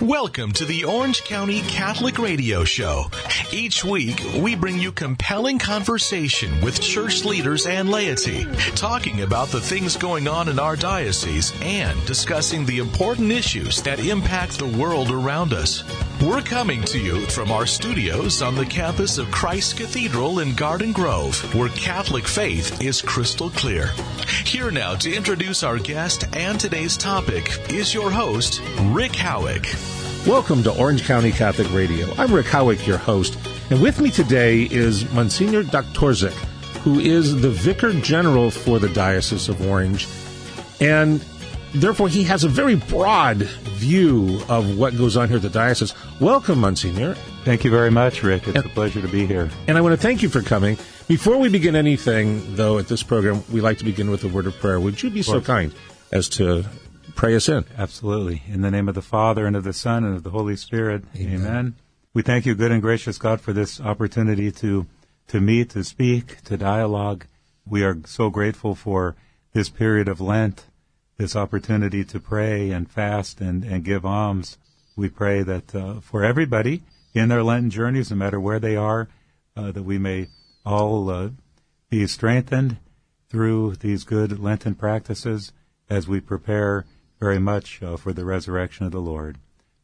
Welcome 0.00 0.52
to 0.52 0.64
the 0.64 0.84
Orange 0.84 1.24
County 1.24 1.60
Catholic 1.60 2.18
Radio 2.18 2.64
Show. 2.64 3.10
Each 3.52 3.84
week, 3.84 4.18
we 4.38 4.54
bring 4.54 4.78
you 4.78 4.92
compelling 4.92 5.58
conversation 5.58 6.58
with 6.62 6.80
church 6.80 7.26
leaders 7.26 7.66
and 7.66 7.90
laity, 7.90 8.46
talking 8.76 9.20
about 9.20 9.48
the 9.48 9.60
things 9.60 9.98
going 9.98 10.26
on 10.26 10.48
in 10.48 10.58
our 10.58 10.74
diocese 10.74 11.52
and 11.60 12.02
discussing 12.06 12.64
the 12.64 12.78
important 12.78 13.30
issues 13.30 13.82
that 13.82 14.00
impact 14.00 14.58
the 14.58 14.64
world 14.64 15.10
around 15.10 15.52
us. 15.52 15.84
We're 16.22 16.42
coming 16.42 16.82
to 16.82 16.98
you 16.98 17.24
from 17.28 17.50
our 17.50 17.64
studios 17.64 18.42
on 18.42 18.54
the 18.54 18.66
campus 18.66 19.16
of 19.16 19.30
Christ 19.30 19.78
Cathedral 19.78 20.40
in 20.40 20.54
Garden 20.54 20.92
Grove, 20.92 21.34
where 21.54 21.70
Catholic 21.70 22.28
faith 22.28 22.82
is 22.82 23.00
crystal 23.00 23.48
clear. 23.48 23.90
Here 24.44 24.70
now 24.70 24.96
to 24.96 25.10
introduce 25.10 25.62
our 25.62 25.78
guest 25.78 26.26
and 26.36 26.60
today's 26.60 26.98
topic 26.98 27.70
is 27.70 27.94
your 27.94 28.10
host, 28.10 28.60
Rick 28.88 29.12
Howick. 29.12 29.74
Welcome 30.26 30.62
to 30.64 30.78
Orange 30.78 31.04
County 31.04 31.32
Catholic 31.32 31.72
Radio. 31.72 32.12
I'm 32.18 32.34
Rick 32.34 32.48
Howick, 32.48 32.86
your 32.86 32.98
host, 32.98 33.38
and 33.70 33.80
with 33.80 33.98
me 33.98 34.10
today 34.10 34.64
is 34.64 35.10
Monsignor 35.14 35.62
Doktorczyk, 35.62 36.36
who 36.82 37.00
is 37.00 37.40
the 37.40 37.50
Vicar 37.50 37.94
General 37.94 38.50
for 38.50 38.78
the 38.78 38.90
Diocese 38.90 39.48
of 39.48 39.66
Orange, 39.66 40.06
and 40.80 41.24
therefore 41.74 42.08
he 42.08 42.24
has 42.24 42.44
a 42.44 42.48
very 42.48 42.74
broad 42.74 43.38
view 43.38 44.40
of 44.48 44.78
what 44.78 44.96
goes 44.96 45.16
on 45.16 45.28
here 45.28 45.36
at 45.36 45.42
the 45.42 45.48
diocese. 45.48 45.94
Welcome, 46.20 46.60
Monsignor. 46.60 47.14
Thank 47.44 47.64
you 47.64 47.70
very 47.70 47.90
much, 47.90 48.22
Rick. 48.22 48.48
It's 48.48 48.56
and, 48.56 48.66
a 48.66 48.68
pleasure 48.70 49.00
to 49.00 49.08
be 49.08 49.26
here. 49.26 49.50
And 49.66 49.78
I 49.78 49.80
want 49.80 49.92
to 49.92 50.00
thank 50.00 50.22
you 50.22 50.28
for 50.28 50.42
coming. 50.42 50.76
Before 51.08 51.38
we 51.38 51.48
begin 51.48 51.74
anything, 51.74 52.54
though, 52.54 52.78
at 52.78 52.88
this 52.88 53.02
program, 53.02 53.42
we 53.50 53.60
like 53.60 53.78
to 53.78 53.84
begin 53.84 54.10
with 54.10 54.24
a 54.24 54.28
word 54.28 54.46
of 54.46 54.54
prayer. 54.58 54.78
Would 54.78 55.02
you 55.02 55.10
be 55.10 55.22
so 55.22 55.40
kind 55.40 55.74
as 56.12 56.28
to 56.30 56.64
pray 57.20 57.34
us 57.34 57.48
in. 57.48 57.64
Absolutely. 57.76 58.42
In 58.48 58.62
the 58.62 58.70
name 58.70 58.88
of 58.88 58.94
the 58.94 59.02
Father, 59.02 59.46
and 59.46 59.54
of 59.54 59.64
the 59.64 59.74
Son, 59.74 60.04
and 60.04 60.16
of 60.16 60.22
the 60.22 60.30
Holy 60.30 60.56
Spirit. 60.56 61.04
Amen. 61.14 61.34
Amen. 61.34 61.74
We 62.14 62.22
thank 62.22 62.46
you, 62.46 62.54
good 62.54 62.72
and 62.72 62.80
gracious 62.80 63.18
God, 63.18 63.42
for 63.42 63.52
this 63.52 63.78
opportunity 63.78 64.50
to, 64.52 64.86
to 65.28 65.40
meet, 65.40 65.70
to 65.70 65.84
speak, 65.84 66.42
to 66.44 66.56
dialogue. 66.56 67.26
We 67.66 67.84
are 67.84 67.98
so 68.06 68.30
grateful 68.30 68.74
for 68.74 69.16
this 69.52 69.68
period 69.68 70.08
of 70.08 70.20
Lent, 70.20 70.64
this 71.20 71.36
opportunity 71.36 72.02
to 72.02 72.18
pray 72.18 72.70
and 72.70 72.90
fast 72.90 73.42
and, 73.42 73.62
and 73.62 73.84
give 73.84 74.06
alms. 74.06 74.56
We 74.96 75.10
pray 75.10 75.42
that 75.42 75.74
uh, 75.74 76.00
for 76.00 76.24
everybody 76.24 76.82
in 77.12 77.28
their 77.28 77.42
Lenten 77.42 77.68
journeys, 77.68 78.10
no 78.10 78.16
matter 78.16 78.40
where 78.40 78.58
they 78.58 78.74
are, 78.74 79.08
uh, 79.54 79.70
that 79.72 79.82
we 79.82 79.98
may 79.98 80.28
all 80.64 81.10
uh, 81.10 81.28
be 81.90 82.06
strengthened 82.06 82.78
through 83.28 83.76
these 83.76 84.04
good 84.04 84.40
Lenten 84.40 84.74
practices 84.74 85.52
as 85.90 86.08
we 86.08 86.20
prepare 86.20 86.86
very 87.18 87.38
much 87.38 87.82
uh, 87.82 87.98
for 87.98 88.14
the 88.14 88.24
resurrection 88.24 88.86
of 88.86 88.92
the 88.92 89.00
Lord. 89.00 89.36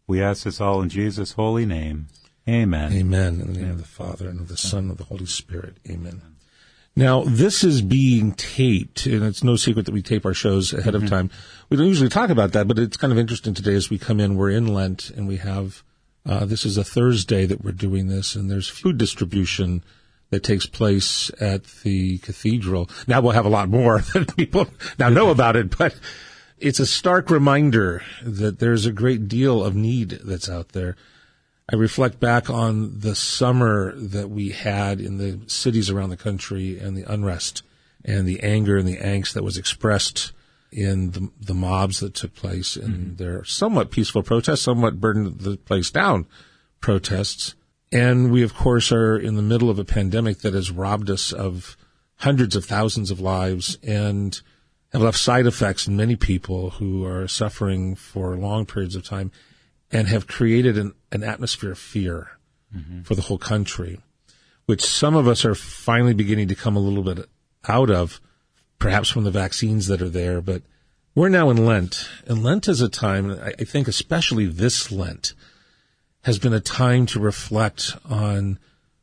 We 0.07 0.23
ask 0.23 0.45
this 0.45 0.61
all 0.61 0.81
in 0.81 0.89
Jesus' 0.89 1.33
holy 1.33 1.67
name. 1.67 2.07
Amen. 2.49 2.93
Amen. 2.95 3.41
In 3.43 3.53
the 3.53 3.61
name 3.61 3.71
of 3.73 3.79
the 3.79 3.85
Father 3.85 4.29
and 4.29 4.41
of 4.41 4.49
the 4.49 4.57
Son 4.57 4.85
and 4.85 4.93
of 4.93 4.97
the 4.97 5.05
Holy 5.05 5.27
Spirit. 5.27 5.77
Amen. 5.87 6.23
Now, 6.99 7.25
this 7.25 7.63
is 7.63 7.83
being 7.83 8.33
taped, 8.33 9.05
and 9.05 9.23
it's 9.23 9.45
no 9.45 9.57
secret 9.57 9.85
that 9.85 9.93
we 9.93 10.01
tape 10.01 10.25
our 10.25 10.33
shows 10.33 10.73
ahead 10.73 10.95
mm-hmm. 10.95 11.05
of 11.05 11.11
time. 11.11 11.31
We 11.69 11.77
don't 11.77 11.87
usually 11.87 12.09
talk 12.09 12.31
about 12.31 12.53
that, 12.53 12.67
but 12.67 12.79
it's 12.79 12.97
kind 12.97 13.13
of 13.13 13.19
interesting 13.19 13.53
today 13.53 13.75
as 13.75 13.91
we 13.91 13.99
come 13.99 14.19
in. 14.19 14.37
We're 14.37 14.51
in 14.51 14.67
Lent, 14.67 15.11
and 15.11 15.29
we 15.29 15.37
have, 15.37 15.83
uh, 16.25 16.47
this 16.47 16.65
is 16.65 16.79
a 16.79 16.85
Thursday 16.85 17.45
that 17.45 17.63
we're 17.63 17.73
doing 17.73 18.09
this, 18.09 18.35
and 18.35 18.51
there's 18.51 18.69
food 18.69 18.97
distribution 18.97 19.85
that 20.31 20.43
takes 20.43 20.65
place 20.65 21.31
at 21.39 21.65
the 21.83 22.17
cathedral. 22.19 22.89
Now 23.07 23.21
we'll 23.21 23.33
have 23.33 23.47
a 23.47 23.51
lot 23.51 23.69
more 23.69 23.99
that 24.15 24.35
people 24.35 24.67
now 24.99 25.11
know 25.11 25.29
about 25.29 25.55
it, 25.55 25.77
but 25.77 25.95
it's 26.59 26.81
a 26.81 26.87
stark 26.87 27.29
reminder 27.29 28.03
that 28.23 28.59
there's 28.59 28.87
a 28.87 28.93
great 28.93 29.29
deal 29.29 29.63
of 29.63 29.77
need 29.77 30.11
that's 30.25 30.49
out 30.49 30.71
there. 30.71 30.97
I 31.69 31.75
reflect 31.75 32.21
back 32.21 32.49
on 32.49 33.01
the 33.01 33.17
summer 33.17 33.93
that 33.97 34.31
we 34.31 34.51
had 34.51 35.01
in 35.01 35.19
the 35.19 35.41
cities 35.49 35.91
around 35.91 36.11
the 36.11 36.17
country 36.17 36.79
and 36.79 36.97
the 36.97 37.11
unrest 37.13 37.63
and 38.05 38.27
the 38.27 38.41
anger 38.41 38.77
and 38.77 38.87
the 38.87 38.99
angst 38.99 39.33
that 39.33 39.43
was 39.43 39.59
expressed 39.59 40.33
in 40.71 41.11
the, 41.11 41.31
the 41.41 41.55
mobs 41.55 41.99
that 42.01 42.15
took 42.15 42.35
place 42.35 42.77
in 42.77 42.93
mm-hmm. 42.93 43.17
their 43.17 43.45
somewhat 43.45 43.91
peaceful 43.91 44.23
protests, 44.23 44.63
somewhat 44.63 45.01
burned 45.01 45.41
the 45.41 45.57
place 45.57 45.91
down 45.91 46.27
protests. 46.81 47.57
And 47.91 48.31
we, 48.31 48.43
of 48.43 48.55
course, 48.55 48.93
are 48.93 49.17
in 49.17 49.35
the 49.35 49.43
middle 49.43 49.71
of 49.71 49.79
a 49.79 49.85
pandemic 49.85 50.39
that 50.39 50.55
has 50.55 50.71
robbed 50.71 51.11
us 51.11 51.33
of 51.33 51.77
hundreds 52.17 52.55
of 52.55 52.65
thousands 52.65 53.11
of 53.11 53.21
lives 53.21 53.79
and 53.83 54.41
have 54.93 55.03
left 55.03 55.19
side 55.19 55.47
effects 55.47 55.89
in 55.89 55.97
many 55.97 56.15
people 56.15 56.71
who 56.71 57.05
are 57.05 57.27
suffering 57.27 57.97
for 57.97 58.37
long 58.37 58.67
periods 58.67 58.95
of 58.95 59.05
time 59.05 59.33
and 59.91 60.09
have 60.09 60.27
created 60.27 60.77
an, 60.79 60.95
an 61.13 61.23
atmosphere 61.23 61.73
of 61.73 61.79
fear 61.79 62.31
mm-hmm. 62.75 63.03
for 63.03 63.15
the 63.15 63.23
whole 63.23 63.39
country, 63.39 64.01
which 64.67 64.85
some 64.85 65.15
of 65.15 65.29
us 65.29 65.45
are 65.45 65.55
finally 65.55 66.15
beginning 66.15 66.49
to 66.49 66.55
come 66.55 66.77
a 66.77 66.81
little 66.81 67.03
bit 67.03 67.29
out 67.69 67.91
of, 67.91 68.21
perhaps 68.79 69.09
from 69.09 69.25
the 69.25 69.31
vaccines 69.31 69.87
that 69.87 70.03
are 70.03 70.09
there. 70.09 70.41
But 70.41 70.63
we're 71.15 71.29
now 71.29 71.51
in 71.51 71.65
Lent, 71.65 72.09
and 72.27 72.43
Lent 72.43 72.69
is 72.69 72.81
a 72.81 72.89
time, 72.89 73.31
I 73.31 73.65
think 73.65 73.89
especially 73.89 74.47
this 74.47 74.91
Lent, 74.91 75.35
has 76.25 76.39
been 76.39 76.53
a 76.53 76.61
time 76.61 77.07
to 77.07 77.21
reflect 77.21 77.97
on 78.05 78.59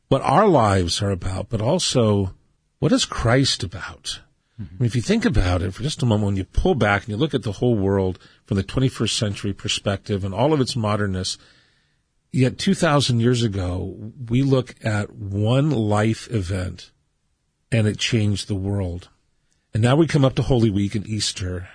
what 0.08 0.20
our 0.22 0.46
lives 0.46 1.00
are 1.02 1.10
about, 1.10 1.48
but 1.48 1.60
also 1.60 2.34
what 2.78 2.92
is 2.92 3.06
Christ 3.06 3.62
about? 3.62 4.20
Mm-hmm. 4.60 4.74
I 4.76 4.78
mean, 4.78 4.86
if 4.86 4.94
you 4.94 5.02
think 5.02 5.24
about 5.24 5.62
it 5.62 5.72
for 5.72 5.82
just 5.82 6.02
a 6.02 6.06
moment, 6.06 6.26
when 6.26 6.36
you 6.36 6.44
pull 6.44 6.74
back 6.74 7.02
and 7.02 7.08
you 7.08 7.16
look 7.16 7.34
at 7.34 7.42
the 7.42 7.52
whole 7.52 7.76
world 7.76 8.18
from 8.44 8.56
the 8.56 8.64
21st 8.64 9.16
century 9.16 9.52
perspective 9.52 10.24
and 10.24 10.34
all 10.34 10.52
of 10.52 10.60
its 10.60 10.76
modernness, 10.76 11.38
yet 12.32 12.58
2,000 12.58 13.20
years 13.20 13.42
ago, 13.42 14.12
we 14.28 14.42
look 14.42 14.74
at 14.84 15.14
one 15.14 15.70
life 15.70 16.30
event 16.30 16.90
and 17.72 17.86
it 17.86 17.98
changed 17.98 18.48
the 18.48 18.54
world. 18.54 19.08
And 19.72 19.82
now 19.82 19.96
we 19.96 20.06
come 20.06 20.24
up 20.24 20.34
to 20.36 20.42
Holy 20.42 20.70
Week 20.70 20.94
and 20.94 21.06
Easter. 21.06 21.68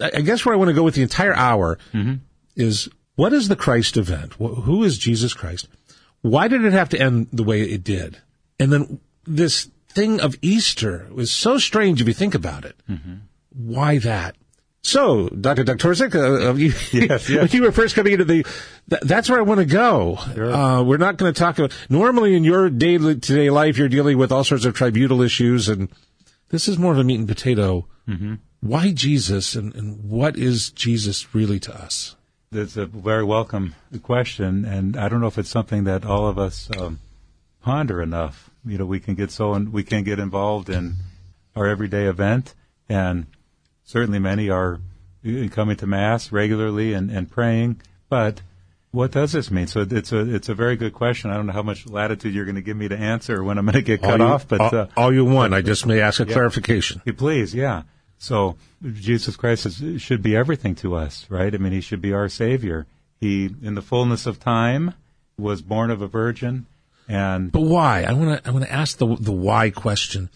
I 0.00 0.20
guess 0.20 0.44
where 0.44 0.54
I 0.54 0.58
want 0.58 0.68
to 0.68 0.74
go 0.74 0.82
with 0.82 0.94
the 0.94 1.02
entire 1.02 1.34
hour 1.34 1.78
mm-hmm. 1.92 2.16
is 2.56 2.88
what 3.16 3.32
is 3.32 3.48
the 3.48 3.56
Christ 3.56 3.96
event? 3.96 4.34
Who 4.34 4.82
is 4.84 4.98
Jesus 4.98 5.34
Christ? 5.34 5.68
Why 6.22 6.48
did 6.48 6.64
it 6.64 6.72
have 6.72 6.88
to 6.90 7.00
end 7.00 7.28
the 7.32 7.42
way 7.42 7.62
it 7.62 7.84
did? 7.84 8.18
And 8.58 8.72
then 8.72 9.00
this 9.26 9.70
thing 9.88 10.20
of 10.20 10.36
Easter 10.42 11.08
was 11.10 11.30
so 11.30 11.58
strange 11.58 12.00
if 12.00 12.08
you 12.08 12.14
think 12.14 12.34
about 12.34 12.64
it. 12.64 12.76
Mm-hmm. 12.88 13.14
Why 13.50 13.98
that? 13.98 14.36
So, 14.82 15.28
Dr. 15.28 15.64
Doktorczyk, 15.64 16.14
uh, 16.14 16.54
you, 16.54 16.68
yes, 16.92 17.28
yes. 17.28 17.42
when 17.42 17.48
you 17.50 17.62
were 17.62 17.72
first 17.72 17.94
coming 17.94 18.12
into 18.14 18.24
the, 18.24 18.44
th- 18.88 19.02
that's 19.02 19.28
where 19.28 19.38
I 19.38 19.42
want 19.42 19.60
to 19.60 19.66
go. 19.66 20.18
Sure. 20.34 20.52
Uh, 20.52 20.82
we're 20.82 20.96
not 20.96 21.16
going 21.16 21.32
to 21.32 21.38
talk 21.38 21.58
about, 21.58 21.72
normally 21.90 22.34
in 22.34 22.44
your 22.44 22.70
daily, 22.70 23.16
today 23.16 23.50
life, 23.50 23.76
you're 23.76 23.88
dealing 23.88 24.16
with 24.16 24.32
all 24.32 24.44
sorts 24.44 24.64
of 24.64 24.74
tribunal 24.74 25.20
issues, 25.20 25.68
and 25.68 25.88
this 26.48 26.66
is 26.66 26.78
more 26.78 26.92
of 26.92 26.98
a 26.98 27.04
meat 27.04 27.18
and 27.18 27.28
potato. 27.28 27.86
Mm-hmm. 28.08 28.34
Why 28.60 28.92
Jesus, 28.92 29.54
and, 29.54 29.74
and 29.74 30.02
what 30.04 30.36
is 30.36 30.70
Jesus 30.70 31.34
really 31.34 31.60
to 31.60 31.74
us? 31.74 32.16
That's 32.50 32.76
a 32.76 32.86
very 32.86 33.24
welcome 33.24 33.74
question, 34.02 34.64
and 34.64 34.96
I 34.96 35.08
don't 35.08 35.20
know 35.20 35.28
if 35.28 35.38
it's 35.38 35.50
something 35.50 35.84
that 35.84 36.04
all 36.04 36.26
of 36.26 36.38
us 36.38 36.68
um, 36.76 37.00
ponder 37.62 38.02
enough 38.02 38.50
you 38.64 38.78
know, 38.78 38.84
we 38.84 39.00
can 39.00 39.14
get 39.14 39.30
so 39.30 39.54
and 39.54 39.72
we 39.72 39.82
can 39.82 40.04
get 40.04 40.18
involved 40.18 40.68
in 40.68 40.96
our 41.56 41.66
everyday 41.66 42.06
event, 42.06 42.54
and 42.88 43.26
certainly 43.90 44.18
many 44.18 44.48
are 44.50 44.80
coming 45.50 45.76
to 45.76 45.86
mass 45.86 46.30
regularly 46.32 46.94
and, 46.94 47.10
and 47.10 47.30
praying. 47.30 47.80
But 48.08 48.40
what 48.92 49.10
does 49.10 49.32
this 49.32 49.50
mean? 49.50 49.66
So 49.66 49.86
it's 49.88 50.12
a 50.12 50.34
it's 50.34 50.48
a 50.48 50.54
very 50.54 50.76
good 50.76 50.94
question. 50.94 51.30
I 51.30 51.34
don't 51.34 51.46
know 51.46 51.52
how 51.52 51.62
much 51.62 51.86
latitude 51.86 52.34
you're 52.34 52.44
going 52.44 52.54
to 52.56 52.62
give 52.62 52.76
me 52.76 52.88
to 52.88 52.96
answer 52.96 53.42
when 53.42 53.58
I'm 53.58 53.66
going 53.66 53.74
to 53.74 53.82
get 53.82 54.02
cut 54.02 54.20
all 54.20 54.32
off, 54.32 54.48
but 54.48 54.60
all, 54.60 54.74
uh, 54.74 54.86
all 54.96 55.12
you 55.12 55.24
want. 55.24 55.54
I 55.54 55.62
just 55.62 55.86
may 55.86 56.00
ask 56.00 56.20
a 56.20 56.26
yeah, 56.26 56.32
clarification. 56.32 57.02
Please, 57.16 57.54
yeah. 57.54 57.82
So 58.18 58.56
Jesus 58.92 59.36
Christ 59.36 59.66
is, 59.66 60.02
should 60.02 60.22
be 60.22 60.36
everything 60.36 60.74
to 60.76 60.94
us, 60.94 61.26
right? 61.30 61.54
I 61.54 61.58
mean, 61.58 61.72
he 61.72 61.80
should 61.80 62.02
be 62.02 62.12
our 62.12 62.28
Savior. 62.28 62.86
He, 63.18 63.46
in 63.62 63.74
the 63.74 63.82
fullness 63.82 64.26
of 64.26 64.40
time, 64.40 64.94
was 65.38 65.62
born 65.62 65.90
of 65.90 66.02
a 66.02 66.06
virgin 66.06 66.66
and 67.10 67.50
but 67.50 67.62
why? 67.62 68.04
I 68.04 68.12
want 68.12 68.42
to 68.42 68.48
I 68.48 68.52
want 68.52 68.64
to 68.64 68.72
ask 68.72 68.98
the 68.98 69.16
the 69.16 69.32
why 69.32 69.70
question. 69.70 70.30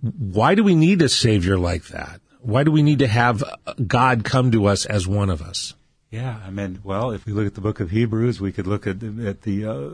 Why 0.00 0.54
do 0.54 0.64
we 0.64 0.74
need 0.74 1.02
a 1.02 1.08
savior 1.08 1.58
like 1.58 1.88
that? 1.88 2.20
Why 2.48 2.64
do 2.64 2.72
we 2.72 2.82
need 2.82 3.00
to 3.00 3.06
have 3.06 3.44
God 3.86 4.24
come 4.24 4.50
to 4.52 4.64
us 4.64 4.86
as 4.86 5.06
one 5.06 5.28
of 5.28 5.42
us? 5.42 5.74
Yeah, 6.10 6.40
I 6.46 6.48
mean, 6.48 6.80
well, 6.82 7.10
if 7.10 7.26
we 7.26 7.34
look 7.34 7.46
at 7.46 7.54
the 7.54 7.60
book 7.60 7.78
of 7.78 7.90
Hebrews, 7.90 8.40
we 8.40 8.52
could 8.52 8.66
look 8.66 8.86
at 8.86 9.02
at 9.02 9.42
the 9.42 9.66
uh, 9.66 9.90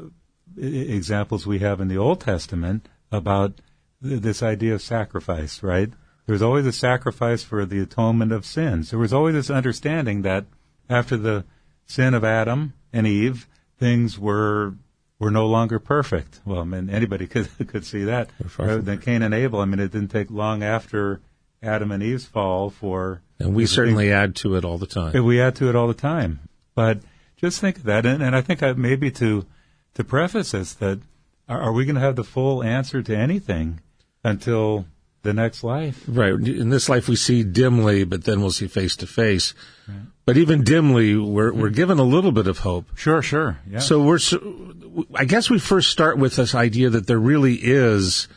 examples 0.56 1.49
we 1.49 1.59
have 1.59 1.81
in 1.81 1.89
the 1.89 1.99
Old 1.99 2.21
Testament 2.21 2.89
about 3.11 3.55
this 4.01 4.41
idea 4.41 4.73
of 4.73 4.83
sacrifice, 4.83 5.65
right? 5.65 5.91
There's 6.27 6.43
always 6.43 6.65
a 6.65 6.73
sacrifice 6.73 7.43
for 7.43 7.67
the 7.67 7.81
atonement 7.81 8.31
of 8.31 8.47
sins. 8.47 8.91
There 8.91 9.01
was 9.01 9.12
always 9.12 9.35
this 9.35 9.51
understanding 9.51 10.23
that 10.23 10.45
after 10.89 11.17
the 11.17 11.45
sin 11.87 12.15
of 12.15 12.23
Adam 12.23 12.75
and 12.93 13.05
Eve, 13.05 13.49
things 13.81 14.17
were 14.17 14.75
were 15.19 15.33
no 15.33 15.49
longer 15.49 15.81
perfect. 15.81 16.41
Well, 16.45 16.61
I 16.61 16.65
mean, 16.65 16.89
anybody 16.89 17.27
could 17.33 17.49
could 17.67 17.85
see 17.85 18.05
that. 18.05 18.31
Than 18.56 18.99
Cain 18.99 19.23
and 19.23 19.35
Abel, 19.35 19.59
I 19.59 19.65
mean, 19.65 19.81
it 19.81 19.91
didn't 19.91 20.12
take 20.12 20.31
long 20.31 20.62
after 20.62 21.21
Adam 21.65 21.91
and 21.91 22.03
Eve's 22.03 22.27
fall 22.27 22.71
for. 22.71 23.23
And 23.39 23.55
we 23.55 23.67
certainly 23.67 24.13
add 24.13 24.37
to 24.37 24.55
it 24.57 24.65
all 24.65 24.79
the 24.79 24.87
time. 24.87 25.25
We 25.25 25.41
add 25.41 25.57
to 25.57 25.69
it 25.69 25.75
all 25.75 25.89
the 25.89 25.95
time. 25.95 26.41
But 26.75 27.01
just 27.37 27.61
think 27.61 27.79
of 27.79 27.85
that. 27.85 28.07
And, 28.07 28.23
and 28.23 28.37
I 28.37 28.41
think 28.41 28.63
I, 28.63 28.73
maybe 28.75 29.11
to, 29.13 29.45
to 29.95 30.05
preface 30.05 30.53
this, 30.53 30.75
that 30.75 31.01
are, 31.49 31.61
are 31.61 31.73
we 31.73 31.85
going 31.85 31.97
to 31.97 32.01
have 32.01 32.17
the 32.17 32.25
full 32.25 32.63
answer 32.63 33.03
to 33.03 33.17
anything 33.17 33.81
until 34.23 34.87
the 35.23 35.33
next 35.33 35.65
life? 35.65 36.05
Right. 36.07 36.35
In 36.35 36.71
this 36.71 36.89
life, 36.89 37.09
we 37.09 37.17
see 37.17 37.43
dimly, 37.43 38.05
but 38.05 38.25
then 38.25 38.41
we'll 38.41 38.51
see 38.51 38.69
face 38.69 38.97
to 38.97 39.07
face. 39.07 39.55
But 40.27 40.37
even 40.37 40.65
dimly, 40.65 41.17
we're, 41.17 41.53
we're 41.53 41.67
mm-hmm. 41.67 41.75
given 41.75 41.99
a 41.99 42.05
little 42.05 42.33
bit 42.33 42.47
of 42.47 42.59
hope. 42.61 42.97
Sure, 42.97 43.21
sure. 43.21 43.59
Yeah. 43.69 43.81
So 43.81 44.03
we're, 44.03 44.19
I 45.15 45.25
guess 45.27 45.51
we 45.51 45.59
first 45.59 45.91
start 45.91 46.19
with 46.19 46.37
this 46.37 46.55
idea 46.55 46.89
that 46.91 47.07
there 47.07 47.19
really 47.19 47.57
is 47.57 48.29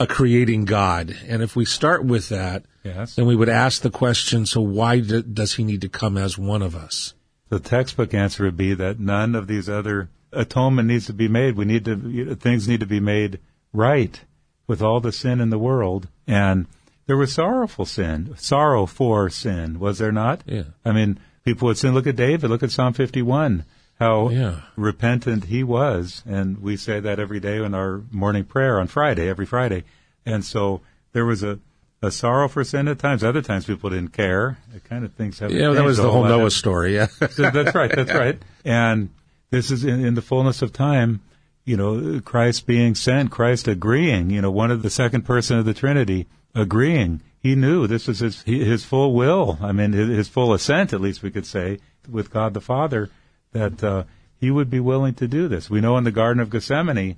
a 0.00 0.06
creating 0.06 0.64
God. 0.64 1.14
And 1.28 1.42
if 1.42 1.54
we 1.54 1.64
start 1.64 2.04
with 2.04 2.28
that, 2.30 2.64
Yes. 2.82 3.14
then 3.14 3.26
we 3.26 3.36
would 3.36 3.48
ask 3.50 3.82
the 3.82 3.90
question, 3.90 4.46
so 4.46 4.60
why 4.62 4.98
d- 5.00 5.22
does 5.22 5.54
he 5.54 5.62
need 5.64 5.82
to 5.82 5.88
come 5.88 6.16
as 6.16 6.36
one 6.38 6.62
of 6.62 6.74
us? 6.74 7.14
the 7.50 7.58
textbook 7.60 8.14
answer 8.14 8.44
would 8.44 8.56
be 8.56 8.74
that 8.74 9.00
none 9.00 9.34
of 9.34 9.48
these 9.48 9.68
other 9.68 10.08
atonement 10.32 10.86
needs 10.86 11.06
to 11.06 11.12
be 11.12 11.26
made. 11.26 11.56
We 11.56 11.64
need 11.64 11.84
to 11.86 11.96
you 12.08 12.24
know, 12.26 12.34
things 12.36 12.68
need 12.68 12.78
to 12.80 12.86
be 12.86 13.00
made 13.00 13.40
right 13.72 14.20
with 14.68 14.80
all 14.80 15.00
the 15.00 15.10
sin 15.10 15.40
in 15.40 15.50
the 15.50 15.58
world. 15.58 16.06
And 16.28 16.66
there 17.06 17.16
was 17.16 17.32
sorrowful 17.32 17.86
sin, 17.86 18.34
sorrow 18.38 18.86
for 18.86 19.28
sin, 19.30 19.80
was 19.80 19.98
there 19.98 20.12
not? 20.12 20.42
Yeah. 20.46 20.62
I 20.84 20.92
mean, 20.92 21.18
people 21.44 21.66
would 21.66 21.76
sin. 21.78 21.92
Look 21.92 22.06
at 22.06 22.14
David. 22.14 22.48
Look 22.50 22.62
at 22.62 22.70
Psalm 22.70 22.92
51. 22.92 23.64
How 24.00 24.30
Yeah. 24.30 24.60
repentant 24.76 25.44
he 25.44 25.62
was, 25.62 26.22
and 26.26 26.58
we 26.62 26.76
say 26.76 27.00
that 27.00 27.20
every 27.20 27.38
day 27.38 27.62
in 27.62 27.74
our 27.74 28.02
morning 28.10 28.44
prayer 28.44 28.80
on 28.80 28.86
Friday, 28.86 29.28
every 29.28 29.46
Friday. 29.46 29.84
And 30.26 30.44
so 30.44 30.80
there 31.12 31.26
was 31.26 31.42
a 31.42 31.58
a 32.02 32.10
sorrow 32.10 32.48
for 32.48 32.64
sin 32.64 32.88
at 32.88 32.98
times. 32.98 33.22
Other 33.22 33.42
times 33.42 33.66
people 33.66 33.90
didn't 33.90 34.14
care. 34.14 34.56
It 34.74 34.84
kind 34.84 35.04
of 35.04 35.12
things 35.12 35.38
Yeah, 35.38 35.72
that 35.72 35.84
was 35.84 35.98
the 35.98 36.10
whole 36.10 36.24
Noah 36.24 36.50
story. 36.50 36.94
Yeah. 36.94 37.06
so 37.30 37.50
that's 37.50 37.74
right. 37.74 37.94
That's 37.94 38.14
right. 38.14 38.40
And 38.64 39.10
this 39.50 39.70
is 39.70 39.84
in, 39.84 40.02
in 40.06 40.14
the 40.14 40.22
fullness 40.22 40.62
of 40.62 40.72
time. 40.72 41.20
You 41.66 41.76
know, 41.76 42.20
Christ 42.24 42.66
being 42.66 42.94
sent, 42.94 43.30
Christ 43.30 43.68
agreeing. 43.68 44.30
You 44.30 44.40
know, 44.40 44.50
one 44.50 44.70
of 44.70 44.80
the 44.82 44.88
second 44.88 45.22
person 45.26 45.58
of 45.58 45.66
the 45.66 45.74
Trinity 45.74 46.26
agreeing. 46.54 47.20
He 47.38 47.54
knew 47.54 47.86
this 47.86 48.08
was 48.08 48.20
his 48.20 48.42
his 48.42 48.82
full 48.84 49.12
will. 49.12 49.58
I 49.60 49.72
mean, 49.72 49.92
his, 49.92 50.08
his 50.08 50.28
full 50.28 50.54
assent, 50.54 50.94
at 50.94 51.02
least 51.02 51.22
we 51.22 51.30
could 51.30 51.46
say, 51.46 51.78
with 52.08 52.30
God 52.30 52.54
the 52.54 52.60
Father, 52.62 53.10
that 53.52 53.82
uh, 53.82 54.04
he 54.38 54.50
would 54.50 54.70
be 54.70 54.80
willing 54.80 55.14
to 55.14 55.28
do 55.28 55.48
this. 55.48 55.68
We 55.68 55.80
know 55.80 55.96
in 55.96 56.04
the 56.04 56.10
Garden 56.10 56.40
of 56.40 56.50
Gethsemane, 56.50 57.16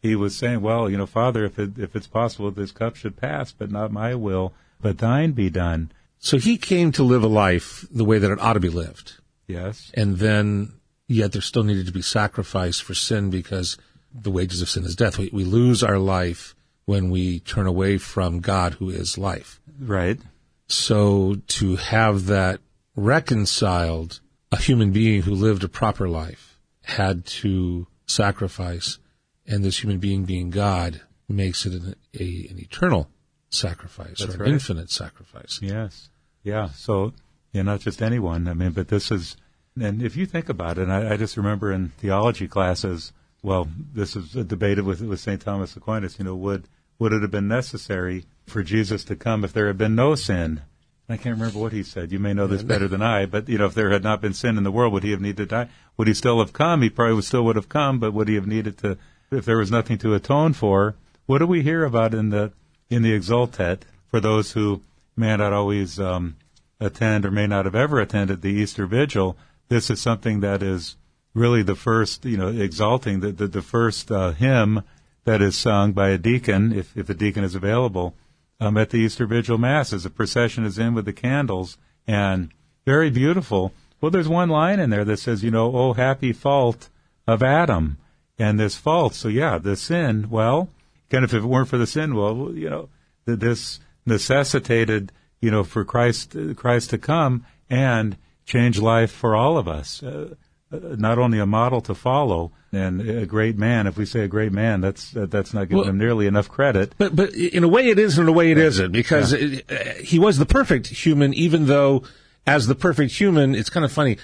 he 0.00 0.16
was 0.16 0.36
saying, 0.36 0.60
"Well, 0.60 0.90
you 0.90 0.96
know, 0.96 1.06
Father, 1.06 1.44
if 1.44 1.58
it, 1.58 1.78
if 1.78 1.96
it's 1.96 2.06
possible, 2.06 2.50
this 2.50 2.72
cup 2.72 2.96
should 2.96 3.16
pass, 3.16 3.52
but 3.52 3.70
not 3.70 3.92
my 3.92 4.14
will, 4.14 4.52
but 4.80 4.98
Thine 4.98 5.32
be 5.32 5.50
done." 5.50 5.92
so 6.22 6.38
he 6.38 6.56
came 6.56 6.92
to 6.92 7.02
live 7.02 7.24
a 7.24 7.28
life 7.28 7.84
the 7.90 8.04
way 8.04 8.18
that 8.18 8.30
it 8.30 8.40
ought 8.40 8.52
to 8.52 8.60
be 8.60 8.68
lived. 8.68 9.14
Yes. 9.48 9.90
And 9.94 10.18
then, 10.18 10.72
yet 11.08 11.32
there 11.32 11.42
still 11.42 11.64
needed 11.64 11.86
to 11.86 11.92
be 11.92 12.00
sacrifice 12.00 12.78
for 12.78 12.94
sin 12.94 13.28
because 13.28 13.76
the 14.14 14.30
wages 14.30 14.62
of 14.62 14.70
sin 14.70 14.84
is 14.84 14.94
death. 14.94 15.18
We, 15.18 15.30
we 15.32 15.42
lose 15.42 15.82
our 15.82 15.98
life 15.98 16.54
when 16.84 17.10
we 17.10 17.40
turn 17.40 17.66
away 17.66 17.98
from 17.98 18.38
God 18.38 18.74
who 18.74 18.88
is 18.88 19.18
life. 19.18 19.60
Right. 19.80 20.20
So 20.68 21.36
to 21.48 21.74
have 21.76 22.26
that 22.26 22.60
reconciled, 22.94 24.20
a 24.52 24.58
human 24.58 24.92
being 24.92 25.22
who 25.22 25.34
lived 25.34 25.64
a 25.64 25.68
proper 25.68 26.08
life 26.08 26.58
had 26.82 27.24
to 27.24 27.86
sacrifice, 28.06 28.98
and 29.46 29.64
this 29.64 29.82
human 29.82 29.98
being 29.98 30.24
being 30.24 30.50
God 30.50 31.00
makes 31.28 31.64
it 31.64 31.72
an, 31.72 31.94
a, 32.14 32.46
an 32.50 32.58
eternal 32.60 33.08
sacrifice 33.48 34.18
That's 34.18 34.34
or 34.34 34.34
an 34.34 34.40
right. 34.40 34.50
infinite 34.50 34.90
sacrifice. 34.90 35.58
Yes. 35.62 36.10
Yeah. 36.42 36.70
So, 36.70 37.14
yeah, 37.52 37.62
not 37.62 37.80
just 37.80 38.02
anyone. 38.02 38.46
I 38.46 38.54
mean, 38.54 38.72
but 38.72 38.88
this 38.88 39.10
is, 39.10 39.36
and 39.80 40.02
if 40.02 40.16
you 40.16 40.26
think 40.26 40.48
about 40.48 40.78
it, 40.78 40.82
and 40.82 40.92
I, 40.92 41.14
I 41.14 41.16
just 41.16 41.36
remember 41.36 41.72
in 41.72 41.90
theology 41.98 42.46
classes, 42.46 43.12
well, 43.42 43.68
this 43.94 44.14
is 44.14 44.32
debated 44.32 44.84
with, 44.84 45.00
with 45.00 45.20
St. 45.20 45.40
Thomas 45.40 45.76
Aquinas, 45.76 46.18
you 46.18 46.24
know, 46.24 46.34
would, 46.34 46.68
would 46.98 47.12
it 47.12 47.22
have 47.22 47.30
been 47.30 47.48
necessary 47.48 48.26
for 48.46 48.62
Jesus 48.62 49.02
to 49.04 49.16
come 49.16 49.44
if 49.44 49.52
there 49.52 49.66
had 49.66 49.78
been 49.78 49.94
no 49.94 50.14
sin? 50.14 50.62
I 51.08 51.16
can't 51.16 51.36
remember 51.36 51.58
what 51.58 51.72
he 51.72 51.82
said. 51.82 52.12
You 52.12 52.18
may 52.18 52.32
know 52.32 52.46
this 52.46 52.62
better 52.62 52.88
than 52.88 53.02
I, 53.02 53.26
but 53.26 53.48
you 53.48 53.58
know, 53.58 53.66
if 53.66 53.74
there 53.74 53.90
had 53.90 54.04
not 54.04 54.20
been 54.20 54.34
sin 54.34 54.56
in 54.56 54.64
the 54.64 54.70
world, 54.70 54.92
would 54.92 55.02
he 55.02 55.10
have 55.10 55.20
needed 55.20 55.36
to 55.38 55.46
die? 55.46 55.68
Would 55.96 56.08
he 56.08 56.14
still 56.14 56.38
have 56.38 56.52
come? 56.52 56.80
He 56.80 56.90
probably 56.90 57.14
would 57.14 57.24
still 57.24 57.44
would 57.44 57.56
have 57.56 57.68
come, 57.68 57.98
but 57.98 58.12
would 58.14 58.28
he 58.28 58.36
have 58.36 58.46
needed 58.46 58.78
to, 58.78 58.96
if 59.30 59.44
there 59.44 59.58
was 59.58 59.70
nothing 59.70 59.98
to 59.98 60.14
atone 60.14 60.52
for? 60.52 60.94
What 61.26 61.38
do 61.38 61.46
we 61.46 61.62
hear 61.62 61.84
about 61.84 62.14
in 62.14 62.30
the 62.30 62.52
in 62.88 63.02
the 63.02 63.12
Exultet 63.12 63.82
for 64.10 64.20
those 64.20 64.52
who 64.52 64.82
may 65.16 65.36
not 65.36 65.52
always 65.52 65.98
um, 65.98 66.36
attend 66.80 67.24
or 67.24 67.30
may 67.30 67.46
not 67.46 67.64
have 67.64 67.74
ever 67.74 68.00
attended 68.00 68.40
the 68.40 68.52
Easter 68.52 68.86
Vigil? 68.86 69.36
This 69.68 69.90
is 69.90 70.00
something 70.00 70.40
that 70.40 70.62
is 70.62 70.96
really 71.34 71.62
the 71.62 71.76
first, 71.76 72.24
you 72.24 72.36
know, 72.36 72.48
exalting 72.48 73.20
the 73.20 73.32
the, 73.32 73.48
the 73.48 73.62
first 73.62 74.10
uh, 74.10 74.32
hymn 74.32 74.82
that 75.24 75.42
is 75.42 75.56
sung 75.56 75.92
by 75.92 76.10
a 76.10 76.18
deacon, 76.18 76.72
if 76.72 76.96
if 76.96 77.10
a 77.10 77.14
deacon 77.14 77.44
is 77.44 77.54
available, 77.54 78.14
um, 78.62 78.76
at 78.76 78.90
the 78.90 78.98
Easter 78.98 79.26
Vigil 79.26 79.58
Mass 79.58 79.92
as 79.92 80.04
the 80.04 80.10
procession 80.10 80.64
is 80.64 80.78
in 80.78 80.94
with 80.94 81.04
the 81.04 81.12
candles, 81.12 81.78
and 82.06 82.50
very 82.86 83.10
beautiful. 83.10 83.72
Well, 84.00 84.12
there's 84.12 84.28
one 84.28 84.48
line 84.48 84.78
in 84.78 84.90
there 84.90 85.04
that 85.04 85.18
says, 85.18 85.42
you 85.42 85.50
know, 85.50 85.74
oh 85.74 85.94
happy 85.94 86.32
fault 86.32 86.88
of 87.26 87.42
Adam, 87.42 87.98
and 88.38 88.60
this 88.60 88.76
fault. 88.76 89.14
So 89.14 89.26
yeah, 89.26 89.58
the 89.58 89.74
sin. 89.74 90.30
Well, 90.30 90.68
kind 91.10 91.24
of 91.24 91.34
if 91.34 91.42
it 91.42 91.46
weren't 91.46 91.68
for 91.68 91.78
the 91.78 91.88
sin, 91.88 92.14
well, 92.14 92.52
you 92.54 92.70
know, 92.70 92.88
this 93.24 93.80
necessitated, 94.06 95.10
you 95.40 95.50
know, 95.50 95.64
for 95.64 95.84
Christ 95.84 96.36
Christ 96.54 96.90
to 96.90 96.98
come 96.98 97.44
and 97.68 98.16
change 98.44 98.78
life 98.78 99.10
for 99.10 99.34
all 99.34 99.58
of 99.58 99.66
us. 99.66 100.04
Uh, 100.04 100.36
not 100.72 101.18
only 101.18 101.38
a 101.38 101.46
model 101.46 101.80
to 101.82 101.94
follow 101.94 102.52
and 102.72 103.00
a 103.06 103.26
great 103.26 103.58
man. 103.58 103.86
If 103.86 103.96
we 103.98 104.06
say 104.06 104.20
a 104.20 104.28
great 104.28 104.52
man, 104.52 104.80
that's 104.80 105.10
that, 105.10 105.30
that's 105.30 105.52
not 105.52 105.68
giving 105.68 105.78
Well- 105.78 105.88
him 105.90 105.98
nearly 105.98 106.26
enough 106.26 106.48
credit. 106.48 106.94
But 106.98 107.14
but 107.14 107.34
in 107.34 107.64
a 107.64 107.68
way 107.68 107.88
it 107.88 107.98
is, 107.98 108.18
and 108.18 108.28
in 108.28 108.34
a 108.34 108.36
way 108.36 108.50
it 108.50 108.58
isn't, 108.58 108.92
because 108.92 109.32
it, 109.32 109.70
uh, 109.70 110.02
he 110.02 110.18
was 110.18 110.38
the 110.38 110.46
perfect 110.46 110.86
human. 110.88 111.34
Even 111.34 111.66
though, 111.66 112.02
as 112.46 112.66
the 112.66 112.74
perfect 112.74 113.12
human, 113.12 113.54
it's 113.54 113.70
kind 113.70 113.84
of 113.84 113.92
funny. 113.92 114.16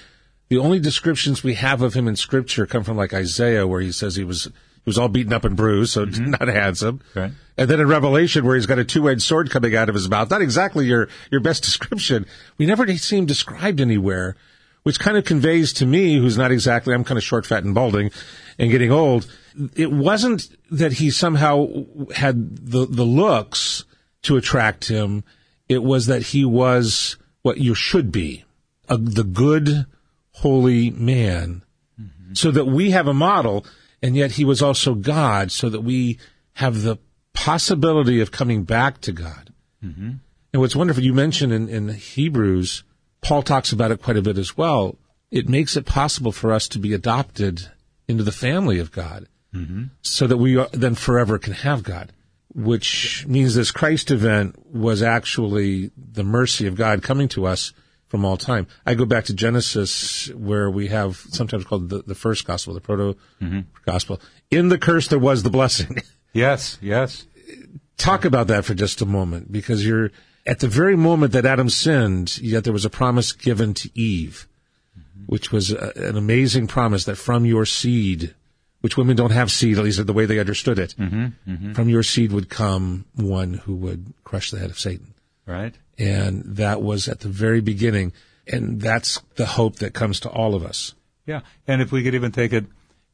The 0.49 0.57
only 0.57 0.79
descriptions 0.79 1.43
we 1.43 1.53
have 1.53 1.83
of 1.83 1.93
him 1.93 2.07
in 2.07 2.15
Scripture 2.15 2.65
come 2.65 2.83
from 2.83 2.97
like 2.97 3.13
Isaiah, 3.13 3.67
where 3.67 3.81
he 3.81 3.91
says 3.91 4.15
he 4.15 4.23
was 4.23 4.45
he 4.45 4.51
was 4.89 4.97
all 4.97 5.09
beaten 5.09 5.31
up 5.33 5.43
and 5.45 5.55
bruised, 5.55 5.91
so 5.91 6.05
not 6.05 6.47
handsome. 6.47 7.01
And 7.15 7.69
then 7.69 7.79
in 7.79 7.87
Revelation, 7.87 8.45
where 8.45 8.55
he's 8.55 8.65
got 8.65 8.79
a 8.79 8.85
two-edged 8.85 9.21
sword 9.21 9.51
coming 9.51 9.75
out 9.75 9.89
of 9.89 9.95
his 9.95 10.09
mouth, 10.09 10.31
not 10.31 10.41
exactly 10.41 10.87
your 10.87 11.07
your 11.29 11.41
best 11.41 11.63
description. 11.69 12.25
We 12.57 12.65
never 12.65 12.87
see 12.97 13.17
him 13.19 13.27
described 13.27 13.79
anywhere, 13.79 14.35
which 14.89 14.99
kind 14.99 15.17
of 15.17 15.23
conveys 15.23 15.71
to 15.71 15.85
me, 15.85 16.17
who's 16.17 16.35
not 16.35 16.51
exactly 16.51 16.95
I'm 16.95 17.03
kind 17.03 17.19
of 17.19 17.23
short, 17.23 17.45
fat, 17.45 17.63
and 17.63 17.75
balding, 17.75 18.09
and 18.57 18.71
getting 18.71 18.91
old. 18.91 19.31
It 19.75 19.91
wasn't 19.91 20.49
that 20.71 20.93
he 20.93 21.11
somehow 21.11 21.85
had 22.15 22.55
the 22.55 22.87
the 22.87 23.03
looks 23.03 23.85
to 24.23 24.35
attract 24.35 24.87
him. 24.87 25.23
It 25.67 25.83
was 25.83 26.07
that 26.07 26.23
he 26.23 26.43
was 26.43 27.17
what 27.43 27.59
you 27.59 27.75
should 27.75 28.11
be, 28.11 28.45
a, 28.87 28.97
the 28.97 29.23
good, 29.23 29.85
holy 30.31 30.89
man, 30.89 31.61
mm-hmm. 32.01 32.33
so 32.33 32.49
that 32.49 32.65
we 32.65 32.89
have 32.89 33.05
a 33.05 33.13
model, 33.13 33.67
and 34.01 34.15
yet 34.15 34.31
he 34.31 34.43
was 34.43 34.63
also 34.63 34.95
God, 34.95 35.51
so 35.51 35.69
that 35.69 35.81
we 35.81 36.17
have 36.53 36.81
the 36.81 36.97
possibility 37.33 38.21
of 38.21 38.31
coming 38.31 38.63
back 38.63 39.01
to 39.01 39.11
God. 39.11 39.53
Mm-hmm. 39.85 40.13
And 40.51 40.59
what's 40.59 40.75
wonderful, 40.75 41.03
you 41.03 41.13
mentioned 41.13 41.53
in, 41.53 41.69
in 41.69 41.89
Hebrews, 41.89 42.83
Paul 43.21 43.43
talks 43.43 43.71
about 43.71 43.91
it 43.91 44.01
quite 44.01 44.17
a 44.17 44.21
bit 44.21 44.37
as 44.37 44.57
well. 44.57 44.97
It 45.31 45.49
makes 45.49 45.75
it 45.77 45.85
possible 45.85 46.31
for 46.31 46.51
us 46.51 46.67
to 46.69 46.79
be 46.79 46.93
adopted 46.93 47.69
into 48.07 48.23
the 48.23 48.31
family 48.31 48.79
of 48.79 48.91
God 48.91 49.27
mm-hmm. 49.53 49.85
so 50.01 50.27
that 50.27 50.37
we 50.37 50.57
are, 50.57 50.69
then 50.71 50.95
forever 50.95 51.37
can 51.37 51.53
have 51.53 51.83
God, 51.83 52.11
which 52.53 53.25
means 53.27 53.53
this 53.53 53.71
Christ 53.71 54.09
event 54.09 54.55
was 54.73 55.03
actually 55.03 55.91
the 55.95 56.23
mercy 56.23 56.65
of 56.65 56.75
God 56.75 57.03
coming 57.03 57.27
to 57.29 57.45
us 57.45 57.73
from 58.07 58.25
all 58.25 58.37
time. 58.37 58.65
I 58.85 58.95
go 58.95 59.05
back 59.05 59.25
to 59.25 59.33
Genesis 59.35 60.29
where 60.29 60.69
we 60.69 60.87
have 60.87 61.17
sometimes 61.17 61.65
called 61.65 61.89
the, 61.89 62.01
the 62.01 62.15
first 62.15 62.45
gospel, 62.45 62.73
the 62.73 62.81
proto 62.81 63.15
mm-hmm. 63.39 63.59
gospel. 63.85 64.19
In 64.49 64.69
the 64.69 64.79
curse, 64.79 65.07
there 65.07 65.19
was 65.19 65.43
the 65.43 65.49
blessing. 65.51 65.97
Yes, 66.31 66.77
yes, 66.79 67.25
Talk 67.97 68.23
about 68.23 68.47
that 68.47 68.63
for 68.63 68.73
just 68.73 69.01
a 69.01 69.05
moment 69.05 69.51
because 69.51 69.85
you're 69.85 70.11
at 70.45 70.59
the 70.59 70.67
very 70.67 70.95
moment 70.95 71.33
that 71.33 71.45
Adam 71.45 71.69
sinned, 71.69 72.37
yet 72.39 72.63
there 72.63 72.73
was 72.73 72.85
a 72.85 72.89
promise 72.89 73.31
given 73.31 73.73
to 73.75 73.89
Eve, 73.93 74.47
which 75.25 75.51
was 75.51 75.71
a, 75.71 75.91
an 75.95 76.17
amazing 76.17 76.67
promise 76.67 77.05
that 77.05 77.17
from 77.17 77.45
your 77.45 77.65
seed, 77.65 78.33
which 78.81 78.97
women 78.97 79.15
don't 79.15 79.31
have 79.31 79.51
seed, 79.51 79.77
at 79.77 79.83
least 79.83 80.05
the 80.05 80.13
way 80.13 80.25
they 80.25 80.39
understood 80.39 80.79
it, 80.79 80.95
mm-hmm, 80.97 81.27
mm-hmm. 81.47 81.73
from 81.73 81.89
your 81.89 82.03
seed 82.03 82.31
would 82.31 82.49
come 82.49 83.05
one 83.15 83.55
who 83.55 83.75
would 83.75 84.13
crush 84.23 84.51
the 84.51 84.59
head 84.59 84.69
of 84.69 84.79
Satan. 84.79 85.13
right. 85.45 85.75
And 85.97 86.43
that 86.45 86.81
was 86.81 87.09
at 87.09 87.19
the 87.19 87.27
very 87.27 87.59
beginning. 87.59 88.13
And 88.47 88.81
that's 88.81 89.21
the 89.35 89.45
hope 89.45 89.75
that 89.77 89.93
comes 89.93 90.21
to 90.21 90.29
all 90.29 90.55
of 90.55 90.63
us. 90.63 90.95
Yeah, 91.25 91.41
and 91.67 91.81
if 91.81 91.91
we 91.91 92.03
could 92.03 92.15
even 92.15 92.31
take 92.31 92.53
it, 92.53 92.65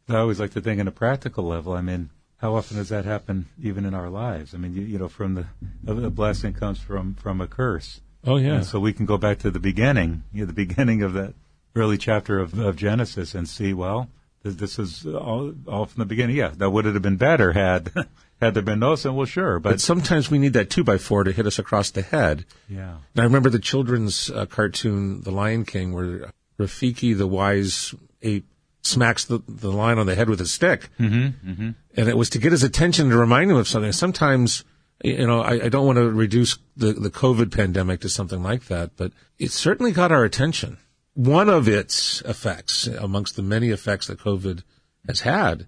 I 0.07 0.17
always 0.17 0.39
like 0.39 0.51
to 0.51 0.61
think 0.61 0.79
on 0.79 0.87
a 0.87 0.91
practical 0.91 1.43
level. 1.43 1.73
I 1.73 1.81
mean, 1.81 2.11
how 2.45 2.55
often 2.55 2.77
does 2.77 2.89
that 2.89 3.05
happen 3.05 3.47
even 3.59 3.85
in 3.85 3.95
our 3.95 4.07
lives? 4.07 4.53
I 4.53 4.57
mean, 4.57 4.75
you, 4.75 4.83
you 4.83 4.99
know, 4.99 5.07
from 5.09 5.33
the 5.33 5.47
a 5.87 6.11
blessing 6.11 6.53
comes 6.53 6.79
from 6.79 7.15
from 7.15 7.41
a 7.41 7.47
curse. 7.47 8.01
Oh, 8.23 8.37
yeah. 8.37 8.57
And 8.57 8.65
so 8.65 8.79
we 8.79 8.93
can 8.93 9.07
go 9.07 9.17
back 9.17 9.39
to 9.39 9.49
the 9.49 9.59
beginning, 9.59 10.23
you 10.31 10.41
know, 10.41 10.45
the 10.45 10.53
beginning 10.53 11.01
of 11.01 11.13
that 11.13 11.33
early 11.75 11.97
chapter 11.97 12.39
of, 12.39 12.59
of 12.59 12.75
Genesis 12.75 13.33
and 13.33 13.49
see, 13.49 13.73
well, 13.73 14.09
this, 14.43 14.53
this 14.55 14.77
is 14.77 15.07
all, 15.07 15.53
all 15.67 15.87
from 15.87 16.01
the 16.01 16.05
beginning. 16.05 16.35
Yeah, 16.35 16.51
that 16.57 16.69
would 16.69 16.85
it 16.85 16.93
have 16.93 17.01
been 17.01 17.17
better 17.17 17.53
had 17.53 17.91
had 18.39 18.53
there 18.53 18.61
been 18.61 18.79
no 18.79 18.93
sin? 18.93 19.15
Well, 19.15 19.25
sure, 19.25 19.59
but, 19.59 19.71
But 19.71 19.81
sometimes 19.81 20.29
we 20.29 20.37
need 20.37 20.53
that 20.53 20.69
two 20.69 20.83
by 20.83 20.99
four 20.99 21.23
to 21.23 21.31
hit 21.31 21.47
us 21.47 21.57
across 21.57 21.89
the 21.89 22.03
head. 22.03 22.45
yeah, 22.69 22.97
And 23.15 23.21
I 23.21 23.23
remember 23.23 23.49
the 23.49 23.57
children's 23.57 24.29
uh, 24.29 24.45
cartoon, 24.45 25.21
The 25.21 25.31
Lion 25.31 25.65
King, 25.65 25.93
where 25.93 26.31
Rafiki, 26.59 27.17
the 27.17 27.25
wise 27.27 27.95
ape, 28.21 28.45
smacks 28.85 29.25
the, 29.25 29.41
the 29.47 29.71
lion 29.71 29.99
on 29.99 30.05
the 30.05 30.15
head 30.15 30.29
with 30.29 30.41
a 30.41 30.47
stick. 30.47 30.89
Mm-hmm, 30.99 31.49
mm-hmm. 31.49 31.69
And 31.95 32.09
it 32.09 32.17
was 32.17 32.29
to 32.31 32.39
get 32.39 32.51
his 32.51 32.63
attention 32.63 33.09
to 33.09 33.17
remind 33.17 33.51
him 33.51 33.57
of 33.57 33.67
something. 33.67 33.91
Sometimes, 33.91 34.63
you 35.03 35.25
know, 35.25 35.41
I, 35.41 35.65
I 35.65 35.69
don't 35.69 35.85
want 35.85 35.97
to 35.97 36.09
reduce 36.09 36.57
the, 36.77 36.93
the 36.93 37.09
COVID 37.09 37.51
pandemic 37.51 38.01
to 38.01 38.09
something 38.09 38.43
like 38.43 38.65
that, 38.65 38.91
but 38.95 39.11
it 39.39 39.51
certainly 39.51 39.91
got 39.91 40.11
our 40.11 40.23
attention. 40.23 40.77
One 41.13 41.49
of 41.49 41.67
its 41.67 42.21
effects, 42.21 42.87
amongst 42.87 43.35
the 43.35 43.41
many 43.41 43.69
effects 43.69 44.07
that 44.07 44.19
COVID 44.19 44.63
has 45.07 45.21
had, 45.21 45.67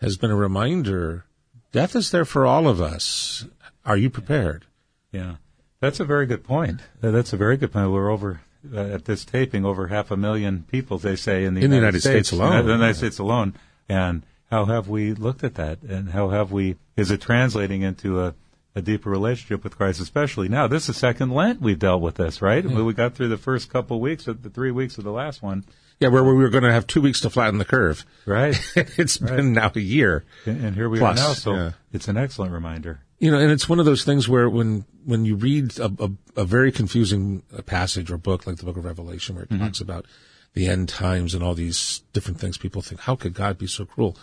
has 0.00 0.16
been 0.16 0.30
a 0.30 0.36
reminder 0.36 1.24
death 1.72 1.94
is 1.94 2.10
there 2.10 2.24
for 2.24 2.46
all 2.46 2.66
of 2.68 2.80
us. 2.80 3.46
Are 3.84 3.96
you 3.96 4.10
prepared? 4.10 4.66
yeah. 5.12 5.36
That's 5.78 6.00
a 6.00 6.04
very 6.04 6.24
good 6.24 6.42
point. 6.42 6.80
That's 7.02 7.34
a 7.34 7.36
very 7.36 7.58
good 7.58 7.70
point. 7.70 7.90
We're 7.90 8.10
over 8.10 8.40
uh, 8.74 8.94
at 8.94 9.04
this 9.04 9.24
taping 9.24 9.64
over 9.64 9.88
half 9.88 10.10
a 10.10 10.16
million 10.16 10.64
people. 10.70 10.98
They 10.98 11.16
say 11.16 11.44
in 11.44 11.54
the 11.54 11.62
In 11.62 11.70
the 11.70 11.76
United, 11.76 12.02
United 12.04 12.28
States 12.28 12.32
alone. 12.32 12.56
In 12.60 12.66
the 12.66 12.72
United 12.72 12.94
States 12.96 13.18
alone, 13.18 13.54
and 13.88 14.22
how 14.50 14.64
have 14.66 14.88
we 14.88 15.14
looked 15.14 15.44
at 15.44 15.54
that? 15.56 15.82
And 15.82 16.10
how 16.10 16.28
have 16.30 16.52
we? 16.52 16.76
Is 16.96 17.10
it 17.10 17.20
translating 17.20 17.82
into 17.82 18.20
a 18.22 18.34
a 18.76 18.82
deeper 18.82 19.08
relationship 19.08 19.64
with 19.64 19.74
Christ, 19.74 20.00
especially 20.00 20.48
now. 20.50 20.66
This 20.66 20.90
is 20.90 20.98
second 20.98 21.30
Lent 21.30 21.62
we've 21.62 21.78
dealt 21.78 22.02
with 22.02 22.16
this, 22.16 22.42
right? 22.42 22.62
We 22.62 22.92
got 22.92 23.14
through 23.14 23.28
the 23.28 23.38
first 23.38 23.70
couple 23.70 23.96
of 23.96 24.02
weeks 24.02 24.28
of 24.28 24.42
the 24.42 24.50
three 24.50 24.70
weeks 24.70 24.98
of 24.98 25.04
the 25.04 25.10
last 25.12 25.42
one, 25.42 25.64
Yeah, 25.98 26.08
where 26.08 26.22
we 26.22 26.34
were 26.34 26.50
going 26.50 26.64
to 26.64 26.72
have 26.72 26.86
two 26.86 27.00
weeks 27.00 27.22
to 27.22 27.30
flatten 27.30 27.56
the 27.56 27.64
curve. 27.64 28.04
right? 28.26 28.54
it's 28.76 29.16
been 29.16 29.54
now 29.54 29.72
a 29.74 29.80
year. 29.80 30.24
and, 30.44 30.62
and 30.62 30.76
here 30.76 30.90
we 30.90 30.98
Plus, 30.98 31.18
are 31.18 31.22
now, 31.28 31.32
so 31.32 31.54
yeah. 31.54 31.70
it's 31.90 32.06
an 32.08 32.18
excellent 32.18 32.52
reminder. 32.52 33.00
You 33.18 33.30
know, 33.30 33.38
and 33.38 33.50
it's 33.50 33.68
one 33.68 33.78
of 33.78 33.86
those 33.86 34.04
things 34.04 34.28
where 34.28 34.48
when 34.48 34.84
when 35.04 35.24
you 35.24 35.36
read 35.36 35.78
a, 35.78 35.90
a, 35.98 36.10
a 36.42 36.44
very 36.44 36.70
confusing 36.70 37.42
passage 37.64 38.10
or 38.10 38.18
book 38.18 38.46
like 38.46 38.56
the 38.56 38.64
Book 38.64 38.76
of 38.76 38.84
Revelation, 38.84 39.36
where 39.36 39.44
it 39.44 39.50
talks 39.58 39.80
about 39.80 40.04
the 40.52 40.66
end 40.66 40.88
times 40.88 41.32
and 41.32 41.42
all 41.42 41.54
these 41.54 42.02
different 42.12 42.38
things, 42.40 42.58
people 42.58 42.82
think, 42.82 43.00
"How 43.02 43.16
could 43.16 43.32
God 43.34 43.56
be 43.56 43.66
so 43.66 43.84
cruel?" 43.86 44.16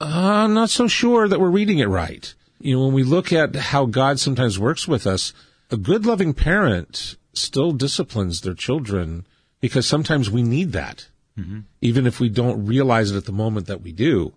Uh, 0.00 0.44
I'm 0.44 0.54
not 0.54 0.70
so 0.70 0.86
sure 0.88 1.28
that 1.28 1.40
we're 1.40 1.50
reading 1.50 1.78
it 1.78 1.88
right. 1.88 2.32
You 2.60 2.76
know, 2.76 2.84
when 2.86 2.94
we 2.94 3.02
look 3.02 3.32
at 3.32 3.54
how 3.54 3.84
God 3.86 4.18
sometimes 4.18 4.58
works 4.58 4.88
with 4.88 5.06
us, 5.06 5.32
a 5.70 5.76
good, 5.76 6.06
loving 6.06 6.32
parent 6.34 7.16
still 7.34 7.72
disciplines 7.72 8.40
their 8.40 8.54
children 8.54 9.26
because 9.60 9.86
sometimes 9.86 10.30
we 10.30 10.42
need 10.42 10.72
that, 10.72 11.08
even 11.80 12.06
if 12.06 12.18
we 12.18 12.28
don't 12.28 12.66
realize 12.66 13.10
it 13.10 13.16
at 13.16 13.26
the 13.26 13.32
moment 13.32 13.66
that 13.66 13.82
we 13.82 13.92
do. 13.92 14.32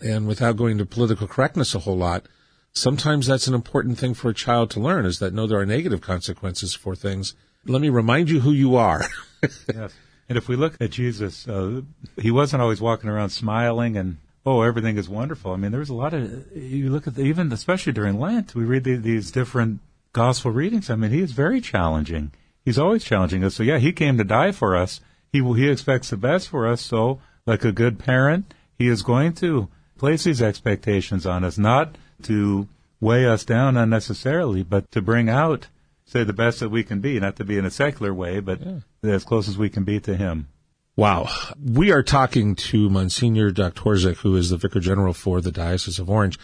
And 0.00 0.26
without 0.26 0.56
going 0.56 0.78
to 0.78 0.86
political 0.86 1.26
correctness 1.26 1.74
a 1.74 1.80
whole 1.80 1.96
lot, 1.96 2.26
sometimes 2.76 3.26
that's 3.26 3.46
an 3.46 3.54
important 3.54 3.98
thing 3.98 4.12
for 4.12 4.28
a 4.28 4.34
child 4.34 4.70
to 4.70 4.80
learn 4.80 5.06
is 5.06 5.18
that 5.18 5.32
no, 5.32 5.46
there 5.46 5.58
are 5.58 5.66
negative 5.66 6.02
consequences 6.02 6.74
for 6.74 6.94
things. 6.94 7.34
Let 7.64 7.80
me 7.80 7.88
remind 7.88 8.28
you 8.30 8.40
who 8.40 8.52
you 8.52 8.76
are. 8.76 9.02
yes. 9.42 9.94
And 10.28 10.36
if 10.36 10.46
we 10.46 10.56
look 10.56 10.76
at 10.80 10.90
Jesus, 10.90 11.48
uh, 11.48 11.80
he 12.20 12.30
wasn't 12.30 12.62
always 12.62 12.80
walking 12.80 13.08
around 13.08 13.30
smiling 13.30 13.96
and 13.96 14.18
oh, 14.44 14.62
everything 14.62 14.98
is 14.98 15.08
wonderful. 15.08 15.52
I 15.52 15.56
mean, 15.56 15.70
there 15.70 15.80
was 15.80 15.88
a 15.88 15.94
lot 15.94 16.12
of 16.12 16.54
you 16.54 16.90
look 16.90 17.06
at 17.06 17.14
the, 17.14 17.22
even 17.22 17.50
especially 17.50 17.92
during 17.92 18.20
Lent, 18.20 18.54
we 18.54 18.64
read 18.64 18.84
the, 18.84 18.96
these 18.96 19.30
different 19.30 19.80
gospel 20.12 20.50
readings. 20.50 20.90
I 20.90 20.96
mean, 20.96 21.10
he 21.10 21.22
is 21.22 21.32
very 21.32 21.60
challenging. 21.60 22.32
He's 22.64 22.78
always 22.78 23.04
challenging 23.04 23.42
us. 23.42 23.54
So 23.54 23.62
yeah, 23.62 23.78
he 23.78 23.92
came 23.92 24.18
to 24.18 24.24
die 24.24 24.52
for 24.52 24.76
us. 24.76 25.00
He 25.32 25.40
will, 25.40 25.54
he 25.54 25.68
expects 25.68 26.10
the 26.10 26.16
best 26.16 26.48
for 26.48 26.66
us. 26.66 26.82
So 26.82 27.20
like 27.46 27.64
a 27.64 27.72
good 27.72 27.98
parent, 27.98 28.52
he 28.78 28.88
is 28.88 29.02
going 29.02 29.32
to 29.34 29.68
place 29.96 30.24
these 30.24 30.42
expectations 30.42 31.24
on 31.24 31.42
us, 31.42 31.56
not 31.56 31.96
to 32.22 32.68
weigh 33.00 33.26
us 33.26 33.44
down 33.44 33.76
unnecessarily, 33.76 34.62
but 34.62 34.90
to 34.92 35.02
bring 35.02 35.28
out, 35.28 35.68
say, 36.04 36.24
the 36.24 36.32
best 36.32 36.60
that 36.60 36.70
we 36.70 36.82
can 36.82 37.00
be, 37.00 37.20
not 37.20 37.36
to 37.36 37.44
be 37.44 37.58
in 37.58 37.64
a 37.64 37.70
secular 37.70 38.14
way, 38.14 38.40
but 38.40 38.60
as 39.02 39.24
close 39.24 39.48
as 39.48 39.58
we 39.58 39.68
can 39.68 39.84
be 39.84 40.00
to 40.00 40.16
him. 40.16 40.48
Wow. 40.96 41.28
We 41.62 41.92
are 41.92 42.02
talking 42.02 42.54
to 42.56 42.88
Monsignor 42.88 43.50
Doktorczyk, 43.50 44.16
who 44.18 44.34
is 44.34 44.48
the 44.48 44.56
Vicar 44.56 44.80
General 44.80 45.12
for 45.12 45.42
the 45.42 45.52
Diocese 45.52 45.98
of 45.98 46.08
Orange. 46.08 46.38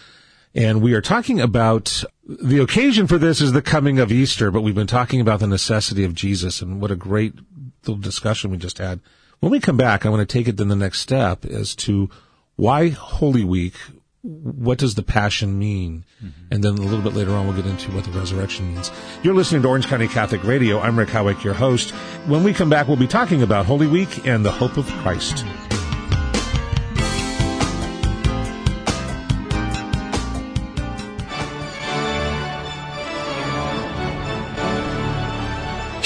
And 0.55 0.83
we 0.83 0.93
are 0.93 1.00
talking 1.00 1.41
about 1.41 2.05
the 2.26 2.59
occasion 2.59 3.07
for 3.07 3.17
this 3.17 3.41
is 3.41 3.52
the 3.52 3.62
coming 3.62 3.99
of 3.99 4.12
Easter, 4.12 4.50
but 4.50 4.61
we've 4.61 4.75
been 4.75 4.87
talking 4.87 5.23
about 5.23 5.41
the 5.41 5.47
necessity 5.47 6.05
of 6.05 6.14
Jesus 6.14 6.61
and 6.61 6.83
what 6.83 6.91
a 6.91 6.97
great 6.97 7.33
little 7.87 7.97
discussion 7.97 8.50
we 8.50 8.59
just 8.59 8.76
had. 8.76 9.00
When 9.41 9.50
we 9.50 9.59
come 9.59 9.79
back, 9.79 10.05
I 10.05 10.11
want 10.11 10.21
to 10.21 10.31
take 10.31 10.47
it 10.47 10.59
to 10.59 10.64
the 10.64 10.76
next 10.76 11.00
step 11.00 11.47
as 11.47 11.75
to 11.76 12.11
why 12.57 12.91
Holy 12.91 13.45
Week, 13.45 13.75
what 14.23 14.79
does 14.79 14.95
the 14.95 15.02
Passion 15.02 15.59
mean? 15.59 16.05
And 16.50 16.62
then 16.62 16.75
a 16.75 16.83
little 16.83 17.02
bit 17.02 17.14
later 17.14 17.33
on, 17.33 17.47
we'll 17.47 17.57
get 17.57 17.67
into 17.67 17.91
what 17.91 18.05
the 18.05 18.12
resurrection 18.12 18.73
means. 18.73 18.91
You're 19.23 19.35
listening 19.35 19.62
to 19.62 19.69
Orange 19.69 19.87
County 19.87 20.07
Catholic 20.07 20.45
Radio. 20.45 20.79
I'm 20.81 20.99
Rick 20.99 21.09
Howick, 21.09 21.43
your 21.43 21.55
host. 21.55 21.91
When 22.26 22.45
we 22.45 22.55
come 22.55 22.71
back, 22.71 22.87
we'll 22.87 22.97
be 22.97 23.09
talking 23.09 23.43
about 23.43 23.67
Holy 23.67 23.88
Week 23.88 24.26
and 24.26 24.45
the 24.45 24.52
hope 24.52 24.76
of 24.76 24.87
Christ. 24.87 25.45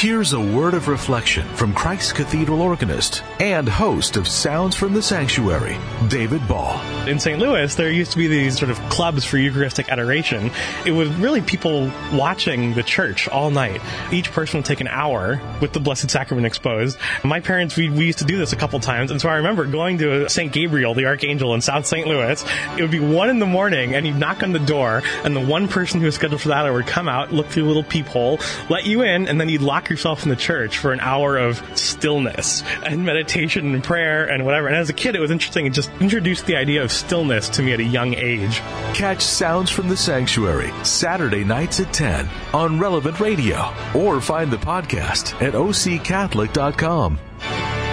Here's 0.07 0.35
a 0.35 0.41
word 0.41 0.75
of 0.75 0.87
reflection 0.87 1.45
from 1.57 1.75
Christ 1.75 2.15
Cathedral 2.15 2.63
organist 2.63 3.25
and 3.41 3.69
host 3.69 4.17
of 4.17 4.29
Sounds 4.29 4.77
from 4.77 4.93
the 4.93 5.03
Sanctuary, 5.03 5.77
David 6.07 6.47
Ball. 6.47 6.81
In 7.09 7.19
St. 7.19 7.41
Louis, 7.41 7.75
there 7.75 7.91
used 7.91 8.13
to 8.13 8.17
be 8.17 8.29
these 8.29 8.57
sort 8.57 8.71
of 8.71 8.79
clubs 8.89 9.25
for 9.25 9.37
Eucharistic 9.37 9.89
adoration. 9.89 10.53
It 10.85 10.93
was 10.93 11.09
really 11.17 11.41
people 11.41 11.91
watching 12.13 12.75
the 12.75 12.85
church 12.85 13.27
all 13.27 13.51
night. 13.51 13.81
Each 14.13 14.31
person 14.31 14.59
would 14.59 14.65
take 14.65 14.81
an 14.81 14.87
hour 14.87 15.41
with 15.61 15.73
the 15.73 15.81
Blessed 15.81 16.09
Sacrament 16.09 16.47
exposed. 16.47 16.99
My 17.25 17.41
parents, 17.41 17.77
we, 17.77 17.91
we 17.91 18.07
used 18.07 18.21
to 18.21 18.25
do 18.25 18.39
this 18.39 18.53
a 18.53 18.57
couple 18.57 18.79
times, 18.79 19.11
and 19.11 19.21
so 19.21 19.29
I 19.29 19.39
remember 19.39 19.65
going 19.65 19.99
to 19.99 20.29
St. 20.29 20.53
Gabriel, 20.53 20.95
the 20.95 21.07
Archangel 21.07 21.53
in 21.53 21.61
South 21.61 21.85
St. 21.85 22.07
Louis. 22.07 22.45
It 22.79 22.83
would 22.83 22.93
be 22.93 23.01
one 23.01 23.29
in 23.29 23.41
the 23.41 23.47
morning, 23.47 23.97
and 23.97 24.07
you'd 24.07 24.19
knock 24.19 24.45
on 24.45 24.53
the 24.53 24.61
door, 24.61 25.03
and 25.25 25.35
the 25.35 25.45
one 25.45 25.67
person 25.67 25.99
who 25.99 26.07
was 26.07 26.15
scheduled 26.15 26.43
for 26.43 26.51
that 26.51 26.65
hour 26.65 26.75
would 26.75 26.87
come 26.87 27.09
out, 27.09 27.33
look 27.33 27.49
through 27.49 27.65
a 27.65 27.67
little 27.67 27.83
peephole, 27.83 28.39
let 28.71 28.87
you 28.87 29.03
in, 29.03 29.27
and 29.27 29.41
then 29.41 29.49
you'd 29.49 29.63
lock 29.63 29.91
yourself 29.97 30.25
in 30.25 30.29
the 30.29 30.37
church 30.37 30.77
for 30.77 30.93
an 30.93 31.01
hour 31.01 31.39
of 31.39 31.63
stillness 31.79 32.63
and 32.85 33.03
meditation 33.03 33.75
and 33.75 33.83
prayer 33.83 34.27
and 34.27 34.45
whatever. 34.45 34.67
And 34.67 34.77
as 34.77 34.91
a 34.91 34.93
kid, 34.93 35.17
it 35.17 35.21
was 35.21 35.31
interesting. 35.31 35.65
It 35.65 35.73
just 35.73 35.91
introduced 36.01 36.45
the 36.45 36.57
idea 36.57 36.83
of 36.83 36.93
stillness 36.93 37.49
to 37.51 37.63
me 37.63 37.73
at 37.73 37.81
a 37.81 37.85
young 37.85 38.13
age. 38.13 38.59
Catch 38.93 39.23
Sounds 39.23 39.71
from 39.71 39.89
the 39.89 39.97
Sanctuary 39.97 40.71
Saturday 40.85 41.45
nights 41.45 41.81
at 41.81 41.95
10 41.95 42.29
on 42.53 42.79
Relevant 42.79 43.21
Radio 43.21 43.73
or 43.95 44.21
find 44.21 44.51
the 44.51 44.59
podcast 44.59 45.41
at 45.41 45.55
occatholic.com. 45.55 47.86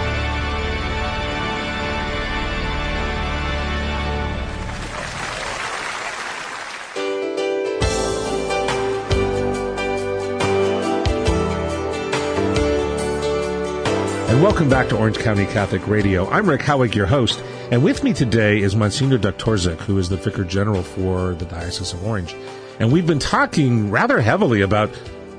welcome 14.44 14.68
back 14.68 14.90
to 14.90 14.98
Orange 14.98 15.16
County 15.16 15.46
Catholic 15.46 15.88
Radio. 15.88 16.28
I'm 16.28 16.46
Rick 16.46 16.60
Howick, 16.60 16.94
your 16.94 17.06
host, 17.06 17.42
and 17.70 17.82
with 17.82 18.04
me 18.04 18.12
today 18.12 18.60
is 18.60 18.76
Monsignor 18.76 19.16
Doktorczyk, 19.16 19.78
who 19.78 19.96
is 19.96 20.10
the 20.10 20.18
Vicar 20.18 20.44
General 20.44 20.82
for 20.82 21.34
the 21.34 21.46
Diocese 21.46 21.94
of 21.94 22.04
Orange. 22.06 22.36
And 22.78 22.92
we've 22.92 23.06
been 23.06 23.18
talking 23.18 23.90
rather 23.90 24.20
heavily 24.20 24.60
about 24.60 24.90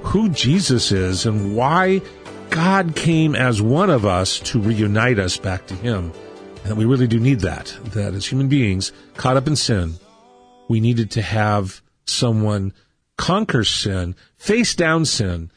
who 0.02 0.30
Jesus 0.30 0.92
is 0.92 1.28
and 1.28 1.56
why 1.56 2.02
God 2.50 2.96
came 2.96 3.36
as 3.36 3.62
one 3.62 3.92
of 3.92 4.08
us 4.08 4.40
to 4.40 4.60
reunite 4.60 5.20
us 5.20 5.38
back 5.38 5.68
to 5.68 5.76
Him. 5.76 6.12
And 6.64 6.72
that 6.72 6.76
we 6.76 6.86
really 6.86 7.06
do 7.06 7.20
need 7.20 7.42
that, 7.42 7.78
that 7.92 8.16
as 8.16 8.26
human 8.26 8.48
beings 8.48 8.92
caught 9.18 9.38
up 9.38 9.46
in 9.46 9.56
sin, 9.56 10.00
we 10.68 10.80
needed 10.80 11.12
to 11.12 11.22
have 11.22 11.84
someone 12.08 12.74
conquer 13.18 13.64
sin, 13.64 14.16
face 14.38 14.74
down 14.74 15.06
sin, 15.06 15.52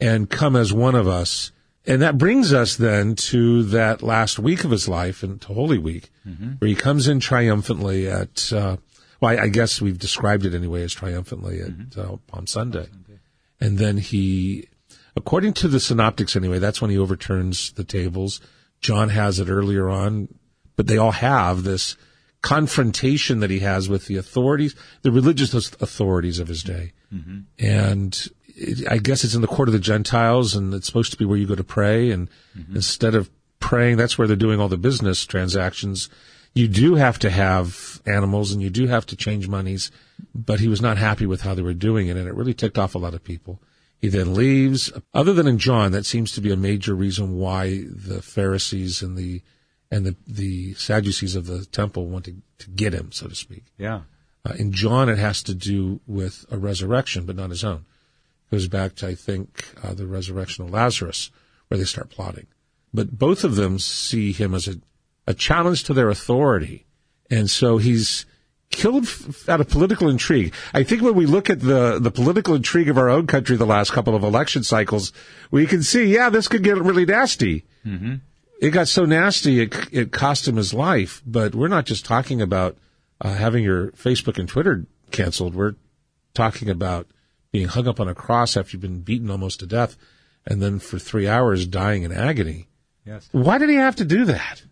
and 0.00 0.30
come 0.30 0.56
as 0.56 0.72
one 0.72 0.94
of 0.94 1.06
us. 1.06 1.50
And 1.86 2.00
that 2.00 2.16
brings 2.16 2.52
us 2.52 2.76
then 2.76 3.14
to 3.16 3.62
that 3.64 4.02
last 4.02 4.38
week 4.38 4.64
of 4.64 4.70
his 4.70 4.88
life 4.88 5.22
and 5.22 5.40
to 5.42 5.48
Holy 5.52 5.76
Week, 5.78 6.10
where 6.58 6.68
he 6.68 6.74
comes 6.74 7.08
in 7.08 7.20
triumphantly 7.20 8.08
at, 8.08 8.50
uh, 8.52 8.78
well, 9.20 9.38
I, 9.38 9.44
I 9.44 9.48
guess 9.48 9.82
we've 9.82 9.98
described 9.98 10.46
it 10.46 10.54
anyway 10.54 10.82
as 10.82 10.94
triumphantly 10.94 11.60
at 11.60 11.98
uh, 11.98 12.16
Palm 12.26 12.46
Sunday. 12.46 12.88
And 13.60 13.76
then 13.78 13.98
he, 13.98 14.68
according 15.14 15.52
to 15.54 15.68
the 15.68 15.78
synoptics 15.80 16.36
anyway, 16.36 16.58
that's 16.58 16.80
when 16.80 16.90
he 16.90 16.98
overturns 16.98 17.72
the 17.72 17.84
tables. 17.84 18.40
John 18.80 19.10
has 19.10 19.38
it 19.38 19.48
earlier 19.48 19.90
on, 19.90 20.28
but 20.76 20.86
they 20.86 20.96
all 20.98 21.12
have 21.12 21.64
this 21.64 21.96
confrontation 22.42 23.40
that 23.40 23.50
he 23.50 23.60
has 23.60 23.88
with 23.88 24.06
the 24.06 24.16
authorities, 24.16 24.74
the 25.02 25.12
religious 25.12 25.54
authorities 25.54 26.38
of 26.38 26.48
his 26.48 26.62
day. 26.62 26.92
And 27.58 28.14
it, 28.14 28.33
I 28.88 28.98
guess 28.98 29.24
it's 29.24 29.34
in 29.34 29.40
the 29.40 29.46
court 29.46 29.68
of 29.68 29.72
the 29.72 29.78
Gentiles 29.78 30.54
and 30.54 30.72
it's 30.74 30.86
supposed 30.86 31.12
to 31.12 31.18
be 31.18 31.24
where 31.24 31.38
you 31.38 31.46
go 31.46 31.54
to 31.54 31.64
pray. 31.64 32.10
And 32.10 32.28
instead 32.72 33.14
of 33.14 33.30
praying. 33.64 33.96
That's 33.96 34.18
where 34.18 34.26
they're 34.28 34.36
doing 34.36 34.60
all 34.60 34.68
the 34.68 34.76
business 34.76 35.24
transactions. 35.24 36.10
You 36.54 36.68
do 36.68 36.94
have 36.96 37.18
to 37.20 37.30
have 37.30 38.00
animals 38.06 38.52
and 38.52 38.62
you 38.62 38.70
do 38.70 38.86
have 38.86 39.06
to 39.06 39.16
change 39.16 39.48
monies, 39.48 39.90
but 40.34 40.60
he 40.60 40.68
was 40.68 40.82
not 40.82 40.98
happy 40.98 41.26
with 41.26 41.40
how 41.40 41.54
they 41.54 41.62
were 41.62 41.74
doing 41.74 42.08
it 42.08 42.16
and 42.16 42.28
it 42.28 42.34
really 42.34 42.54
ticked 42.54 42.78
off 42.78 42.94
a 42.94 42.98
lot 42.98 43.14
of 43.14 43.24
people. 43.24 43.60
He 44.00 44.08
then 44.08 44.34
leaves. 44.34 44.92
Other 45.14 45.32
than 45.32 45.48
in 45.48 45.58
John, 45.58 45.92
that 45.92 46.04
seems 46.04 46.32
to 46.32 46.42
be 46.42 46.52
a 46.52 46.56
major 46.56 46.94
reason 46.94 47.38
why 47.38 47.84
the 47.88 48.20
Pharisees 48.20 49.02
and 49.02 49.16
the 49.16 49.40
and 49.90 50.04
the, 50.04 50.16
the 50.26 50.74
Sadducees 50.74 51.36
of 51.36 51.46
the 51.46 51.64
temple 51.66 52.06
want 52.06 52.24
to, 52.26 52.34
to 52.58 52.70
get 52.70 52.92
him, 52.92 53.12
so 53.12 53.28
to 53.28 53.34
speak. 53.34 53.64
Yeah. 53.78 54.02
Uh, 54.44 54.54
in 54.58 54.72
John, 54.72 55.08
it 55.08 55.18
has 55.18 55.42
to 55.44 55.54
do 55.54 56.00
with 56.06 56.44
a 56.50 56.58
resurrection, 56.58 57.24
but 57.24 57.36
not 57.36 57.50
his 57.50 57.64
own. 57.64 57.84
Goes 58.54 58.68
back 58.68 58.94
to, 58.96 59.08
I 59.08 59.16
think, 59.16 59.64
uh, 59.82 59.94
the 59.94 60.06
resurrection 60.06 60.64
of 60.64 60.70
Lazarus, 60.70 61.32
where 61.66 61.76
they 61.76 61.84
start 61.84 62.08
plotting. 62.08 62.46
But 62.92 63.18
both 63.18 63.42
of 63.42 63.56
them 63.56 63.80
see 63.80 64.30
him 64.30 64.54
as 64.54 64.68
a, 64.68 64.76
a 65.26 65.34
challenge 65.34 65.82
to 65.84 65.92
their 65.92 66.08
authority. 66.08 66.86
And 67.28 67.50
so 67.50 67.78
he's 67.78 68.26
killed 68.70 69.06
f- 69.06 69.48
out 69.48 69.60
of 69.60 69.68
political 69.68 70.08
intrigue. 70.08 70.54
I 70.72 70.84
think 70.84 71.02
when 71.02 71.16
we 71.16 71.26
look 71.26 71.50
at 71.50 71.58
the, 71.58 71.98
the 71.98 72.12
political 72.12 72.54
intrigue 72.54 72.88
of 72.88 72.96
our 72.96 73.08
own 73.08 73.26
country 73.26 73.56
the 73.56 73.66
last 73.66 73.90
couple 73.90 74.14
of 74.14 74.22
election 74.22 74.62
cycles, 74.62 75.12
we 75.50 75.66
can 75.66 75.82
see, 75.82 76.04
yeah, 76.14 76.30
this 76.30 76.46
could 76.46 76.62
get 76.62 76.78
really 76.78 77.06
nasty. 77.06 77.64
Mm-hmm. 77.84 78.14
It 78.60 78.70
got 78.70 78.86
so 78.86 79.04
nasty, 79.04 79.62
it, 79.62 79.74
it 79.90 80.12
cost 80.12 80.46
him 80.46 80.54
his 80.54 80.72
life. 80.72 81.22
But 81.26 81.56
we're 81.56 81.66
not 81.66 81.86
just 81.86 82.04
talking 82.04 82.40
about 82.40 82.76
uh, 83.20 83.34
having 83.34 83.64
your 83.64 83.88
Facebook 83.88 84.38
and 84.38 84.48
Twitter 84.48 84.86
canceled. 85.10 85.56
We're 85.56 85.74
talking 86.34 86.70
about 86.70 87.08
being 87.54 87.68
hung 87.68 87.86
up 87.86 88.00
on 88.00 88.08
a 88.08 88.14
cross 88.16 88.56
after 88.56 88.72
you've 88.72 88.82
been 88.82 88.98
beaten 88.98 89.30
almost 89.30 89.60
to 89.60 89.66
death 89.66 89.96
and 90.44 90.60
then 90.60 90.80
for 90.80 90.98
three 90.98 91.28
hours 91.28 91.68
dying 91.68 92.02
in 92.02 92.10
agony. 92.10 92.66
Yes. 93.06 93.28
Why 93.30 93.58
did 93.58 93.70
he 93.70 93.76
have 93.76 93.94
to 93.96 94.04
do 94.04 94.24
that? 94.24 94.64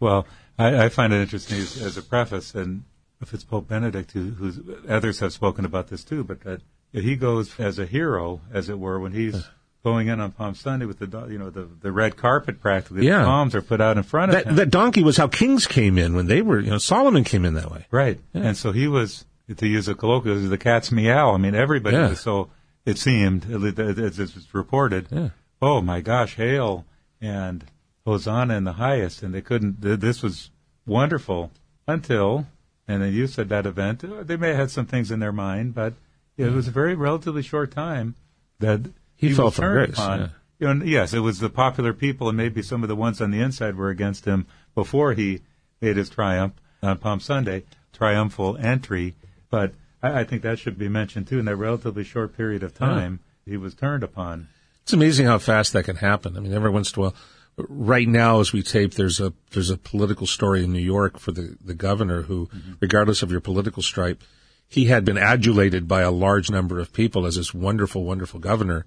Well, 0.00 0.26
I, 0.58 0.84
I 0.84 0.88
find 0.88 1.12
it 1.12 1.20
interesting 1.20 1.58
as, 1.58 1.76
as, 1.82 1.98
a 1.98 2.02
preface, 2.02 2.54
and 2.54 2.84
if 3.20 3.34
it's 3.34 3.44
Pope 3.44 3.68
Benedict, 3.68 4.12
who, 4.12 4.30
who's 4.30 4.58
others 4.88 5.18
have 5.20 5.34
spoken 5.34 5.66
about 5.66 5.88
this 5.88 6.04
too, 6.04 6.24
but 6.24 6.40
that 6.40 6.62
he 6.90 7.16
goes 7.16 7.60
as 7.60 7.78
a 7.78 7.84
hero, 7.84 8.40
as 8.50 8.70
it 8.70 8.78
were, 8.78 8.98
when 8.98 9.12
he's 9.12 9.46
going 9.84 10.08
in 10.08 10.18
on 10.18 10.32
Palm 10.32 10.54
Sunday 10.54 10.86
with 10.86 11.00
the 11.00 11.26
you 11.28 11.38
know 11.38 11.50
the 11.50 11.68
the 11.82 11.92
red 11.92 12.16
carpet 12.16 12.62
practically. 12.62 13.06
Yeah. 13.06 13.18
The 13.18 13.24
palms 13.24 13.54
are 13.54 13.62
put 13.62 13.82
out 13.82 13.98
in 13.98 14.04
front 14.04 14.32
that, 14.32 14.44
of 14.44 14.48
him. 14.52 14.56
That 14.56 14.70
donkey 14.70 15.02
was 15.02 15.18
how 15.18 15.28
kings 15.28 15.66
came 15.66 15.98
in 15.98 16.16
when 16.16 16.28
they 16.28 16.40
were 16.40 16.60
you 16.60 16.70
know 16.70 16.78
Solomon 16.78 17.24
came 17.24 17.44
in 17.44 17.54
that 17.54 17.70
way. 17.70 17.86
Right, 17.90 18.18
Yeah. 18.32 18.42
and 18.42 18.56
so 18.56 18.72
he 18.72 18.88
was 18.88 19.26
to 19.56 19.66
use 19.66 19.88
a 19.88 19.94
colloquial, 19.94 20.38
the 20.40 20.58
cat's 20.58 20.90
meow. 20.92 21.32
I 21.32 21.36
mean, 21.38 21.54
everybody 21.54 21.96
Yeah. 21.96 22.08
was 22.10 22.20
so 22.20 22.50
it 22.84 22.98
seemed 22.98 23.44
as 23.50 24.18
it 24.18 24.34
was 24.34 24.48
reported. 24.54 25.06
Yeah. 25.10 25.28
Oh 25.60 25.80
my 25.80 26.00
gosh, 26.00 26.34
hail 26.34 26.84
and 27.20 27.64
Hosanna 28.04 28.56
in 28.56 28.64
the 28.64 28.72
highest, 28.74 29.22
and 29.22 29.32
they 29.32 29.40
couldn't. 29.42 29.80
This 29.80 30.22
was 30.22 30.50
wonderful 30.86 31.52
until, 31.86 32.46
and 32.88 33.02
then 33.02 33.12
you 33.12 33.26
said 33.28 33.48
that 33.50 33.66
event. 33.66 34.02
They 34.26 34.36
may 34.36 34.48
have 34.48 34.56
had 34.56 34.70
some 34.70 34.86
things 34.86 35.10
in 35.10 35.20
their 35.20 35.32
mind, 35.32 35.74
but 35.74 35.94
it 36.36 36.50
was 36.52 36.66
a 36.68 36.72
very 36.72 36.94
relatively 36.96 37.42
short 37.42 37.70
time 37.70 38.16
that 38.58 38.80
He 39.14 39.32
fell 39.32 39.46
was 39.46 39.54
from 39.54 39.62
turned 39.62 39.86
grace, 39.86 39.98
upon. 39.98 40.20
yeah. 40.20 40.28
You 40.58 40.74
know, 40.74 40.84
yes, 40.84 41.12
it 41.14 41.20
was 41.20 41.38
the 41.40 41.50
popular 41.50 41.92
people, 41.92 42.28
and 42.28 42.36
maybe 42.36 42.62
some 42.62 42.82
of 42.82 42.88
the 42.88 42.96
ones 42.96 43.20
on 43.20 43.30
the 43.30 43.40
inside 43.40 43.76
were 43.76 43.90
against 43.90 44.24
him 44.24 44.46
before 44.74 45.12
he 45.14 45.40
made 45.80 45.96
his 45.96 46.08
triumph 46.10 46.54
on 46.82 46.98
Palm 46.98 47.20
Sunday, 47.20 47.64
triumphal 47.92 48.56
entry. 48.58 49.14
But 49.52 49.74
I, 50.02 50.20
I 50.20 50.24
think 50.24 50.42
that 50.42 50.58
should 50.58 50.78
be 50.78 50.88
mentioned 50.88 51.28
too. 51.28 51.38
In 51.38 51.44
that 51.44 51.56
relatively 51.56 52.02
short 52.02 52.36
period 52.36 52.64
of 52.64 52.74
time, 52.74 53.20
he 53.44 53.56
was 53.56 53.74
turned 53.74 54.02
upon. 54.02 54.48
It's 54.82 54.94
amazing 54.94 55.26
how 55.26 55.38
fast 55.38 55.74
that 55.74 55.84
can 55.84 55.96
happen. 55.96 56.36
I 56.36 56.40
mean, 56.40 56.54
every 56.54 56.70
once 56.70 56.92
in 56.92 56.98
a 56.98 57.02
while, 57.02 57.14
right 57.56 58.08
now 58.08 58.40
as 58.40 58.52
we 58.52 58.62
tape, 58.62 58.94
there's 58.94 59.20
a 59.20 59.32
there's 59.52 59.70
a 59.70 59.76
political 59.76 60.26
story 60.26 60.64
in 60.64 60.72
New 60.72 60.80
York 60.80 61.18
for 61.18 61.30
the 61.30 61.56
the 61.64 61.74
governor 61.74 62.22
who, 62.22 62.46
mm-hmm. 62.46 62.72
regardless 62.80 63.22
of 63.22 63.30
your 63.30 63.40
political 63.40 63.82
stripe, 63.82 64.24
he 64.66 64.86
had 64.86 65.04
been 65.04 65.18
adulated 65.18 65.86
by 65.86 66.00
a 66.00 66.10
large 66.10 66.50
number 66.50 66.80
of 66.80 66.94
people 66.94 67.26
as 67.26 67.36
this 67.36 67.52
wonderful, 67.52 68.04
wonderful 68.04 68.40
governor. 68.40 68.86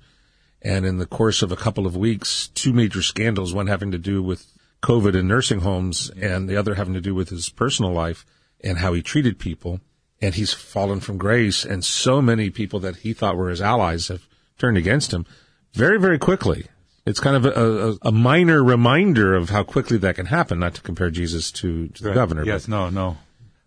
And 0.62 0.84
in 0.84 0.98
the 0.98 1.06
course 1.06 1.44
of 1.44 1.52
a 1.52 1.56
couple 1.56 1.86
of 1.86 1.96
weeks, 1.96 2.48
two 2.48 2.74
major 2.74 3.04
scandals, 3.04 3.54
one 3.54 3.68
having 3.68 3.92
to 3.92 4.00
do 4.00 4.24
with 4.24 4.52
COVID 4.82 5.16
in 5.16 5.28
nursing 5.28 5.60
homes 5.60 6.10
and 6.10 6.50
the 6.50 6.58
other 6.58 6.74
having 6.74 6.96
to 6.96 7.02
do 7.02 7.14
with 7.14 7.30
his 7.30 7.50
personal 7.50 7.92
life 7.92 8.26
and 8.64 8.80
how 8.80 8.94
he 8.94 9.04
treated 9.04 9.38
people. 9.38 9.80
And 10.22 10.36
he's 10.36 10.54
fallen 10.54 11.00
from 11.02 11.18
grace. 11.18 11.66
And 11.66 11.84
so 11.84 12.22
many 12.22 12.50
people 12.50 12.80
that 12.82 12.98
he 12.98 13.14
thought 13.14 13.36
were 13.38 13.50
his 13.50 13.62
allies 13.62 14.08
have 14.08 14.26
turned 14.58 14.78
against 14.78 15.14
him 15.14 15.26
very, 15.74 16.00
very 16.00 16.18
quickly. 16.18 16.68
It's 17.06 17.20
kind 17.20 17.36
of 17.36 17.46
a, 17.46 17.52
a, 17.52 17.98
a 18.10 18.12
minor 18.12 18.64
reminder 18.64 19.36
of 19.36 19.50
how 19.50 19.64
quickly 19.64 19.98
that 20.00 20.16
can 20.16 20.26
happen, 20.28 20.58
not 20.60 20.74
to 20.76 20.82
compare 20.82 21.12
Jesus 21.12 21.52
to, 21.52 21.90
to 21.90 22.04
the 22.04 22.10
Right. 22.10 22.16
governor. 22.16 22.44
Yes, 22.46 22.68
no, 22.68 22.90
no. 22.90 23.18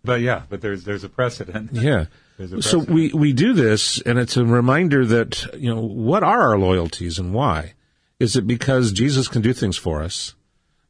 But 0.03 0.21
yeah, 0.21 0.43
but 0.49 0.61
there's 0.61 0.83
there's 0.85 1.03
a 1.03 1.09
precedent. 1.09 1.69
yeah. 1.73 2.05
So 2.61 2.79
we, 2.79 3.11
we 3.13 3.33
do 3.33 3.51
this 3.53 4.01
and 4.01 4.17
it's 4.17 4.37
a 4.37 4.45
reminder 4.45 5.05
that, 5.05 5.45
you 5.55 5.73
know, 5.73 5.81
what 5.81 6.23
are 6.23 6.41
our 6.51 6.57
loyalties 6.57 7.19
and 7.19 7.33
why? 7.33 7.73
Is 8.17 8.37
it 8.37 8.47
because 8.47 8.91
Jesus 8.93 9.27
can 9.27 9.41
do 9.41 9.51
things 9.53 9.77
for 9.77 10.01
us? 10.01 10.35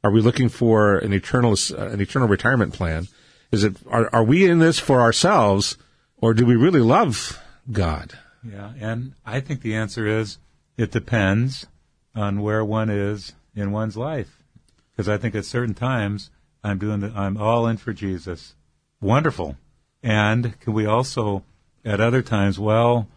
Are 0.03 0.11
we 0.11 0.21
looking 0.21 0.47
for 0.47 0.99
an 0.99 1.11
eternal, 1.11 1.55
uh, 1.71 1.87
an 1.87 2.01
eternal 2.01 2.27
retirement 2.27 2.73
plan? 2.73 3.07
Is 3.51 3.63
it, 3.63 3.77
are, 3.88 4.09
are 4.13 4.23
we 4.23 4.49
in 4.49 4.59
this 4.59 4.79
for 4.79 5.01
ourselves 5.01 5.77
or 6.17 6.33
do 6.33 6.45
we 6.45 6.55
really 6.55 6.81
love 6.81 7.41
God? 7.71 8.17
Yeah, 8.43 8.73
and 8.79 9.13
I 9.25 9.39
think 9.39 9.62
the 9.62 9.75
answer 9.75 10.07
is 10.07 10.38
it 10.77 10.91
depends 10.91 11.67
on 12.15 12.41
where 12.41 12.63
one 12.63 12.89
is 12.89 13.33
in 13.55 13.71
one's 13.71 13.97
life. 13.97 14.43
Because 14.91 15.09
I 15.09 15.17
think 15.17 15.35
at 15.35 15.45
certain 15.45 15.75
times 15.75 16.29
I'm 16.63 16.77
doing 16.77 16.99
the, 16.99 17.12
I'm 17.15 17.38
all 17.38 17.67
in 17.67 17.77
for 17.77 17.93
Jesus. 17.93 18.55
Wonderful. 19.01 19.57
And 20.03 20.59
can 20.59 20.73
we 20.73 20.85
also, 20.85 21.43
at 21.83 21.99
other 21.99 22.21
times, 22.21 22.59
well, 22.59 23.07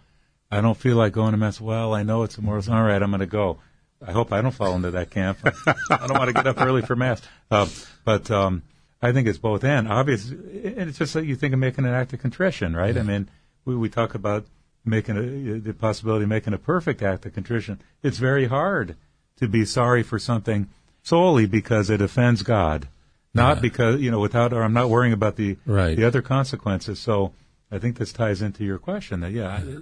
I 0.51 0.61
don't 0.61 0.77
feel 0.77 0.97
like 0.97 1.12
going 1.12 1.33
to 1.33 1.38
mass. 1.38 1.61
Well, 1.61 1.95
I 1.95 2.03
know 2.03 2.23
it's 2.23 2.38
a 2.38 2.42
moral. 2.42 2.62
All 2.71 2.83
right, 2.83 3.03
I'm 3.03 3.11
going 3.11 3.21
to 3.21 3.27
go. 3.27 3.59
I 4.05 4.12
hope 4.12 4.33
I 4.33 4.42
don't 4.42 4.53
fall 4.53 4.75
into 4.75 4.90
that 4.92 5.11
camp. 5.11 5.38
I 5.45 6.07
don't 6.07 6.18
want 6.18 6.29
to 6.29 6.35
get 6.35 6.47
up 6.47 6.61
early 6.61 6.83
for 6.83 6.97
mass. 6.97 7.23
Uh, 7.51 7.68
but 8.05 8.31
um, 8.31 8.62
I 9.03 9.12
think 9.12 9.27
it's 9.29 9.38
both 9.38 9.65
and. 9.65 9.88
Obviously, 9.88 10.37
and 10.65 10.88
it's 10.88 10.99
just 10.99 11.15
like 11.15 11.25
you 11.25 11.35
think 11.37 11.53
of 11.53 11.59
making 11.61 11.85
an 11.85 11.93
act 11.93 12.12
of 12.12 12.21
contrition, 12.21 12.77
right? 12.77 12.97
I 12.97 13.03
mean, 13.03 13.29
we, 13.65 13.75
we 13.77 13.88
talk 13.88 14.15
about 14.15 14.47
making 14.85 15.17
a, 15.17 15.59
the 15.59 15.75
possibility 15.75 16.23
of 16.25 16.29
making 16.29 16.55
a 16.55 16.59
perfect 16.59 17.03
act 17.03 17.27
of 17.27 17.35
contrition. 17.35 17.81
It's 18.03 18.19
very 18.19 18.47
hard 18.47 18.97
to 19.38 19.49
be 19.49 19.65
sorry 19.65 20.03
for 20.03 20.19
something 20.19 20.69
solely 21.03 21.47
because 21.47 21.91
it 21.91 22.01
offends 22.01 22.43
God, 22.43 22.87
not 23.35 23.61
because 23.61 24.01
you 24.01 24.11
know 24.11 24.21
without 24.21 24.53
or 24.53 24.62
I'm 24.62 24.73
not 24.73 24.88
worrying 24.91 25.12
about 25.12 25.37
the 25.37 25.57
Right. 25.67 25.97
the 25.97 26.05
other 26.05 26.23
consequences. 26.23 27.01
So 27.01 27.33
I 27.71 27.79
think 27.79 27.97
this 27.99 28.12
ties 28.12 28.41
into 28.43 28.65
your 28.65 28.79
question 28.79 29.21
that 29.21 29.33
yeah, 29.33 29.49
I- 29.49 29.77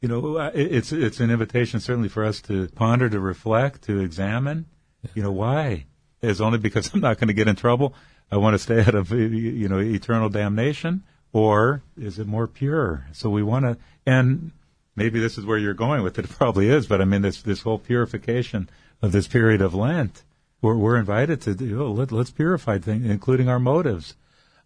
you 0.00 0.08
know, 0.08 0.36
it's 0.54 0.92
it's 0.92 1.18
an 1.20 1.30
invitation 1.30 1.80
certainly 1.80 2.08
for 2.10 2.24
us 2.24 2.40
to 2.42 2.68
ponder, 2.74 3.08
to 3.08 3.18
reflect, 3.20 3.82
to 3.82 4.00
examine. 4.00 4.66
You 5.14 5.22
know, 5.22 5.32
why? 5.32 5.86
Is 6.20 6.40
only 6.42 6.58
because 6.58 6.90
I'm 6.94 7.00
not 7.00 7.18
going 7.18 7.28
to 7.28 7.34
get 7.34 7.48
in 7.48 7.56
trouble. 7.56 7.94
I 8.30 8.36
want 8.36 8.54
to 8.54 8.58
stay 8.58 8.80
out 8.80 8.94
of 8.94 9.10
you 9.10 9.68
know 9.68 9.78
eternal 9.78 10.28
damnation, 10.28 11.02
or 11.32 11.82
is 11.96 12.18
it 12.18 12.26
more 12.26 12.46
pure? 12.46 13.06
So 13.12 13.30
we 13.30 13.42
want 13.42 13.64
to, 13.64 13.76
and 14.06 14.52
maybe 14.96 15.20
this 15.20 15.38
is 15.38 15.44
where 15.44 15.58
you're 15.58 15.74
going 15.74 16.02
with 16.02 16.18
it. 16.18 16.24
It 16.24 16.30
probably 16.30 16.68
is, 16.68 16.86
but 16.86 17.00
I 17.00 17.04
mean 17.04 17.22
this 17.22 17.42
this 17.42 17.62
whole 17.62 17.78
purification 17.78 18.68
of 19.02 19.12
this 19.12 19.28
period 19.28 19.60
of 19.60 19.74
Lent. 19.74 20.22
We're, 20.62 20.76
we're 20.76 20.96
invited 20.96 21.42
to 21.42 21.54
do. 21.54 21.82
Oh, 21.82 21.92
let, 21.92 22.10
let's 22.10 22.30
purify 22.30 22.78
things, 22.78 23.04
including 23.04 23.50
our 23.50 23.58
motives. 23.58 24.14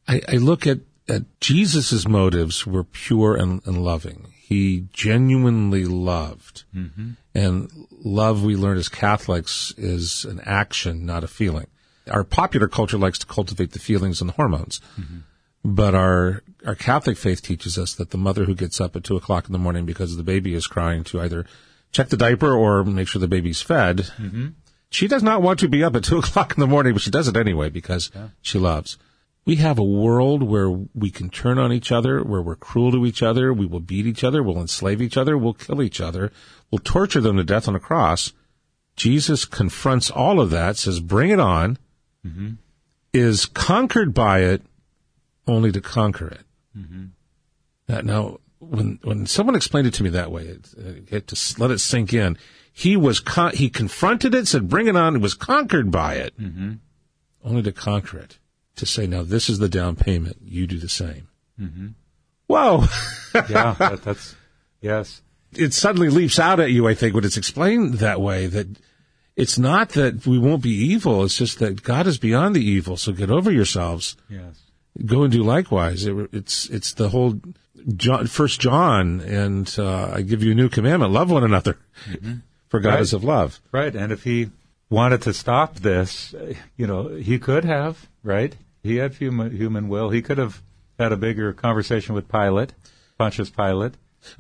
I, 0.07 0.23
I 0.29 0.37
look 0.37 0.65
at, 0.65 0.79
at 1.09 1.41
Jesus' 1.41 2.07
motives 2.07 2.65
were 2.65 2.85
pure 2.85 3.35
and, 3.35 3.61
and 3.67 3.83
loving. 3.83 4.33
He 4.41 4.87
genuinely 4.93 5.85
loved. 5.85 6.65
Mm-hmm. 6.75 7.11
And 7.35 7.71
love, 7.91 8.45
we 8.45 8.55
learn 8.55 8.79
as 8.79 8.89
Catholics, 8.89 9.75
is 9.77 10.25
an 10.25 10.41
action, 10.45 11.05
not 11.05 11.25
a 11.25 11.29
feeling. 11.29 11.67
Our 12.11 12.25
popular 12.25 12.69
culture 12.69 12.99
likes 12.99 13.19
to 13.21 13.27
cultivate 13.27 13.73
the 13.73 13.79
feelings 13.79 14.21
and 14.21 14.29
the 14.29 14.35
hormones. 14.35 14.81
Mm-hmm. 14.99 15.19
But 15.65 15.95
our, 15.95 16.43
our 16.65 16.75
Catholic 16.75 17.19
faith 17.19 17.43
teaches 17.43 17.79
us 17.79 17.95
that 17.95 18.11
the 18.11 18.19
mother 18.19 18.45
who 18.45 18.55
gets 18.55 18.81
up 18.81 18.97
at 18.97 19.05
two 19.05 19.17
o'clock 19.17 19.47
in 19.47 19.53
the 19.53 19.59
morning 19.59 19.85
because 19.87 20.17
the 20.17 20.23
baby 20.23 20.55
is 20.55 20.67
crying 20.67 21.05
to 21.05 21.21
either 21.21 21.47
check 21.93 22.09
the 22.09 22.17
diaper 22.17 22.55
or 22.55 22.85
make 22.85 23.09
sure 23.09 23.21
the 23.21 23.29
baby's 23.29 23.63
fed, 23.63 23.99
mm-hmm. 23.99 24.49
she 24.91 25.09
does 25.09 25.23
not 25.23 25.43
want 25.43 25.61
to 25.61 25.69
be 25.69 25.83
up 25.83 25.97
at 25.97 26.05
two 26.05 26.19
o'clock 26.21 26.55
in 26.57 26.61
the 26.61 26.67
morning, 26.67 26.93
but 26.93 27.03
she 27.03 27.11
does 27.11 27.29
it 27.29 27.37
anyway 27.37 27.69
because 27.69 28.11
she 28.41 28.59
loves. 28.59 28.99
We 29.45 29.57
have 29.57 29.79
a 29.79 29.85
world 29.85 30.43
where 30.43 30.69
we 30.69 31.11
can 31.11 31.31
turn 31.31 31.59
on 31.59 31.73
each 31.73 31.91
other, 31.91 32.23
where 32.23 32.43
we're 32.43 32.55
cruel 32.55 32.93
to 32.93 33.07
each 33.07 33.23
other, 33.23 33.53
we 33.53 33.65
will 33.65 33.81
beat 33.81 34.07
each 34.07 34.23
other, 34.23 34.43
we'll 34.43 34.61
enslave 34.61 35.01
each 35.01 35.17
other, 35.17 35.39
we'll 35.39 35.55
kill 35.55 35.83
each 35.83 36.03
other, 36.03 36.33
we'll 36.71 36.81
torture 36.81 37.23
them 37.23 37.39
to 37.39 37.45
death 37.45 37.67
on 37.67 37.75
a 37.75 37.81
cross. 37.81 38.33
Jesus 38.95 39.47
confronts 39.47 40.11
all 40.11 40.39
of 40.39 40.51
that, 40.51 40.77
says, 40.77 41.01
bring 41.01 41.31
it 41.31 41.41
on, 41.41 41.79
is 43.13 43.47
conquered 43.47 44.15
by 44.15 44.41
it 44.41 44.63
only 45.47 45.73
to 45.73 45.81
conquer 45.81 46.29
it. 46.29 46.45
Now, 47.89 48.01
now, 48.01 48.41
when 48.59 48.99
when 49.03 49.27
someone 49.27 49.57
explained 49.57 49.87
it 49.87 49.95
to 49.95 50.03
me 50.03 50.11
that 50.11 50.31
way, 50.31 50.43
it, 50.43 50.75
it 50.77 51.09
had 51.09 51.27
to 51.29 51.61
let 51.61 51.71
it 51.71 51.79
sink 51.79 52.13
in. 52.13 52.37
He 52.73 52.97
was 52.97 53.21
con- 53.21 53.55
he 53.55 53.71
confronted 53.71 54.35
it, 54.35 54.47
said, 54.47 54.69
"Bring 54.69 54.87
it 54.87 54.97
on." 54.97 55.15
He 55.15 55.21
was 55.21 55.35
conquered 55.35 55.91
by 55.91 56.15
it, 56.15 56.39
mm-hmm. 56.39 56.75
only 57.43 57.63
to 57.63 57.73
conquer 57.73 58.19
it. 58.19 58.39
To 58.77 58.87
say, 58.87 59.07
"Now 59.07 59.23
this 59.23 59.49
is 59.49 59.59
the 59.59 59.69
down 59.69 59.97
payment. 59.97 60.37
You 60.45 60.67
do 60.67 60.79
the 60.79 60.89
same." 60.89 61.29
Mm-hmm. 61.61 61.89
Whoa! 62.47 62.85
yeah, 63.49 63.75
that, 63.79 64.03
that's 64.03 64.37
yes. 64.81 65.23
It 65.53 65.73
suddenly 65.73 66.11
leaps 66.11 66.39
out 66.39 66.61
at 66.61 66.71
you. 66.71 66.87
I 66.87 66.95
think 66.95 67.15
when 67.15 67.25
it's 67.25 67.39
explained 67.39 67.95
that 67.95 68.21
way, 68.21 68.47
that 68.47 68.69
it's 69.39 69.57
not 69.57 69.91
that 69.91 70.27
we 70.27 70.37
won't 70.37 70.65
be 70.65 70.75
evil. 70.93 71.23
It's 71.23 71.39
just 71.39 71.61
that 71.61 71.85
God 71.85 72.09
is 72.09 72.19
beyond 72.19 72.57
the 72.57 72.65
evil. 72.65 72.97
So 72.97 73.13
get 73.13 73.31
over 73.31 73.53
yourselves. 73.53 74.17
Yes. 74.29 74.61
Go 75.07 75.23
and 75.23 75.33
do 75.33 75.45
likewise. 75.45 76.05
It, 76.05 76.31
it's 76.33 76.67
it's 76.67 76.95
the 76.95 77.09
whole 77.09 77.41
John, 77.95 78.27
First 78.27 78.61
John, 78.61 79.21
and 79.21 79.73
uh, 79.79 80.11
I 80.13 80.23
give 80.23 80.43
you 80.43 80.51
a 80.51 80.55
new 80.57 80.69
commandment: 80.69 81.13
love 81.13 81.31
one 81.31 81.45
another, 81.45 81.79
mm-hmm. 82.11 82.39
for 82.69 82.81
God 82.81 82.95
right. 82.95 83.01
is 83.01 83.13
of 83.13 83.23
love. 83.23 83.61
Right. 83.71 83.95
And 83.95 84.11
if 84.11 84.25
he 84.25 84.51
wanted 84.91 85.23
to 85.23 85.33
stop 85.33 85.77
this, 85.77 86.35
you 86.77 86.89
know, 86.89 87.09
he 87.09 87.39
could 87.39 87.65
have. 87.65 88.09
Right. 88.25 88.57
He 88.83 88.97
had 88.97 89.15
human 89.15 89.57
human 89.57 89.89
will. 89.89 90.11
He 90.11 90.21
could 90.21 90.39
have 90.39 90.61
had 90.99 91.13
a 91.13 91.17
bigger 91.17 91.53
conversation 91.53 92.17
with 92.17 92.29
Pilate, 92.29 92.75
Pontius 93.17 93.51
Pilate. 93.51 93.95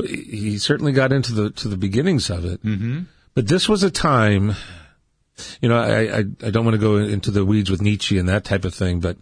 He 0.04 0.58
certainly 0.58 0.90
got 0.90 1.12
into 1.12 1.32
the 1.32 1.50
to 1.50 1.68
the 1.68 1.76
beginnings 1.76 2.30
of 2.30 2.44
it. 2.44 2.64
Mm-hmm. 2.64 3.02
But 3.34 3.46
this 3.46 3.68
was 3.68 3.84
a 3.84 3.90
time, 3.92 4.56
you 5.61 5.68
know, 5.68 5.79
I, 5.79 6.18
I 6.18 6.18
I 6.18 6.51
don't 6.51 6.64
want 6.64 6.74
to 6.74 6.81
go 6.81 6.96
into 6.96 7.31
the 7.31 7.44
weeds 7.44 7.70
with 7.70 7.83
Nietzsche 7.83 8.18
and 8.18 8.29
that 8.29 8.44
type 8.44 8.64
of 8.64 8.74
thing, 8.74 9.01
but 9.01 9.16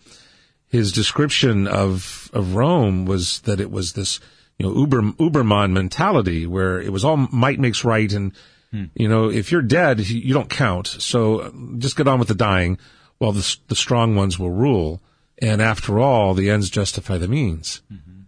his 0.69 0.93
description 0.93 1.67
of 1.67 2.31
of 2.33 2.55
Rome 2.55 3.07
was 3.07 3.41
that 3.41 3.61
it 3.61 3.71
was 3.71 3.93
this 3.93 4.21
you 4.59 4.67
know 4.67 4.75
Uber 4.75 5.03
Uberman 5.03 5.73
mentality 5.73 6.47
where 6.47 6.81
it 6.81 6.93
was 6.93 7.05
all 7.05 7.17
might 7.17 7.61
makes 7.61 7.85
right 7.85 8.13
and 8.13 8.33
hmm. 8.71 8.85
you 8.95 9.09
know 9.09 9.31
if 9.31 9.53
you're 9.53 9.63
dead 9.63 10.01
you 10.01 10.35
don't 10.35 10.51
count 10.51 10.87
so 10.87 11.53
just 11.79 11.97
get 11.97 12.09
on 12.09 12.19
with 12.19 12.29
the 12.29 12.35
dying 12.35 12.79
while 13.19 13.33
the 13.33 13.57
the 13.69 13.77
strong 13.77 14.17
ones 14.17 14.39
will 14.39 14.51
rule 14.51 15.01
and 15.39 15.61
after 15.61 15.99
all 15.99 16.35
the 16.35 16.51
ends 16.51 16.71
justify 16.71 17.19
the 17.19 17.29
means 17.29 17.83
mm-hmm. 17.93 18.23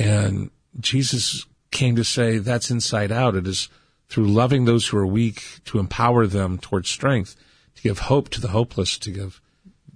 and 0.00 0.50
Jesus 0.78 1.46
came 1.70 1.96
to 1.96 2.04
say 2.04 2.38
that's 2.38 2.70
inside 2.70 3.12
out 3.12 3.34
it 3.34 3.46
is 3.46 3.68
through 4.12 4.26
loving 4.26 4.66
those 4.66 4.88
who 4.88 4.98
are 4.98 5.06
weak 5.06 5.60
to 5.64 5.78
empower 5.78 6.26
them 6.26 6.58
towards 6.58 6.90
strength 6.90 7.34
to 7.74 7.82
give 7.82 7.98
hope 8.00 8.28
to 8.28 8.40
the 8.42 8.48
hopeless 8.48 8.98
to 8.98 9.10
give 9.10 9.40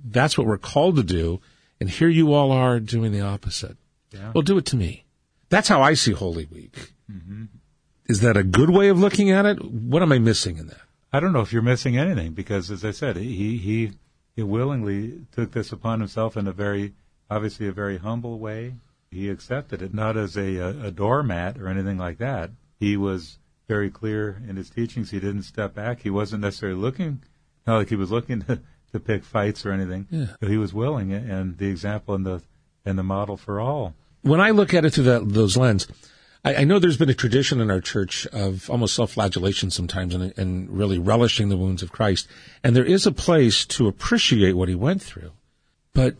that's 0.03 0.39
what 0.39 0.47
we're 0.47 0.57
called 0.57 0.97
to 0.97 1.03
do 1.03 1.41
and 1.81 1.91
here 1.91 2.09
you 2.09 2.33
all 2.33 2.53
are 2.53 2.81
doing 2.81 3.13
the 3.13 3.21
opposite. 3.21 3.77
Yeah. 4.11 4.33
Well, 4.35 4.43
do 4.43 4.57
it 4.59 4.67
to 4.67 4.77
me. 4.77 5.05
That's 5.49 5.69
how 5.69 5.83
I 5.83 5.95
see 5.95 6.13
Holy 6.13 6.47
Week. 6.47 6.93
Mm-hmm. 7.11 7.45
Is 8.07 8.21
that 8.21 8.37
a 8.37 8.43
good 8.43 8.71
way 8.71 8.89
of 8.89 8.99
looking 8.99 9.31
at 9.31 9.47
it? 9.47 9.63
What 9.65 10.03
am 10.03 10.13
I 10.13 10.19
missing 10.19 10.59
in 10.59 10.69
that? 10.69 10.81
I 11.13 11.21
don't 11.21 11.33
know 11.33 11.41
if 11.41 11.53
you're 11.53 11.63
missing 11.63 11.97
anything 11.97 12.33
because, 12.33 12.71
as 12.71 12.85
I 12.85 12.93
said, 12.93 13.17
he 13.17 13.59
he, 13.59 13.93
he 14.35 14.43
willingly 14.43 15.27
took 15.33 15.53
this 15.53 15.73
upon 15.73 16.01
himself 16.01 16.37
in 16.37 16.47
a 16.47 16.53
very, 16.53 16.95
obviously, 17.31 17.69
a 17.69 17.73
very 17.73 17.99
humble 17.99 18.39
way. 18.39 18.75
He 19.11 19.29
accepted 19.29 19.83
it 19.83 19.95
not 19.95 20.17
as 20.17 20.37
a, 20.37 20.57
a, 20.57 20.87
a 20.87 20.91
doormat 20.91 21.59
or 21.59 21.69
anything 21.69 21.99
like 21.99 22.19
that. 22.19 22.51
He 22.79 22.97
was 22.97 23.39
very 23.69 23.91
clear 23.91 24.43
in 24.49 24.57
his 24.57 24.71
teachings. 24.71 25.11
He 25.11 25.21
didn't 25.21 25.43
step 25.43 25.75
back. 25.75 26.01
He 26.03 26.11
wasn't 26.11 26.43
necessarily 26.43 26.79
looking, 26.79 27.23
not 27.67 27.79
like 27.79 27.89
he 27.89 27.97
was 27.97 28.11
looking 28.11 28.43
to 28.47 28.61
to 28.93 29.01
pick 29.01 29.25
fights 29.25 29.67
or 29.67 29.73
anything. 29.73 30.07
Yeah. 30.11 30.49
he 30.49 30.57
was 30.57 30.73
willing, 30.73 31.13
and 31.13 31.59
the 31.59 31.69
example 31.69 32.15
and 32.15 32.25
the 32.25 32.43
and 32.85 32.99
the 32.99 33.03
model 33.03 33.37
for 33.37 33.61
all. 33.61 33.95
When 34.23 34.41
I 34.41 34.51
look 34.51 34.75
at 34.75 34.85
it 34.85 34.91
through 34.91 35.05
that, 35.05 35.29
those 35.29 35.57
lens, 35.57 35.87
I, 36.45 36.57
I, 36.57 36.65
know 36.65 36.79
there's 36.79 36.97
been 36.97 37.11
a 37.11 37.15
tradition 37.15 37.61
in 37.61 37.71
our 37.71 37.81
church 37.81 38.27
of 38.29 38.71
almost 38.71 38.95
self-flagellation 38.95 39.71
sometimes, 39.71 40.15
and, 40.15 40.37
and 40.39 40.71
really 40.71 40.99
relishing 40.99 41.49
the 41.49 41.57
wounds 41.57 41.83
of 41.83 41.93
Christ. 41.93 42.29
And 42.63 42.75
there 42.75 42.85
is 42.85 43.07
a 43.07 43.13
place 43.13 43.67
to 43.67 43.89
appreciate 43.89 44.53
what 44.53 44.69
he 44.69 44.75
went 44.75 45.03
through, 45.03 45.33
but 45.93 46.17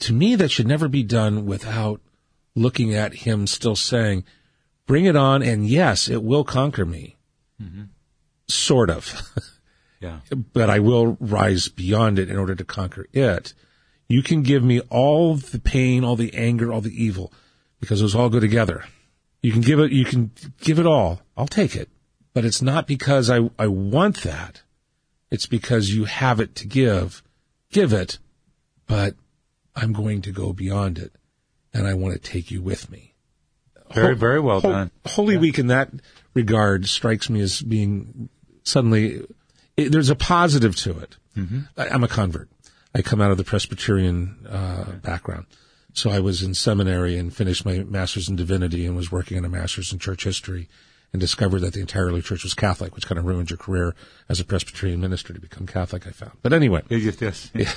to 0.00 0.12
me, 0.12 0.34
that 0.36 0.50
should 0.50 0.66
never 0.66 0.88
be 0.88 1.02
done 1.02 1.46
without 1.46 2.00
looking 2.54 2.94
at 2.94 3.14
him 3.14 3.46
still 3.46 3.76
saying, 3.76 4.24
"Bring 4.90 5.04
it 5.04 5.14
on," 5.14 5.42
and 5.42 5.68
yes, 5.68 6.08
it 6.08 6.22
will 6.24 6.42
conquer 6.42 6.84
me. 6.84 7.16
Mm-hmm. 7.62 7.84
Sort 8.48 8.90
of. 8.90 9.22
Yeah. 10.00 10.20
But 10.54 10.70
I 10.70 10.78
will 10.78 11.18
rise 11.20 11.68
beyond 11.68 12.18
it 12.18 12.30
in 12.30 12.38
order 12.38 12.54
to 12.54 12.64
conquer 12.64 13.06
it. 13.12 13.52
You 14.08 14.22
can 14.22 14.42
give 14.42 14.64
me 14.64 14.80
all 14.88 15.34
the 15.34 15.60
pain, 15.60 16.04
all 16.04 16.16
the 16.16 16.32
anger, 16.32 16.72
all 16.72 16.80
the 16.80 17.04
evil, 17.04 17.32
because 17.80 18.00
those 18.00 18.14
all 18.14 18.30
go 18.30 18.40
together. 18.40 18.84
You 19.42 19.52
can 19.52 19.60
give 19.60 19.78
it, 19.78 19.92
you 19.92 20.06
can 20.06 20.30
give 20.62 20.78
it 20.78 20.86
all. 20.86 21.20
I'll 21.36 21.46
take 21.46 21.76
it. 21.76 21.90
But 22.32 22.46
it's 22.46 22.62
not 22.62 22.86
because 22.86 23.28
I, 23.28 23.50
I 23.58 23.66
want 23.66 24.22
that. 24.22 24.62
It's 25.30 25.46
because 25.46 25.94
you 25.94 26.06
have 26.06 26.40
it 26.40 26.54
to 26.56 26.66
give. 26.66 27.22
Give 27.70 27.92
it, 27.92 28.18
but 28.86 29.16
I'm 29.76 29.92
going 29.92 30.22
to 30.22 30.32
go 30.32 30.52
beyond 30.52 30.98
it 30.98 31.12
and 31.72 31.86
I 31.86 31.94
want 31.94 32.14
to 32.14 32.20
take 32.20 32.50
you 32.50 32.62
with 32.62 32.90
me. 32.90 33.09
Very, 33.92 34.14
very 34.14 34.40
well 34.40 34.60
done. 34.60 34.90
Holy 35.06 35.34
yeah. 35.34 35.40
Week 35.40 35.58
in 35.58 35.66
that 35.68 35.90
regard 36.34 36.88
strikes 36.88 37.28
me 37.28 37.40
as 37.40 37.60
being 37.60 38.28
suddenly 38.62 39.22
it, 39.76 39.92
there's 39.92 40.10
a 40.10 40.16
positive 40.16 40.76
to 40.76 40.98
it. 40.98 41.16
Mm-hmm. 41.36 41.60
I, 41.76 41.94
am 41.94 42.04
a 42.04 42.08
convert. 42.08 42.48
I 42.94 43.02
come 43.02 43.20
out 43.20 43.30
of 43.30 43.36
the 43.36 43.44
Presbyterian 43.44 44.46
uh, 44.48 44.92
background. 45.02 45.46
So 45.92 46.10
I 46.10 46.20
was 46.20 46.42
in 46.42 46.54
seminary 46.54 47.16
and 47.16 47.34
finished 47.34 47.64
my 47.64 47.78
master's 47.78 48.28
in 48.28 48.36
divinity 48.36 48.86
and 48.86 48.94
was 48.94 49.10
working 49.10 49.38
on 49.38 49.44
a 49.44 49.48
master's 49.48 49.92
in 49.92 49.98
church 49.98 50.24
history 50.24 50.68
and 51.12 51.20
discovered 51.20 51.60
that 51.60 51.72
the 51.72 51.80
entire 51.80 52.06
early 52.06 52.22
church 52.22 52.44
was 52.44 52.54
Catholic, 52.54 52.94
which 52.94 53.06
kind 53.06 53.18
of 53.18 53.24
ruined 53.24 53.50
your 53.50 53.56
career 53.56 53.96
as 54.28 54.38
a 54.38 54.44
Presbyterian 54.44 55.00
minister 55.00 55.32
to 55.32 55.40
become 55.40 55.66
Catholic, 55.66 56.06
I 56.06 56.10
found. 56.10 56.32
But 56.42 56.52
anyway. 56.52 56.82
Yes, 56.88 57.20
yes. 57.20 57.50
Yeah. 57.54 57.72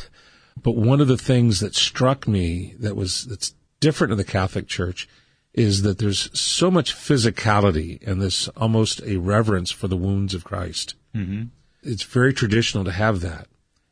But 0.61 0.75
one 0.75 1.01
of 1.01 1.07
the 1.07 1.17
things 1.17 1.61
that 1.61 1.73
struck 1.73 2.27
me 2.27 2.75
that 2.79 2.95
was, 2.95 3.25
that's 3.25 3.55
different 3.79 4.11
in 4.11 4.17
the 4.17 4.23
Catholic 4.23 4.67
Church 4.67 5.09
is 5.53 5.83
that 5.83 5.99
there's 5.99 6.29
so 6.37 6.71
much 6.71 6.95
physicality 6.95 8.05
and 8.07 8.21
this 8.21 8.47
almost 8.49 9.01
a 9.03 9.17
reverence 9.17 9.71
for 9.71 9.87
the 9.87 9.97
wounds 9.97 10.33
of 10.33 10.43
Christ. 10.43 10.95
Mm-hmm 11.15 11.43
it's 11.83 12.03
very 12.03 12.33
traditional 12.33 12.83
to 12.85 12.91
have 12.91 13.21
that, 13.21 13.47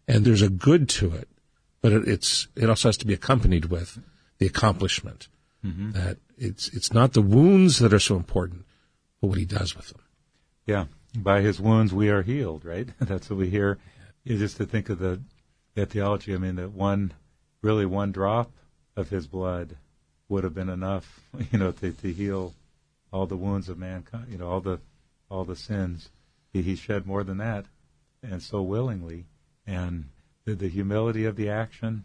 and 0.07 0.25
there's 0.25 0.41
a 0.41 0.49
good 0.49 0.89
to 0.89 1.13
it, 1.13 1.27
but 1.81 1.91
it, 1.91 2.07
it's 2.07 2.47
it 2.55 2.69
also 2.69 2.87
has 2.87 2.97
to 2.97 3.05
be 3.05 3.13
accompanied 3.13 3.65
with 3.65 3.99
the 4.39 4.47
accomplishment. 4.47 5.27
Mm-hmm. 5.63 5.91
That 5.91 6.17
it's 6.37 6.69
it's 6.69 6.93
not 6.93 7.13
the 7.13 7.21
wounds 7.21 7.79
that 7.79 7.93
are 7.93 7.99
so 7.99 8.15
important, 8.15 8.65
but 9.19 9.27
what 9.27 9.37
he 9.37 9.45
does 9.45 9.75
with 9.75 9.89
them. 9.89 10.01
Yeah, 10.65 10.85
by 11.15 11.41
his 11.41 11.59
wounds 11.59 11.93
we 11.93 12.09
are 12.09 12.23
healed. 12.23 12.65
Right. 12.65 12.89
That's 12.99 13.29
what 13.29 13.39
we 13.39 13.49
hear. 13.49 13.77
You 14.23 14.37
just 14.37 14.57
to 14.57 14.65
think 14.65 14.89
of 14.89 14.99
the 14.99 15.21
that 15.75 15.89
theology. 15.89 16.33
I 16.33 16.37
mean, 16.37 16.55
that 16.55 16.71
one 16.71 17.13
really 17.61 17.85
one 17.85 18.11
drop 18.11 18.51
of 18.95 19.09
his 19.09 19.27
blood 19.27 19.77
would 20.31 20.43
have 20.43 20.55
been 20.55 20.69
enough, 20.69 21.19
you 21.51 21.59
know, 21.59 21.71
to, 21.73 21.91
to 21.91 22.11
heal 22.11 22.53
all 23.13 23.27
the 23.27 23.37
wounds 23.37 23.69
of 23.69 23.77
mankind. 23.77 24.27
You 24.29 24.37
know, 24.39 24.49
all 24.49 24.61
the 24.61 24.79
all 25.29 25.45
the 25.45 25.55
sins. 25.55 26.09
He, 26.51 26.61
he 26.61 26.75
shed 26.75 27.05
more 27.05 27.23
than 27.23 27.37
that 27.37 27.65
and 28.23 28.41
so 28.41 28.61
willingly. 28.61 29.25
And 29.65 30.05
the, 30.45 30.55
the 30.55 30.69
humility 30.69 31.25
of 31.25 31.35
the 31.35 31.49
action, 31.49 32.03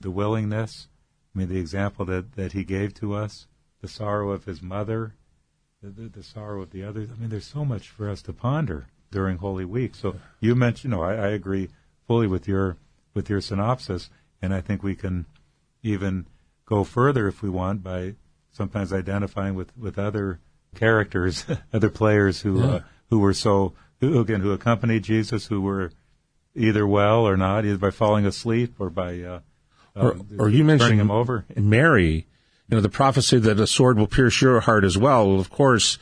the 0.00 0.10
willingness, 0.10 0.88
I 1.34 1.38
mean, 1.38 1.48
the 1.48 1.58
example 1.58 2.04
that, 2.06 2.36
that 2.36 2.52
he 2.52 2.64
gave 2.64 2.94
to 2.94 3.14
us, 3.14 3.46
the 3.80 3.88
sorrow 3.88 4.30
of 4.30 4.44
his 4.44 4.62
mother, 4.62 5.14
the, 5.82 5.90
the, 5.90 6.08
the 6.08 6.22
sorrow 6.22 6.62
of 6.62 6.70
the 6.70 6.84
others. 6.84 7.08
I 7.14 7.20
mean, 7.20 7.30
there's 7.30 7.46
so 7.46 7.64
much 7.64 7.88
for 7.88 8.08
us 8.08 8.22
to 8.22 8.32
ponder 8.32 8.86
during 9.10 9.38
Holy 9.38 9.64
Week. 9.64 9.94
So 9.94 10.16
you 10.40 10.54
mentioned, 10.54 10.92
no, 10.92 11.02
I, 11.02 11.14
I 11.14 11.28
agree 11.28 11.68
fully 12.06 12.26
with 12.26 12.48
your 12.48 12.76
with 13.14 13.30
your 13.30 13.40
synopsis, 13.40 14.10
and 14.40 14.54
I 14.54 14.60
think 14.60 14.82
we 14.82 14.94
can 14.94 15.26
even 15.82 16.26
go 16.68 16.84
further 16.84 17.26
if 17.26 17.42
we 17.42 17.48
want 17.48 17.82
by 17.82 18.14
sometimes 18.52 18.92
identifying 18.92 19.54
with, 19.54 19.76
with 19.76 19.98
other 19.98 20.40
characters, 20.74 21.46
other 21.72 21.88
players 21.88 22.42
who 22.42 22.60
yeah. 22.60 22.66
uh, 22.66 22.80
who 23.10 23.18
were 23.18 23.32
so 23.32 23.72
who 24.00 24.20
again 24.20 24.40
who 24.40 24.52
accompanied 24.52 25.02
Jesus, 25.02 25.46
who 25.46 25.62
were 25.62 25.92
either 26.54 26.86
well 26.86 27.26
or 27.26 27.36
not, 27.36 27.64
either 27.64 27.78
by 27.78 27.90
falling 27.90 28.26
asleep 28.26 28.74
or 28.78 28.90
by 28.90 29.20
uh, 29.20 29.40
or, 29.94 30.12
um, 30.12 30.28
or 30.38 30.48
you 30.48 30.64
mentioned 30.64 31.00
him 31.00 31.10
over. 31.10 31.46
Mary, 31.56 32.26
you 32.68 32.76
know, 32.76 32.80
the 32.80 32.88
prophecy 32.88 33.38
that 33.38 33.58
a 33.58 33.66
sword 33.66 33.98
will 33.98 34.06
pierce 34.06 34.42
your 34.42 34.60
heart 34.60 34.84
as 34.84 34.98
well. 34.98 35.28
Well, 35.28 35.40
of 35.40 35.50
course, 35.50 35.98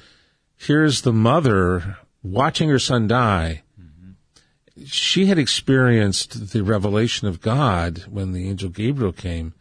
here's 0.56 1.02
the 1.02 1.12
mother 1.12 1.98
watching 2.22 2.68
her 2.68 2.78
son 2.78 3.06
die. 3.06 3.62
Mm-hmm. 3.80 4.84
She 4.84 5.26
had 5.26 5.38
experienced 5.38 6.52
the 6.52 6.62
revelation 6.62 7.28
of 7.28 7.40
God 7.40 8.04
when 8.10 8.32
the 8.32 8.48
angel 8.48 8.68
Gabriel 8.68 9.12
came, 9.12 9.54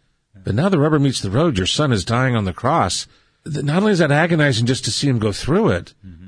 but 0.46 0.56
now 0.56 0.70
the 0.70 0.80
rubber 0.80 1.00
meets 1.00 1.20
the 1.20 1.30
road. 1.30 1.58
Your 1.58 1.68
son 1.68 1.92
is 1.92 2.06
dying 2.06 2.38
on 2.38 2.46
the 2.46 2.54
cross. 2.54 3.08
Not 3.46 3.78
only 3.78 3.92
is 3.92 4.00
that 4.00 4.12
agonizing 4.12 4.66
just 4.66 4.86
to 4.86 4.92
see 4.92 5.10
him 5.10 5.20
go 5.20 5.34
through 5.34 5.70
it, 5.70 5.94
mm-hmm 6.06 6.22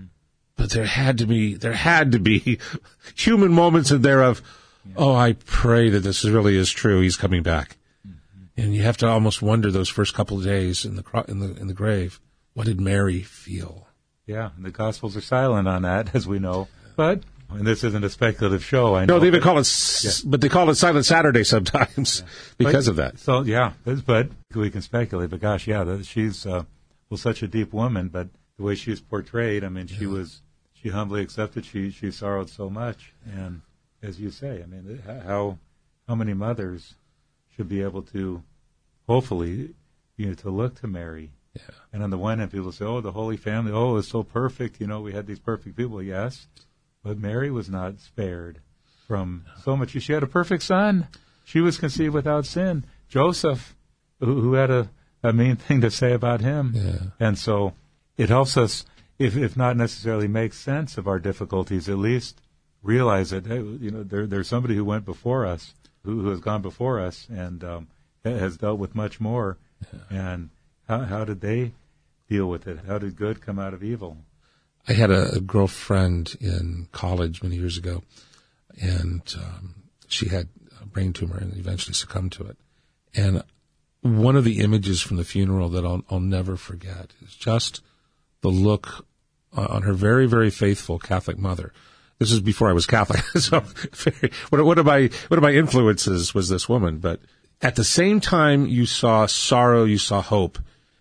but 0.58 0.72
there 0.72 0.86
had 0.86 1.20
to 1.20 1.28
be 1.28 1.54
there 1.54 1.74
had 1.74 2.12
to 2.12 2.20
be 2.20 2.58
human 3.16 3.54
moments 3.54 3.92
in 3.92 4.02
there 4.02 4.24
of 4.24 4.42
yeah. 4.84 4.94
oh 4.98 5.16
i 5.16 5.34
pray 5.46 5.88
that 5.88 6.00
this 6.00 6.26
really 6.26 6.58
is 6.58 6.72
true 6.72 7.00
he's 7.00 7.16
coming 7.16 7.44
back 7.44 7.78
mm-hmm. 8.06 8.60
and 8.60 8.76
you 8.76 8.82
have 8.82 8.98
to 8.98 9.08
almost 9.08 9.40
wonder 9.40 9.70
those 9.70 9.88
first 9.88 10.16
couple 10.16 10.40
of 10.40 10.44
days 10.44 10.84
in 10.84 10.96
the 10.96 11.26
in 11.28 11.40
the 11.40 11.56
in 11.62 11.68
the 11.68 11.76
grave 11.76 12.20
What 12.58 12.66
did 12.66 12.82
Mary 12.82 13.22
feel? 13.22 13.88
Yeah, 14.26 14.50
the 14.58 14.72
Gospels 14.72 15.16
are 15.16 15.22
silent 15.22 15.68
on 15.68 15.84
that, 15.84 16.16
as 16.16 16.26
we 16.28 16.40
know. 16.40 16.68
But 16.96 17.22
and 17.50 17.66
this 17.66 17.84
isn't 17.84 18.04
a 18.04 18.10
speculative 18.10 18.64
show. 18.64 18.96
I 18.96 19.06
know. 19.06 19.16
No, 19.16 19.20
they 19.20 19.28
even 19.28 19.42
call 19.42 19.58
it, 19.58 20.04
yeah. 20.04 20.12
but 20.26 20.42
they 20.42 20.50
call 20.50 20.70
it 20.70 20.76
Silent 20.76 21.06
Saturday 21.06 21.44
sometimes 21.44 22.22
yeah. 22.22 22.28
because 22.58 22.86
but, 22.86 22.92
of 22.92 22.96
that. 22.98 23.20
So 23.20 23.42
yeah, 23.44 23.74
but 23.84 24.30
we 24.54 24.70
can 24.70 24.82
speculate. 24.82 25.30
But 25.30 25.40
gosh, 25.40 25.68
yeah, 25.68 26.02
she's 26.02 26.46
uh, 26.46 26.64
well 27.10 27.18
such 27.18 27.44
a 27.44 27.48
deep 27.48 27.74
woman. 27.74 28.10
But 28.10 28.28
the 28.58 28.64
way 28.64 28.76
she's 28.76 29.00
portrayed, 29.00 29.64
I 29.64 29.70
mean, 29.70 29.88
she 29.88 30.06
yeah. 30.06 30.12
was 30.12 30.42
she 30.74 30.90
humbly 30.90 31.22
accepted. 31.22 31.66
She 31.66 31.90
she 31.90 32.12
sorrowed 32.12 32.50
so 32.50 32.70
much, 32.70 33.14
and 33.26 33.62
as 34.02 34.20
you 34.20 34.30
say, 34.30 34.62
I 34.62 34.66
mean, 34.66 35.02
how 35.06 35.58
how 36.08 36.16
many 36.16 36.34
mothers 36.34 36.96
should 37.56 37.70
be 37.70 37.82
able 37.82 38.04
to, 38.04 38.44
hopefully, 39.08 39.74
you 40.16 40.28
know, 40.28 40.34
to 40.36 40.50
look 40.50 40.80
to 40.82 40.88
Mary. 40.88 41.32
Yeah. 41.56 41.62
And 41.92 42.04
on 42.04 42.12
the 42.12 42.18
one 42.18 42.38
hand, 42.38 42.52
people 42.52 42.72
say, 42.72 42.86
"Oh, 42.86 43.02
the 43.02 43.12
Holy 43.12 43.38
Family, 43.38 43.72
oh, 43.72 43.98
it's 43.98 44.10
so 44.10 44.24
perfect." 44.24 44.80
You 44.80 44.88
know, 44.88 45.02
we 45.02 45.14
had 45.14 45.26
these 45.26 45.40
perfect 45.40 45.76
people. 45.76 46.02
Yes, 46.04 46.48
but 47.08 47.18
Mary 47.18 47.50
was 47.50 47.70
not 47.70 48.02
spared 48.02 48.60
from 49.08 49.46
so 49.64 49.78
much. 49.78 49.92
She 49.92 50.12
had 50.12 50.24
a 50.24 50.28
perfect 50.28 50.62
son. 50.62 51.08
She 51.46 51.62
was 51.62 51.78
conceived 51.78 52.14
without 52.14 52.46
sin. 52.46 52.84
Joseph, 53.08 53.78
who, 54.20 54.42
who 54.42 54.54
had 54.54 54.70
a, 54.70 54.90
a 55.24 55.32
mean 55.32 55.56
thing 55.68 55.80
to 55.82 55.90
say 55.90 56.12
about 56.12 56.42
him. 56.42 56.74
Yeah. 56.76 57.00
And 57.18 57.38
so 57.38 57.74
it 58.18 58.28
helps 58.28 58.58
us, 58.58 58.84
if, 59.18 59.38
if 59.38 59.56
not 59.56 59.78
necessarily 59.78 60.28
make 60.28 60.54
sense 60.54 60.98
of 60.98 61.08
our 61.08 61.18
difficulties, 61.18 61.88
at 61.88 61.98
least 61.98 62.42
realize 62.84 63.30
that, 63.30 63.46
hey, 63.46 63.62
you 63.62 63.90
know, 63.90 64.04
there, 64.04 64.28
there's 64.28 64.50
somebody 64.50 64.76
who 64.76 64.84
went 64.84 65.06
before 65.06 65.46
us, 65.46 65.74
who, 66.04 66.24
who 66.24 66.30
has 66.30 66.42
gone 66.42 66.62
before 66.62 67.00
us 67.00 67.26
and 67.30 67.64
um, 67.64 67.88
has 68.26 68.58
dealt 68.58 68.80
with 68.80 68.96
much 68.96 69.22
more. 69.22 69.58
Yeah. 69.94 70.34
And 70.34 70.50
how, 70.90 71.00
how 71.06 71.24
did 71.24 71.40
they 71.40 71.72
deal 72.30 72.48
with 72.48 72.68
it? 72.68 72.80
How 72.86 72.98
did 72.98 73.16
good 73.16 73.40
come 73.40 73.60
out 73.60 73.74
of 73.74 73.82
evil? 73.82 74.18
I 74.88 74.94
had 74.94 75.12
a, 75.12 75.36
a 75.36 75.40
girlfriend 75.42 76.38
in 76.40 76.88
college 76.92 77.44
many 77.44 77.58
years 77.58 77.78
ago, 77.78 78.04
and 78.82 79.22
um, 79.38 79.76
she 80.08 80.30
had 80.30 80.48
a 80.82 80.86
brain 80.86 81.14
tumor 81.14 81.38
and 81.38 81.56
eventually 81.58 81.94
succumbed 81.94 82.32
to 82.34 82.46
it. 82.46 82.58
And 83.14 83.44
one 84.02 84.36
of 84.36 84.44
the 84.44 84.60
images 84.60 85.02
from 85.02 85.18
the 85.18 85.26
funeral 85.26 85.70
that 85.70 85.86
I'll, 85.86 86.04
I'll 86.10 86.20
never 86.20 86.56
forget 86.56 87.14
is 87.22 87.36
just 87.36 87.82
the 88.42 88.50
look 88.50 89.06
on 89.54 89.82
her 89.82 89.94
very, 89.94 90.28
very 90.28 90.50
faithful 90.50 91.00
Catholic 91.00 91.38
mother. 91.38 91.74
This 92.20 92.32
is 92.32 92.40
before 92.40 92.70
I 92.70 92.74
was 92.74 92.86
Catholic, 92.86 93.22
so 93.40 93.64
what, 94.50 94.64
what 94.64 94.80
of 94.80 94.86
my 94.86 95.10
what 95.28 95.38
of 95.38 95.44
my 95.44 95.52
influences 95.52 96.34
was 96.34 96.50
this 96.50 96.68
woman? 96.70 96.98
But 96.98 97.22
at 97.62 97.76
the 97.76 97.84
same 97.84 98.20
time, 98.20 98.66
you 98.66 98.86
saw 98.86 99.26
sorrow, 99.26 99.84
you 99.84 99.98
saw 99.98 100.22
hope, 100.22 100.60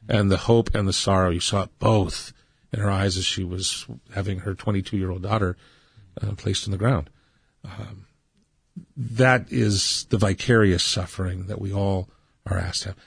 and 0.09 0.31
the 0.31 0.37
hope 0.37 0.75
and 0.75 0.87
the 0.87 0.92
sorrow, 0.92 1.31
you 1.31 1.40
saw 1.40 1.66
both 1.79 2.33
in 2.72 2.81
her 2.81 2.90
eyes 2.90 3.16
as 3.16 3.24
she 3.24 3.44
was 3.44 3.87
having 4.14 4.40
her 4.40 4.55
22 4.55 4.96
year 4.96 5.11
old 5.11 5.22
daughter 5.22 5.57
uh, 6.20 6.33
placed 6.33 6.66
in 6.66 6.72
the 6.72 6.79
ground. 6.79 7.11
Um, 7.64 8.07
that 8.96 9.50
is 9.50 10.07
the 10.11 10.18
vicarious 10.18 10.85
suffering 10.85 11.46
that 11.46 11.61
we 11.61 11.72
all 11.72 12.09
are 12.46 12.59
asked 12.59 12.83
to 12.83 12.88
have. 12.90 12.98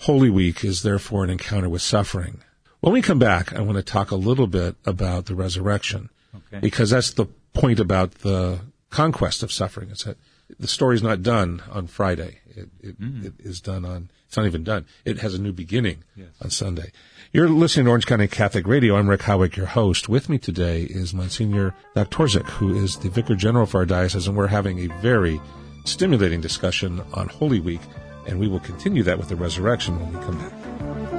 Holy 0.00 0.30
Week 0.30 0.64
is 0.64 0.82
therefore 0.82 1.24
an 1.24 1.30
encounter 1.30 1.68
with 1.68 1.82
suffering. 1.82 2.42
When 2.80 2.92
we 2.92 3.02
come 3.02 3.18
back, 3.18 3.52
I 3.52 3.60
want 3.62 3.76
to 3.76 3.82
talk 3.82 4.10
a 4.10 4.16
little 4.16 4.46
bit 4.46 4.76
about 4.84 5.26
the 5.26 5.34
resurrection 5.34 6.10
okay. 6.34 6.60
because 6.60 6.90
that's 6.90 7.12
the 7.12 7.26
point 7.54 7.80
about 7.80 8.12
the 8.16 8.60
conquest 8.90 9.42
of 9.42 9.50
suffering. 9.50 9.90
It's 9.90 10.04
that 10.04 10.18
the 10.60 10.68
story's 10.68 11.02
not 11.02 11.22
done 11.22 11.62
on 11.70 11.86
Friday. 11.86 12.40
It, 12.46 12.68
it, 12.80 13.00
mm. 13.00 13.24
it 13.24 13.34
is 13.38 13.60
done 13.60 13.84
on, 13.84 14.10
it's 14.28 14.36
not 14.36 14.46
even 14.46 14.62
done. 14.62 14.86
It 15.04 15.18
has 15.18 15.34
a 15.34 15.40
new 15.40 15.52
beginning 15.52 16.04
yes. 16.14 16.28
on 16.40 16.50
Sunday. 16.50 16.92
You're 17.36 17.50
listening 17.50 17.84
to 17.84 17.90
Orange 17.90 18.06
County 18.06 18.28
Catholic 18.28 18.66
Radio. 18.66 18.96
I'm 18.96 19.10
Rick 19.10 19.20
Howick, 19.20 19.58
your 19.58 19.66
host. 19.66 20.08
With 20.08 20.30
me 20.30 20.38
today 20.38 20.84
is 20.84 21.12
Monsignor 21.12 21.74
Doktorczyk, 21.94 22.46
who 22.46 22.74
is 22.82 22.96
the 22.96 23.10
Vicar 23.10 23.34
General 23.34 23.66
for 23.66 23.80
our 23.80 23.84
diocese, 23.84 24.26
and 24.26 24.34
we're 24.34 24.46
having 24.46 24.78
a 24.78 24.86
very 25.02 25.38
stimulating 25.84 26.40
discussion 26.40 27.02
on 27.12 27.28
Holy 27.28 27.60
Week, 27.60 27.82
and 28.26 28.40
we 28.40 28.48
will 28.48 28.60
continue 28.60 29.02
that 29.02 29.18
with 29.18 29.28
the 29.28 29.36
resurrection 29.36 30.00
when 30.00 30.14
we 30.14 30.24
come 30.24 30.38
back. 30.38 31.15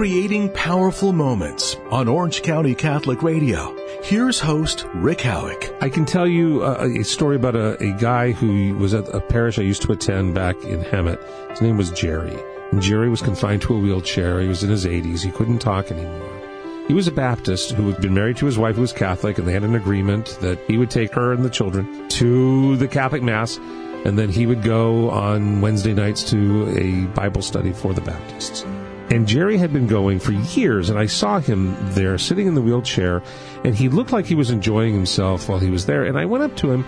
Creating 0.00 0.48
powerful 0.54 1.12
moments 1.12 1.76
on 1.90 2.08
Orange 2.08 2.40
County 2.40 2.74
Catholic 2.74 3.22
Radio. 3.22 3.76
Here's 4.02 4.40
host 4.40 4.86
Rick 4.94 5.20
Howick. 5.20 5.76
I 5.82 5.90
can 5.90 6.06
tell 6.06 6.26
you 6.26 6.62
a, 6.62 7.00
a 7.00 7.04
story 7.04 7.36
about 7.36 7.54
a, 7.54 7.78
a, 7.82 7.92
guy 7.92 8.32
who 8.32 8.74
was 8.76 8.94
at 8.94 9.14
a 9.14 9.20
parish 9.20 9.58
I 9.58 9.62
used 9.62 9.82
to 9.82 9.92
attend 9.92 10.34
back 10.34 10.56
in 10.64 10.80
Hemet. 10.80 11.22
His 11.50 11.60
name 11.60 11.76
was 11.76 11.90
Jerry. 11.90 12.34
And 12.72 12.80
Jerry 12.80 13.10
was 13.10 13.20
confined 13.20 13.60
to 13.60 13.74
a 13.74 13.78
wheelchair. 13.78 14.40
He 14.40 14.48
was 14.48 14.64
in 14.64 14.70
his 14.70 14.86
80s. 14.86 15.22
He 15.22 15.30
couldn't 15.30 15.58
talk 15.58 15.90
anymore. 15.90 16.86
He 16.88 16.94
was 16.94 17.06
a 17.06 17.12
Baptist 17.12 17.72
who 17.72 17.90
had 17.90 18.00
been 18.00 18.14
married 18.14 18.38
to 18.38 18.46
his 18.46 18.56
wife 18.56 18.76
who 18.76 18.80
was 18.80 18.94
Catholic, 18.94 19.36
and 19.36 19.46
they 19.46 19.52
had 19.52 19.64
an 19.64 19.74
agreement 19.74 20.38
that 20.40 20.58
he 20.66 20.78
would 20.78 20.90
take 20.90 21.12
her 21.12 21.34
and 21.34 21.44
the 21.44 21.50
children 21.50 22.08
to 22.08 22.78
the 22.78 22.88
Catholic 22.88 23.22
Mass, 23.22 23.58
and 24.06 24.18
then 24.18 24.30
he 24.30 24.46
would 24.46 24.62
go 24.62 25.10
on 25.10 25.60
Wednesday 25.60 25.92
nights 25.92 26.24
to 26.30 26.74
a 26.78 27.04
Bible 27.08 27.42
study 27.42 27.74
for 27.74 27.92
the 27.92 28.00
Baptists. 28.00 28.64
And 29.10 29.26
Jerry 29.26 29.58
had 29.58 29.72
been 29.72 29.88
going 29.88 30.20
for 30.20 30.30
years, 30.30 30.88
and 30.88 30.96
I 30.96 31.06
saw 31.06 31.40
him 31.40 31.74
there 31.94 32.16
sitting 32.16 32.46
in 32.46 32.54
the 32.54 32.62
wheelchair, 32.62 33.22
and 33.64 33.74
he 33.74 33.88
looked 33.88 34.12
like 34.12 34.24
he 34.24 34.36
was 34.36 34.50
enjoying 34.50 34.94
himself 34.94 35.48
while 35.48 35.58
he 35.58 35.68
was 35.68 35.86
there. 35.86 36.04
And 36.04 36.16
I 36.16 36.26
went 36.26 36.44
up 36.44 36.56
to 36.58 36.70
him 36.70 36.84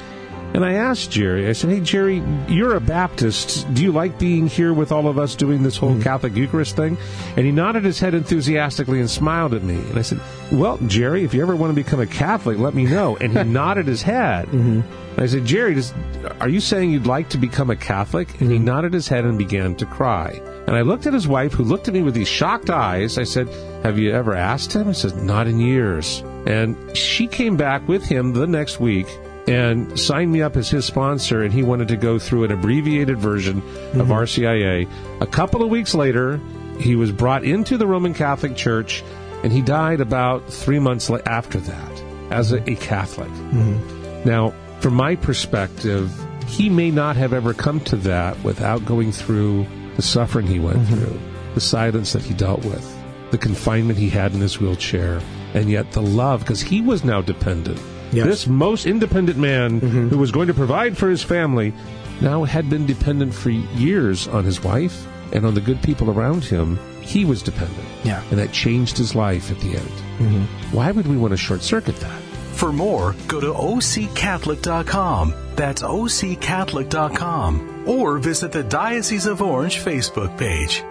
and 0.54 0.64
I 0.64 0.74
asked 0.74 1.10
Jerry, 1.10 1.48
I 1.48 1.52
said, 1.52 1.70
Hey, 1.70 1.80
Jerry, 1.80 2.22
you're 2.46 2.74
a 2.74 2.80
Baptist. 2.80 3.72
Do 3.72 3.82
you 3.82 3.90
like 3.90 4.18
being 4.18 4.46
here 4.46 4.74
with 4.74 4.92
all 4.92 5.08
of 5.08 5.18
us 5.18 5.34
doing 5.34 5.62
this 5.62 5.78
whole 5.78 5.92
mm-hmm. 5.92 6.02
Catholic 6.02 6.36
Eucharist 6.36 6.76
thing? 6.76 6.98
And 7.36 7.46
he 7.46 7.52
nodded 7.52 7.84
his 7.84 7.98
head 7.98 8.12
enthusiastically 8.12 9.00
and 9.00 9.08
smiled 9.08 9.54
at 9.54 9.62
me. 9.62 9.76
And 9.76 9.98
I 9.98 10.02
said, 10.02 10.20
Well, 10.50 10.78
Jerry, 10.86 11.24
if 11.24 11.32
you 11.32 11.40
ever 11.40 11.56
want 11.56 11.70
to 11.70 11.74
become 11.74 12.00
a 12.00 12.06
Catholic, 12.06 12.58
let 12.58 12.74
me 12.74 12.84
know. 12.84 13.16
And 13.16 13.36
he 13.36 13.44
nodded 13.50 13.86
his 13.86 14.02
head. 14.02 14.46
Mm-hmm. 14.48 15.20
I 15.20 15.26
said, 15.26 15.46
Jerry, 15.46 15.74
does, 15.74 15.92
are 16.40 16.48
you 16.48 16.60
saying 16.60 16.90
you'd 16.90 17.06
like 17.06 17.30
to 17.30 17.38
become 17.38 17.70
a 17.70 17.76
Catholic? 17.76 18.40
And 18.40 18.50
he 18.50 18.56
mm-hmm. 18.56 18.64
nodded 18.66 18.92
his 18.92 19.08
head 19.08 19.24
and 19.24 19.38
began 19.38 19.74
to 19.76 19.86
cry. 19.86 20.40
And 20.66 20.76
I 20.76 20.82
looked 20.82 21.06
at 21.06 21.14
his 21.14 21.26
wife, 21.26 21.52
who 21.52 21.64
looked 21.64 21.88
at 21.88 21.94
me 21.94 22.02
with 22.02 22.14
these 22.14 22.28
shocked 22.28 22.68
eyes. 22.68 23.16
I 23.16 23.24
said, 23.24 23.48
Have 23.84 23.98
you 23.98 24.12
ever 24.12 24.34
asked 24.34 24.74
him? 24.74 24.88
He 24.88 24.94
said, 24.94 25.16
Not 25.16 25.46
in 25.46 25.58
years. 25.60 26.22
And 26.46 26.94
she 26.94 27.26
came 27.26 27.56
back 27.56 27.88
with 27.88 28.04
him 28.04 28.34
the 28.34 28.46
next 28.46 28.80
week 28.80 29.06
and 29.52 30.00
signed 30.00 30.32
me 30.32 30.40
up 30.40 30.56
as 30.56 30.70
his 30.70 30.86
sponsor, 30.86 31.42
and 31.42 31.52
he 31.52 31.62
wanted 31.62 31.88
to 31.88 31.96
go 31.96 32.18
through 32.18 32.44
an 32.44 32.52
abbreviated 32.52 33.18
version 33.18 33.60
mm-hmm. 33.60 34.00
of 34.00 34.08
RCIA. 34.08 34.88
A 35.20 35.26
couple 35.26 35.62
of 35.62 35.68
weeks 35.68 35.94
later, 35.94 36.40
he 36.78 36.96
was 36.96 37.12
brought 37.12 37.44
into 37.44 37.76
the 37.76 37.86
Roman 37.86 38.14
Catholic 38.14 38.56
Church, 38.56 39.04
and 39.44 39.52
he 39.52 39.60
died 39.60 40.00
about 40.00 40.50
three 40.50 40.78
months 40.78 41.10
after 41.26 41.58
that 41.58 42.02
as 42.30 42.52
a, 42.52 42.70
a 42.70 42.76
Catholic. 42.76 43.28
Mm-hmm. 43.28 44.28
Now, 44.28 44.54
from 44.80 44.94
my 44.94 45.16
perspective, 45.16 46.10
he 46.46 46.70
may 46.70 46.90
not 46.90 47.16
have 47.16 47.34
ever 47.34 47.52
come 47.52 47.80
to 47.80 47.96
that 47.96 48.42
without 48.42 48.84
going 48.86 49.12
through 49.12 49.66
the 49.96 50.02
suffering 50.02 50.46
he 50.46 50.58
went 50.58 50.78
mm-hmm. 50.78 50.94
through, 50.94 51.20
the 51.54 51.60
silence 51.60 52.14
that 52.14 52.22
he 52.22 52.32
dealt 52.32 52.64
with, 52.64 52.98
the 53.30 53.38
confinement 53.38 53.98
he 53.98 54.08
had 54.08 54.32
in 54.32 54.40
his 54.40 54.58
wheelchair, 54.58 55.20
and 55.52 55.70
yet 55.70 55.92
the 55.92 56.00
love, 56.00 56.40
because 56.40 56.62
he 56.62 56.80
was 56.80 57.04
now 57.04 57.20
dependent. 57.20 57.80
Yes. 58.12 58.26
This 58.26 58.46
most 58.46 58.86
independent 58.86 59.38
man 59.38 59.80
mm-hmm. 59.80 60.08
who 60.08 60.18
was 60.18 60.30
going 60.30 60.46
to 60.48 60.54
provide 60.54 60.98
for 60.98 61.08
his 61.08 61.22
family 61.22 61.72
now 62.20 62.44
had 62.44 62.68
been 62.70 62.86
dependent 62.86 63.34
for 63.34 63.50
years 63.50 64.28
on 64.28 64.44
his 64.44 64.62
wife 64.62 65.06
and 65.32 65.44
on 65.46 65.54
the 65.54 65.60
good 65.60 65.82
people 65.82 66.10
around 66.10 66.44
him. 66.44 66.78
He 67.00 67.24
was 67.24 67.42
dependent. 67.42 67.88
Yeah. 68.04 68.22
And 68.30 68.38
that 68.38 68.52
changed 68.52 68.98
his 68.98 69.14
life 69.14 69.50
at 69.50 69.58
the 69.60 69.76
end. 69.76 69.90
Mm-hmm. 70.18 70.76
Why 70.76 70.92
would 70.92 71.06
we 71.06 71.16
want 71.16 71.30
to 71.32 71.36
short 71.36 71.62
circuit 71.62 71.96
that? 71.96 72.22
For 72.52 72.72
more, 72.72 73.14
go 73.28 73.40
to 73.40 73.52
occatholic.com. 73.52 75.34
That's 75.56 75.82
occatholic.com. 75.82 77.84
Or 77.88 78.18
visit 78.18 78.52
the 78.52 78.62
Diocese 78.62 79.26
of 79.26 79.42
Orange 79.42 79.78
Facebook 79.78 80.38
page. 80.38 80.84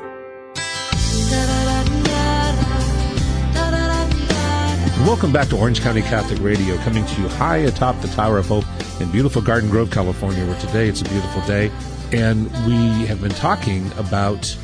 Welcome 5.01 5.33
back 5.33 5.47
to 5.49 5.57
Orange 5.57 5.81
County 5.81 6.03
Catholic 6.03 6.39
Radio, 6.41 6.77
coming 6.77 7.03
to 7.05 7.21
you 7.21 7.27
high 7.27 7.57
atop 7.57 7.99
the 8.01 8.07
Tower 8.09 8.37
of 8.37 8.45
Hope 8.45 8.63
in 9.01 9.11
beautiful 9.11 9.41
Garden 9.41 9.69
Grove, 9.69 9.89
California, 9.89 10.45
where 10.45 10.59
today 10.59 10.87
it's 10.87 11.01
a 11.01 11.05
beautiful 11.05 11.41
day. 11.41 11.71
And 12.13 12.45
we 12.67 13.07
have 13.07 13.19
been 13.19 13.31
talking 13.31 13.91
about 13.97 14.55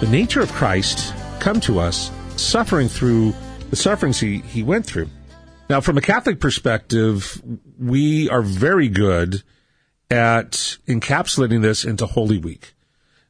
the 0.00 0.06
nature 0.06 0.40
of 0.40 0.52
Christ 0.52 1.14
come 1.40 1.58
to 1.60 1.80
us, 1.80 2.10
suffering 2.36 2.88
through 2.88 3.34
the 3.70 3.76
sufferings 3.76 4.20
he, 4.20 4.38
he 4.40 4.62
went 4.62 4.84
through. 4.84 5.08
Now, 5.70 5.80
from 5.80 5.96
a 5.96 6.02
Catholic 6.02 6.38
perspective, 6.38 7.42
we 7.78 8.28
are 8.28 8.42
very 8.42 8.88
good 8.88 9.42
at 10.10 10.76
encapsulating 10.86 11.62
this 11.62 11.84
into 11.84 12.04
Holy 12.04 12.38
Week. 12.38 12.74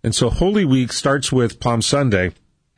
And 0.02 0.12
so 0.12 0.28
Holy 0.28 0.64
Week 0.64 0.92
starts 0.92 1.30
with 1.30 1.60
Palm 1.60 1.82
Sunday, 1.82 2.32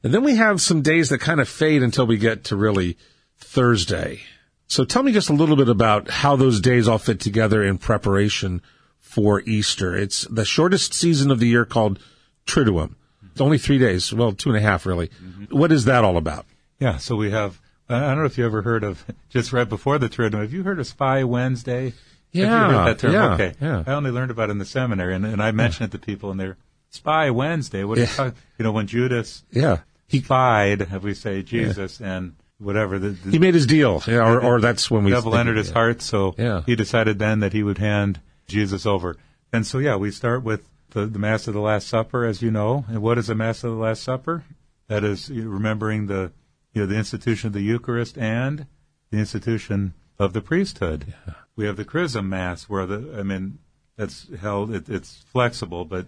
and 0.05 0.13
then 0.13 0.23
we 0.23 0.37
have 0.37 0.61
some 0.61 0.83
days 0.83 1.09
that 1.09 1.21
kind 1.21 1.41
of 1.41 1.49
fade 1.49 1.83
until 1.83 2.07
we 2.07 2.19
get 2.19 2.45
to 2.45 2.57
really 2.57 2.99
Thursday. 3.41 4.21
So 4.67 4.85
tell 4.85 5.03
me 5.03 5.13
just 5.13 5.31
a 5.31 5.35
little 5.35 5.57
bit 5.57 5.69
about 5.69 6.09
how 6.11 6.37
those 6.37 6.61
days 6.61 6.87
all 6.87 6.99
fit 6.99 7.19
together 7.21 7.65
in 7.65 7.79
preparation 7.79 8.63
for 9.01 9.41
Easter. 9.41 9.97
It's 9.97 10.23
the 10.31 10.45
shortest 10.45 10.95
season 10.95 11.31
of 11.31 11.41
the 11.41 11.49
year 11.49 11.65
called 11.65 11.99
Triduum. 12.47 12.95
It's 13.33 13.41
only 13.41 13.59
three 13.59 13.79
days. 13.79 14.13
Well, 14.13 14.33
two 14.33 14.51
and 14.51 14.59
a 14.59 14.61
half, 14.61 14.87
really. 14.87 15.09
Mm-hmm. 15.09 15.57
What 15.57 15.73
is 15.73 15.87
that 15.87 16.05
all 16.05 16.17
about? 16.17 16.47
Yeah, 16.79 16.99
so 16.99 17.17
we 17.17 17.31
have. 17.31 17.61
I 17.89 17.99
don't 18.01 18.19
know 18.19 18.25
if 18.25 18.39
you 18.39 18.47
ever 18.47 18.63
heard 18.63 18.85
of 18.85 19.05
just 19.31 19.53
right 19.53 19.69
before 19.69 19.99
the 19.99 20.09
Triduum. 20.09 20.41
Have 20.41 20.53
you 20.53 20.63
heard 20.63 20.79
of 20.79 20.87
Spy 20.87 21.25
Wednesday? 21.25 21.93
Yeah, 22.33 22.47
have 22.47 22.71
you 22.71 22.77
heard 22.77 22.87
that 22.87 22.99
term? 23.01 23.13
yeah, 23.13 23.35
okay, 23.35 23.53
yeah. 23.61 23.83
I 23.87 23.93
only 23.95 24.13
learned 24.13 24.31
about 24.31 24.51
it 24.51 24.53
in 24.53 24.59
the 24.59 24.65
seminary, 24.65 25.17
and, 25.17 25.27
and 25.27 25.43
I 25.43 25.51
mentioned 25.51 25.93
it 25.93 25.99
to 25.99 26.05
people, 26.05 26.31
and 26.31 26.39
they're 26.39 26.57
Spy 26.91 27.31
Wednesday. 27.31 27.83
What 27.83 27.99
are 27.99 28.03
you 28.03 28.07
Yeah. 28.07 28.15
talking? 28.15 28.35
You 28.59 28.63
know, 28.65 28.73
when 28.73 28.87
Judas 28.87 29.43
Yeah. 29.51 29.79
He, 30.07 30.21
spied, 30.21 30.83
have 30.83 31.03
we 31.03 31.15
say 31.15 31.43
Jesus 31.43 32.01
and 32.01 32.35
whatever 32.61 32.99
the, 32.99 33.11
the 33.11 33.31
he 33.31 33.39
made 33.39 33.55
his 33.55 33.67
deal. 33.67 34.03
Yeah, 34.07 34.29
or, 34.29 34.41
or 34.41 34.61
that's 34.61 34.91
when 34.91 35.05
we. 35.05 35.11
devil 35.11 35.35
entered 35.35 35.57
his 35.57 35.69
yeah. 35.69 35.75
heart, 35.75 36.03
so 36.03 36.35
Yeah. 36.39 36.63
he 36.67 36.77
decided 36.77 37.19
then 37.19 37.41
that 37.41 37.53
he 37.53 37.63
would 37.63 37.79
hand 37.79 38.21
Jesus 38.47 38.87
over. 38.87 39.17
And 39.53 39.67
so, 39.67 39.79
yeah, 39.79 39.97
we 39.97 40.11
start 40.11 40.45
with 40.45 40.69
the, 40.91 41.07
the 41.07 41.19
Mass 41.19 41.49
of 41.49 41.55
the 41.55 41.61
Last 41.61 41.89
Supper, 41.89 42.25
as 42.25 42.43
you 42.43 42.51
know. 42.51 42.85
And 42.89 43.03
what 43.03 43.19
is 43.19 43.27
the 43.29 43.35
Mass 43.35 43.65
of 43.65 43.71
the 43.73 43.77
Last 43.77 44.03
Supper? 44.03 44.45
That 44.89 45.05
is 45.05 45.29
you 45.29 45.45
know, 45.45 45.51
remembering 45.51 46.07
the 46.07 46.33
you 46.73 46.83
know 46.83 46.87
the 46.87 46.97
institution 46.97 47.49
of 47.49 47.53
the 47.53 47.63
Eucharist 47.63 48.17
and 48.19 48.67
the 49.11 49.19
institution 49.19 49.95
of 50.19 50.33
the 50.33 50.41
priesthood. 50.41 51.15
We 51.57 51.67
have 51.67 51.77
the 51.77 51.85
Chrism 51.85 52.29
Mass, 52.29 52.65
where 52.69 52.87
the 52.87 53.17
I 53.19 53.23
mean 53.23 53.59
that's 53.97 54.27
held. 54.41 54.73
It, 54.75 54.89
it's 54.89 55.25
flexible, 55.33 55.85
but 55.85 56.07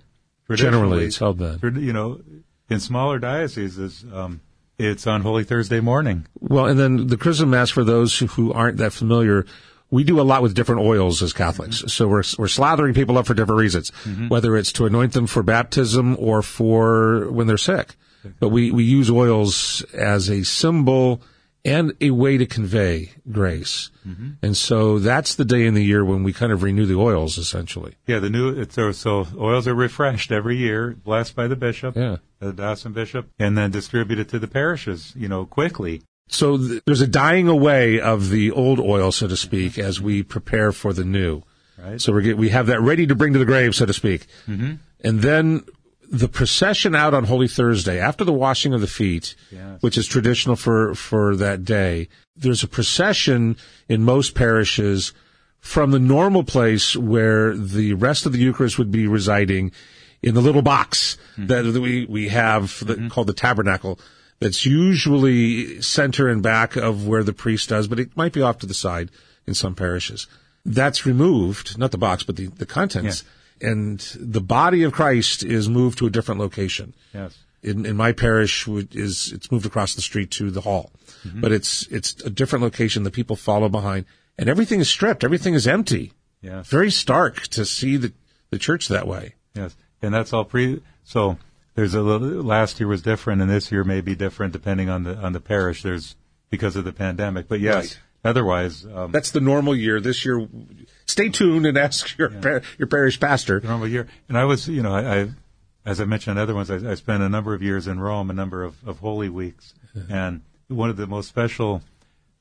Generally, 0.53 1.07
it's 1.07 1.19
held 1.19 1.38
then. 1.38 1.61
You 1.81 1.93
know, 1.93 2.21
in 2.69 2.81
smaller 2.81 3.19
dioceses, 3.19 4.05
um, 4.12 4.41
it's 4.78 5.06
on 5.06 5.22
Holy 5.22 5.44
Thursday 5.44 5.80
morning. 5.80 6.26
Well, 6.40 6.66
and 6.66 6.78
then 6.78 7.06
the 7.08 7.16
chrism 7.16 7.50
mass 7.50 7.70
for 7.70 7.85
those 7.85 8.18
who- 8.18 8.52
aren't 8.52 8.78
that 8.78 8.92
familiar, 8.92 9.46
we 9.90 10.04
do 10.04 10.20
a 10.20 10.22
lot 10.22 10.42
with 10.42 10.54
different 10.54 10.80
oils 10.80 11.22
as 11.22 11.32
Catholics. 11.32 11.78
Mm-hmm. 11.78 11.88
So 11.88 12.08
we're 12.08 12.22
we're 12.38 12.46
slathering 12.46 12.94
people 12.94 13.18
up 13.18 13.26
for 13.26 13.35
different 13.35 13.61
reasons, 13.61 13.90
whether 14.28 14.56
it's 14.56 14.72
to 14.72 14.87
anoint 14.87 15.12
them 15.12 15.26
for 15.26 15.42
baptism 15.42 16.16
or 16.18 16.42
for 16.42 17.30
when 17.30 17.46
they're 17.46 17.58
sick. 17.58 17.94
But 18.40 18.48
we 18.48 18.70
we 18.70 18.85
use 18.85 19.11
oils 19.11 19.82
as 19.92 20.30
a 20.30 20.44
symbol 20.44 21.22
and 21.64 21.92
a 22.01 22.11
way 22.11 22.37
to 22.38 22.46
convey 22.46 23.12
grace. 23.31 23.90
Mm-hmm. 24.07 24.31
And 24.42 24.57
so 24.57 24.98
that's 24.98 25.35
the 25.35 25.44
day 25.44 25.66
in 25.66 25.75
the 25.75 25.85
year 25.85 26.05
when 26.05 26.22
we 26.25 26.33
kind 26.33 26.51
of 26.53 26.62
renew 26.62 26.87
the 26.87 26.96
oils, 26.98 27.38
essentially. 27.38 27.94
Yeah, 28.07 28.18
the 28.18 28.31
new 28.31 28.48
it's 28.48 28.75
so, 28.75 28.92
so 28.92 29.27
oils 29.38 29.68
are 29.68 29.75
refreshed 29.75 30.33
every 30.33 30.57
year, 30.57 30.90
blessed 31.05 31.37
by 31.37 31.46
the 31.46 31.57
bishop, 31.57 31.94
Yeah. 31.96 32.16
the 32.40 32.53
diocesan 32.53 32.92
bishop, 32.92 33.29
and 33.38 33.57
then 33.57 33.70
distributed 33.70 34.29
to 34.31 34.38
the 34.38 34.48
parishes, 34.48 35.12
you 35.16 35.29
know, 35.29 35.44
quickly. 35.44 36.03
So 36.29 36.57
th- 36.59 36.83
there's 36.87 37.01
a 37.01 37.07
dying 37.07 37.46
away 37.48 38.01
of 38.01 38.31
the 38.31 38.51
old 38.51 38.81
oil, 38.81 39.12
so 39.12 39.29
to 39.29 39.37
speak, 39.37 39.79
as 39.79 40.01
we 40.01 40.22
prepare 40.22 40.72
for 40.72 40.92
the 40.92 41.05
new. 41.05 41.42
Right. 41.79 42.01
So 42.01 42.12
we 42.12 42.33
we 42.35 42.48
have 42.51 42.66
that 42.66 42.81
ready 42.81 43.07
to 43.07 43.14
bring 43.14 43.33
to 43.33 43.38
the 43.38 43.44
grave, 43.44 43.75
so 43.75 43.87
to 43.87 43.92
speak. 43.92 44.27
Mm-hmm. 44.48 44.75
And 45.05 45.20
then 45.20 45.64
the 46.12 46.29
procession 46.29 46.94
out 46.94 47.14
on 47.14 47.25
Holy 47.25 47.48
Thursday 47.48 47.98
after 47.98 48.22
the 48.22 48.35
washing 48.35 48.75
of 48.75 48.83
the 48.83 48.87
feet, 48.87 49.35
Yes. 49.51 49.81
which 49.81 49.96
is 49.96 50.07
traditional 50.07 50.57
for 50.57 50.94
for 50.94 51.35
that 51.37 51.64
day. 51.64 52.09
There's 52.37 52.62
a 52.62 52.68
procession 52.68 53.57
in 53.88 54.05
most 54.05 54.35
parishes 54.35 55.14
from 55.59 55.90
the 55.90 55.98
normal 55.98 56.44
place 56.44 56.94
where 56.94 57.57
the 57.57 57.94
rest 57.94 58.27
of 58.27 58.33
the 58.33 58.38
Eucharist 58.38 58.79
would 58.79 58.90
be 58.90 59.07
residing 59.07 59.72
in 60.22 60.35
the 60.35 60.42
little 60.42 60.61
box 60.61 61.16
hmm. 61.37 61.46
that 61.46 61.64
we 61.64 62.05
we 62.05 62.29
have 62.29 62.85
that, 62.87 62.98
mm-hmm. 62.98 63.09
called 63.09 63.27
the 63.27 63.33
tabernacle. 63.33 63.98
That's 64.38 64.66
usually 64.66 65.81
center 65.81 66.29
and 66.29 66.42
back 66.42 66.77
of 66.77 67.07
where 67.07 67.22
the 67.22 67.33
priest 67.33 67.70
does, 67.70 67.88
but 67.88 68.01
it 68.01 68.16
might 68.16 68.33
be 68.33 68.42
off 68.42 68.59
to 68.59 68.66
the 68.66 68.75
side 68.75 69.11
in 69.46 69.55
some 69.55 69.75
parishes. 69.75 70.27
That's 70.64 71.07
removed, 71.07 71.79
not 71.79 71.90
the 71.90 71.98
box, 71.98 72.22
but 72.22 72.37
the, 72.37 72.48
the 72.48 72.66
contents. 72.66 73.25
And 73.62 74.01
the 74.18 74.40
body 74.40 74.83
of 74.83 74.92
Christ 74.92 75.42
is 75.44 75.68
moved 75.68 75.98
to 75.98 76.07
a 76.07 76.11
different 76.11 76.40
location 76.40 76.94
Yes. 77.14 77.38
in, 77.62 77.87
in 77.87 77.96
my 77.96 78.12
parish 78.12 78.66
is 78.68 79.33
it's 79.33 79.51
moved 79.53 79.66
across 79.66 79.94
the 79.94 80.03
street 80.03 80.31
to 80.33 80.51
the 80.51 80.62
hall, 80.62 80.90
but 81.35 81.53
it's 81.53 81.87
it's 81.87 82.14
a 82.25 82.31
different 82.31 82.62
location. 82.64 83.05
The 83.05 83.11
people 83.12 83.37
follow 83.37 83.68
behind, 83.68 84.05
and 84.37 84.48
everything 84.48 84.81
is 84.81 84.88
stripped. 84.90 85.22
Everything 85.25 85.55
is 85.55 85.66
empty. 85.68 86.12
Yes. 86.40 86.66
Very 86.68 86.90
stark 86.90 87.42
to 87.48 87.64
see 87.64 87.96
the 87.96 88.12
the 88.51 88.59
church 88.59 88.88
that 88.88 89.07
way. 89.07 89.35
Yes. 89.55 89.77
And 90.03 90.12
that's 90.12 90.33
all 90.33 90.44
pre 90.44 90.83
so 91.05 91.38
there's 91.77 91.94
a 91.94 92.03
little 92.03 92.42
last 92.42 92.81
year 92.81 92.88
was 92.88 93.03
different 93.03 93.40
and 93.42 93.48
this 93.51 93.70
year 93.72 93.85
may 93.85 94.01
be 94.01 94.14
different 94.16 94.53
depending 94.53 94.88
on 94.90 95.05
the 95.05 95.14
on 95.16 95.33
the 95.33 95.40
parish. 95.40 95.83
There's 95.83 96.16
because 96.51 96.75
of 96.75 96.85
the 96.85 96.92
pandemic. 96.92 97.46
But 97.48 97.61
yes, 97.61 97.75
Right. 97.94 97.98
otherwise 98.31 98.85
um 98.92 99.12
That's 99.12 99.31
the 99.31 99.40
normal 99.40 99.77
year. 99.77 100.01
This 100.01 100.25
year, 100.25 100.48
stay 101.12 101.29
tuned 101.29 101.66
and 101.66 101.79
ask 101.79 102.16
your 102.18 102.31
par- 102.31 102.62
your 102.79 102.88
parish 102.88 103.20
pastor. 103.20 103.61
normal 103.61 103.88
year. 103.88 104.09
And 104.29 104.37
I 104.37 104.44
was, 104.44 104.68
you 104.68 104.83
know, 104.83 104.92
I, 104.94 105.20
I 105.22 105.29
as 105.85 106.01
I 106.01 106.05
mentioned 106.05 106.38
in 106.38 106.42
other 106.42 106.55
ones, 106.55 106.70
I, 106.70 106.90
I 106.90 106.94
spent 106.94 107.22
a 107.22 107.29
number 107.29 107.55
of 107.55 107.62
years 107.62 107.87
in 107.87 108.01
Rome, 108.01 108.31
a 108.31 108.35
number 108.35 108.62
of, 108.64 108.77
of 108.87 108.98
Holy 109.01 109.29
Weeks, 109.29 109.75
and 110.11 110.42
one 110.68 110.90
of 110.90 110.96
the 110.96 111.07
most 111.07 111.29
special 111.29 111.83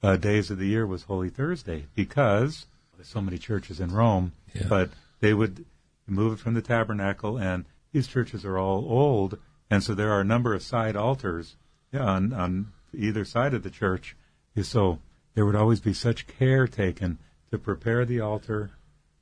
uh, 0.04 0.16
days 0.18 0.50
of 0.52 0.58
the 0.58 0.68
year 0.68 0.86
was 0.88 1.04
Holy 1.04 1.30
Thursday 1.30 1.86
because 1.96 2.66
there's 2.96 3.08
so 3.08 3.22
many 3.22 3.38
churches 3.38 3.80
in 3.80 3.92
Rome, 3.92 4.32
Yeah. 4.54 4.68
but 4.70 4.90
they 5.20 5.34
would 5.34 5.66
move 6.08 6.34
it 6.34 6.40
from 6.40 6.54
the 6.54 6.62
tabernacle, 6.62 7.38
and 7.38 7.66
these 7.92 8.08
churches 8.08 8.46
are 8.46 8.58
all 8.58 8.86
old, 8.90 9.38
and 9.70 9.84
so 9.84 9.94
there 9.96 10.12
are 10.12 10.22
a 10.22 10.26
number 10.26 10.54
of 10.54 10.62
side 10.64 10.96
altars 10.96 11.56
on 11.94 12.32
on 12.34 12.72
either 12.98 13.26
side 13.26 13.54
of 13.54 13.64
the 13.64 13.70
church. 13.70 14.16
So 14.62 15.00
there 15.34 15.46
would 15.46 15.56
always 15.56 15.80
be 15.80 15.94
such 15.94 16.28
care 16.28 16.68
taken 16.68 17.18
to 17.52 17.58
prepare 17.58 18.06
the 18.06 18.20
altar. 18.22 18.72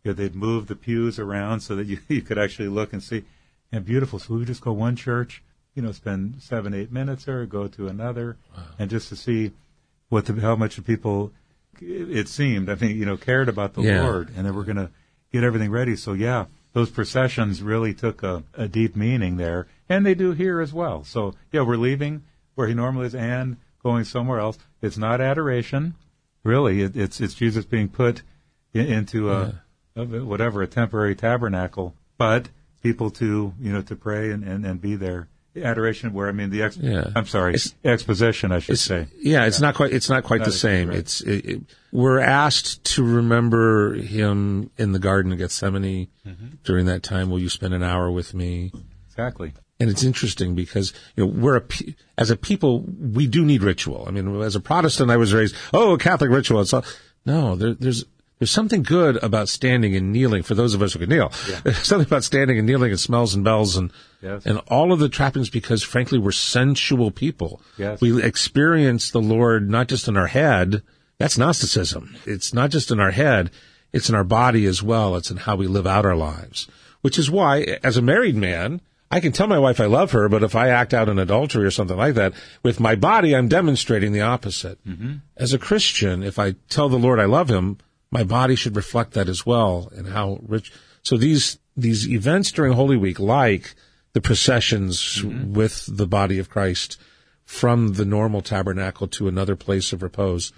You 0.03 0.11
know, 0.11 0.15
they'd 0.15 0.35
move 0.35 0.67
the 0.67 0.75
pews 0.75 1.19
around 1.19 1.59
so 1.61 1.75
that 1.75 1.87
you, 1.87 1.99
you 2.07 2.21
could 2.21 2.37
actually 2.37 2.69
look 2.69 2.93
and 2.93 3.03
see. 3.03 3.23
And 3.71 3.85
beautiful. 3.85 4.17
So 4.17 4.33
we 4.33 4.39
would 4.39 4.47
just 4.47 4.61
go 4.61 4.71
one 4.71 4.95
church, 4.95 5.43
you 5.75 5.81
know, 5.83 5.91
spend 5.91 6.41
seven, 6.41 6.73
eight 6.73 6.91
minutes 6.91 7.25
there, 7.25 7.45
go 7.45 7.67
to 7.67 7.87
another, 7.87 8.37
and 8.79 8.89
just 8.89 9.09
to 9.09 9.15
see 9.15 9.51
what 10.09 10.25
the, 10.25 10.33
how 10.41 10.55
much 10.55 10.75
the 10.75 10.81
people, 10.81 11.31
it 11.79 12.27
seemed, 12.27 12.67
I 12.69 12.75
think, 12.75 12.95
you 12.95 13.05
know, 13.05 13.15
cared 13.17 13.47
about 13.47 13.73
the 13.75 13.83
Yeah. 13.83 14.03
Lord, 14.03 14.31
and 14.35 14.47
they 14.47 14.51
were 14.51 14.63
going 14.63 14.77
to 14.77 14.89
get 15.31 15.43
everything 15.43 15.69
ready. 15.69 15.95
So 15.95 16.13
yeah, 16.13 16.45
those 16.73 16.89
processions 16.89 17.61
really 17.61 17.93
took 17.93 18.23
a, 18.23 18.43
a 18.55 18.67
deep 18.67 18.95
meaning 18.95 19.37
there, 19.37 19.67
and 19.87 20.03
they 20.03 20.15
do 20.15 20.31
here 20.31 20.59
as 20.61 20.73
well. 20.73 21.03
So 21.03 21.35
yeah, 21.51 21.61
we're 21.61 21.77
leaving 21.77 22.23
where 22.55 22.67
he 22.67 22.73
normally 22.73 23.05
is 23.05 23.13
and 23.15 23.57
going 23.83 24.03
somewhere 24.03 24.39
else. 24.39 24.57
It's 24.81 24.97
not 24.97 25.21
adoration, 25.21 25.93
really. 26.49 26.81
It, 26.81 26.95
it's 26.95 27.21
it's 27.21 27.33
Jesus 27.35 27.65
being 27.65 27.87
put 27.89 28.23
in, 28.73 28.85
into 28.87 29.31
a, 29.31 29.61
a 29.95 30.03
whatever 30.05 30.61
a 30.61 30.67
temporary 30.67 31.15
tabernacle, 31.15 31.93
but 32.17 32.49
people 32.83 33.09
to 33.11 33.53
you 33.59 33.71
know 33.73 33.81
to 33.83 33.95
pray 33.95 34.31
and, 34.31 34.43
and, 34.43 34.65
and 34.65 34.81
be 34.81 34.95
there. 34.95 35.27
Adoration, 35.55 36.13
where 36.13 36.29
I 36.29 36.31
mean 36.31 36.51
the 36.51 36.61
ex- 36.61 36.77
Yeah. 36.77 37.05
I'm 37.15 37.25
sorry, 37.25 37.55
It's- 37.55 37.73
exposition, 37.83 38.51
I 38.51 38.59
should 38.59 38.77
say. 38.79 39.07
yeah, 39.19 39.45
it's 39.45 39.59
not 39.59 39.73
quite. 39.75 39.91
It's 39.91 40.07
not 40.09 40.23
quite 40.23 40.39
Not 40.41 40.45
the 40.45 40.51
same. 40.53 40.89
right. 40.89 40.97
It's 40.99 41.21
it, 41.21 41.45
it, 41.45 41.61
we're 41.91 42.19
asked 42.19 42.83
to 42.95 43.03
remember 43.03 43.93
him 43.95 44.69
in 44.77 44.91
the 44.93 44.99
Garden 44.99 45.31
of 45.33 45.39
Gethsemane. 45.39 46.07
Mm-hmm. 46.25 46.47
During 46.63 46.85
that 46.85 47.01
time, 47.03 47.29
will 47.29 47.39
you 47.39 47.49
spend 47.49 47.73
an 47.73 47.83
hour 47.83 48.09
with 48.11 48.33
me? 48.33 48.71
Exactly. 49.09 49.51
And 49.79 49.89
it's 49.89 50.03
interesting 50.03 50.55
because 50.55 50.93
you 51.15 51.25
know 51.25 51.31
we're 51.31 51.57
a 51.57 51.63
as 52.17 52.29
a 52.29 52.35
people 52.35 52.81
we 52.81 53.27
do 53.27 53.45
need 53.45 53.63
ritual. 53.63 54.05
I 54.07 54.11
mean, 54.11 54.41
as 54.41 54.55
a 54.55 54.59
Protestant, 54.59 55.09
I 55.09 55.17
was 55.17 55.33
raised 55.33 55.55
oh 55.73 55.97
Catholic 55.97 56.29
ritual. 56.31 56.59
It's 56.61 56.73
all 56.73 56.83
no. 57.25 57.55
There, 57.55 57.73
there's 57.75 58.03
there's 58.39 58.51
something 58.51 58.83
good 58.83 59.21
about 59.23 59.49
standing 59.49 59.95
and 59.95 60.11
kneeling 60.13 60.43
for 60.43 60.55
those 60.55 60.73
of 60.73 60.81
us 60.81 60.93
who 60.93 60.99
can 60.99 61.09
kneel. 61.09 61.31
There's 61.63 61.77
something 61.87 62.07
about 62.07 62.23
standing 62.23 62.57
and 62.57 62.65
kneeling 62.67 62.91
and 62.91 62.99
smells 62.99 63.33
and 63.35 63.43
bells 63.43 63.75
and 63.77 63.91
Yes. 64.21 64.45
and 64.45 64.59
all 64.67 64.91
of 64.91 64.99
the 64.99 65.07
trappings 65.07 65.49
because 65.49 65.81
frankly 65.81 66.19
we're 66.19 66.31
sensual 66.33 67.09
people. 67.09 67.61
Yes. 67.77 68.01
We 68.01 68.21
experience 68.21 69.11
the 69.11 69.21
Lord 69.21 69.69
not 69.69 69.87
just 69.87 70.09
in 70.09 70.17
our 70.17 70.27
head. 70.27 70.81
That's 71.19 71.37
Gnosticism. 71.37 72.17
It's 72.25 72.53
not 72.53 72.69
just 72.69 72.91
in 72.91 72.99
our 72.99 73.11
head. 73.11 73.49
It's 73.93 74.09
in 74.09 74.15
our 74.15 74.25
body 74.25 74.65
as 74.65 74.83
well. 74.83 75.15
It's 75.15 75.31
in 75.31 75.37
how 75.37 75.55
we 75.55 75.67
live 75.67 75.87
out 75.87 76.05
our 76.05 76.17
lives. 76.17 76.67
Which 77.01 77.17
is 77.17 77.31
why, 77.31 77.77
as 77.81 77.95
a 77.95 78.01
married 78.01 78.35
man, 78.35 78.81
I 79.11 79.19
can 79.19 79.31
tell 79.31 79.47
my 79.47 79.57
wife 79.57 79.79
I 79.79 79.85
love 79.85 80.11
her, 80.11 80.29
but 80.29 80.43
if 80.43 80.55
I 80.55 80.69
act 80.69 80.93
out 80.93 81.09
in 81.09 81.17
adultery 81.17 81.65
or 81.65 81.71
something 81.71 81.97
like 81.97 82.13
that, 82.15 82.33
with 82.61 82.79
my 82.79 82.95
body, 82.95 83.35
I'm 83.35 83.47
demonstrating 83.47 84.11
the 84.11 84.21
opposite. 84.21 84.83
Mm-hmm. 84.85 85.15
As 85.35 85.51
a 85.51 85.59
Christian, 85.59 86.21
if 86.21 86.37
I 86.37 86.55
tell 86.69 86.89
the 86.89 86.99
Lord 86.99 87.19
I 87.19 87.25
love 87.25 87.49
him, 87.49 87.79
my 88.11 88.23
body 88.23 88.55
should 88.55 88.75
reflect 88.75 89.13
that 89.13 89.27
as 89.27 89.45
well 89.45 89.91
and 89.95 90.07
how 90.07 90.39
rich. 90.43 90.71
So 91.01 91.17
these, 91.17 91.57
these 91.75 92.07
events 92.07 92.51
during 92.51 92.73
Holy 92.73 92.97
Week, 92.97 93.19
like 93.19 93.73
the 94.13 94.21
processions 94.21 95.23
with 95.23 95.85
the 95.87 96.07
body 96.07 96.37
of 96.37 96.49
Christ 96.49 96.99
from 97.45 97.93
the 97.93 98.05
normal 98.05 98.41
tabernacle 98.41 99.07
to 99.07 99.27
another 99.27 99.55
place 99.55 99.91
of 99.91 100.03
repose, 100.03 100.51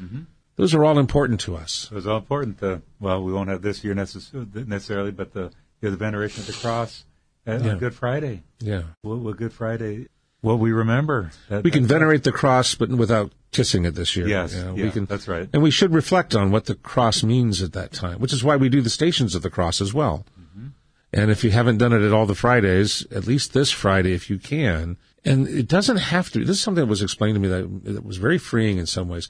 those 0.57 0.75
are 0.75 0.83
all 0.83 0.99
important 0.99 1.39
to 1.41 1.55
us. 1.55 1.87
Those 1.91 2.05
are 2.05 2.11
all 2.11 2.17
important. 2.17 2.59
The 2.59 2.81
well, 2.99 3.23
we 3.23 3.31
won't 3.31 3.49
have 3.49 3.61
this 3.61 3.83
year 3.83 3.93
necessarily, 3.93 5.11
but 5.11 5.33
the 5.33 5.51
the 5.79 5.97
veneration 5.97 6.41
of 6.41 6.47
the 6.47 6.53
cross 6.53 7.05
uh, 7.47 7.59
Yeah. 7.61 7.71
on 7.71 7.79
Good 7.79 7.93
Friday. 7.93 8.43
Yeah. 8.59 8.83
What, 9.01 9.19
what 9.19 9.37
Good 9.37 9.53
Friday? 9.53 10.07
What 10.41 10.59
we 10.59 10.71
remember. 10.71 11.31
That, 11.49 11.63
We 11.63 11.71
can 11.71 11.85
venerate 11.85 12.23
the 12.23 12.31
cross, 12.31 12.73
but 12.73 12.89
without 12.89 13.31
kissing 13.51 13.85
it 13.85 13.95
this 13.95 14.15
year. 14.15 14.27
Yes, 14.27 14.55
You 14.55 14.63
know, 14.63 14.75
yeah, 14.75 14.85
we 14.85 14.91
can, 14.91 15.05
that's 15.05 15.27
right. 15.27 15.47
And 15.53 15.61
we 15.61 15.71
should 15.71 15.93
reflect 15.93 16.33
on 16.35 16.51
what 16.51 16.65
the 16.65 16.75
cross 16.75 17.23
means 17.23 17.61
at 17.61 17.73
that 17.73 17.91
time, 17.91 18.19
which 18.19 18.33
is 18.33 18.43
why 18.43 18.55
we 18.55 18.69
do 18.69 18.81
the 18.81 18.89
stations 18.89 19.35
of 19.35 19.43
the 19.43 19.49
cross 19.51 19.81
as 19.81 19.93
well. 19.93 20.25
Mm-hmm. 20.39 20.67
And 21.13 21.29
if 21.29 21.43
you 21.43 21.51
haven't 21.51 21.77
done 21.77 21.93
it 21.93 22.01
at 22.01 22.11
all 22.13 22.25
the 22.25 22.33
Fridays, 22.33 23.05
at 23.11 23.27
least 23.27 23.53
this 23.53 23.69
Friday, 23.71 24.13
if 24.13 24.29
you 24.29 24.39
can, 24.39 24.97
And 25.23 25.47
it 25.47 25.67
doesn't 25.67 25.97
have 25.97 26.31
to. 26.31 26.39
This 26.39 26.57
is 26.57 26.61
something 26.61 26.83
that 26.83 26.89
was 26.89 27.03
explained 27.03 27.35
to 27.35 27.39
me 27.39 27.47
that, 27.49 27.93
that 27.93 28.05
was 28.05 28.17
very 28.17 28.39
freeing 28.39 28.77
in 28.79 28.87
some 28.87 29.07
ways. 29.07 29.29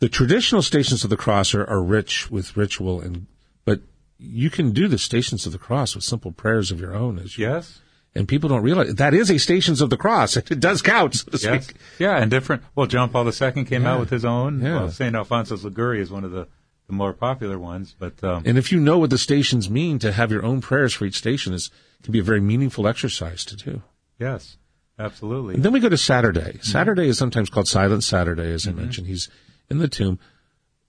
The 0.00 0.08
traditional 0.08 0.62
stations 0.62 1.04
of 1.04 1.10
the 1.10 1.16
cross 1.16 1.54
are, 1.54 1.64
are 1.68 1.82
rich 1.82 2.30
with 2.30 2.56
ritual, 2.56 3.00
and 3.00 3.26
but 3.64 3.80
you 4.20 4.50
can 4.50 4.72
do 4.72 4.86
the 4.88 4.98
stations 4.98 5.46
of 5.46 5.52
the 5.52 5.58
cross 5.58 5.94
with 5.94 6.04
simple 6.04 6.30
prayers 6.32 6.70
of 6.70 6.78
your 6.80 6.94
own. 6.94 7.18
As 7.18 7.38
you, 7.38 7.46
Yes. 7.46 7.80
and 8.14 8.28
people 8.28 8.48
don't 8.48 8.62
realize 8.62 8.94
that 8.94 9.14
is 9.14 9.30
a 9.30 9.38
stations 9.38 9.80
of 9.80 9.88
the 9.90 9.96
cross. 9.96 10.36
It 10.50 10.60
does 10.60 10.82
count, 10.82 11.14
so 11.14 11.30
to 11.30 11.38
Yes. 11.38 11.64
speak. 11.64 11.76
Yeah, 11.98 12.16
and 12.18 12.30
different. 12.30 12.62
Well, 12.74 12.86
John 12.86 13.08
Paul 13.10 13.26
II 13.26 13.64
came 13.64 13.82
Yeah. 13.82 13.92
out 13.94 14.00
with 14.00 14.10
his 14.10 14.24
own. 14.24 14.60
Yeah. 14.60 14.74
Well, 14.80 14.90
St. 14.90 15.14
Alphonsus 15.16 15.64
Liguori 15.64 16.00
is 16.02 16.10
one 16.10 16.24
of 16.24 16.32
the, 16.32 16.46
the 16.86 16.92
more 16.92 17.12
popular 17.12 17.58
ones, 17.58 17.94
but 17.98 18.22
um, 18.22 18.42
And 18.44 18.58
if 18.58 18.70
you 18.72 18.80
know 18.80 18.98
what 18.98 19.10
the 19.10 19.18
stations 19.18 19.70
mean, 19.70 19.98
to 20.00 20.12
have 20.12 20.30
your 20.30 20.44
own 20.44 20.60
prayers 20.60 20.92
for 20.92 21.04
each 21.06 21.16
station 21.16 21.52
is 21.54 21.70
can 22.02 22.12
be 22.12 22.18
a 22.18 22.22
very 22.22 22.40
meaningful 22.40 22.86
exercise 22.88 23.44
to 23.46 23.56
do. 23.56 23.82
yes, 24.18 24.56
absolutely. 24.98 25.54
And 25.54 25.62
then 25.62 25.72
we 25.72 25.80
go 25.80 25.88
to 25.88 25.96
Saturday. 25.96 26.58
Saturday 26.62 27.08
is 27.08 27.16
sometimes 27.18 27.48
called 27.50 27.68
Silent 27.68 28.04
Saturday, 28.04 28.52
as 28.52 28.66
I 28.68 28.72
mentioned. 28.72 29.06
He's 29.06 29.28
in 29.70 29.78
the 29.78 29.88
tomb. 29.88 30.18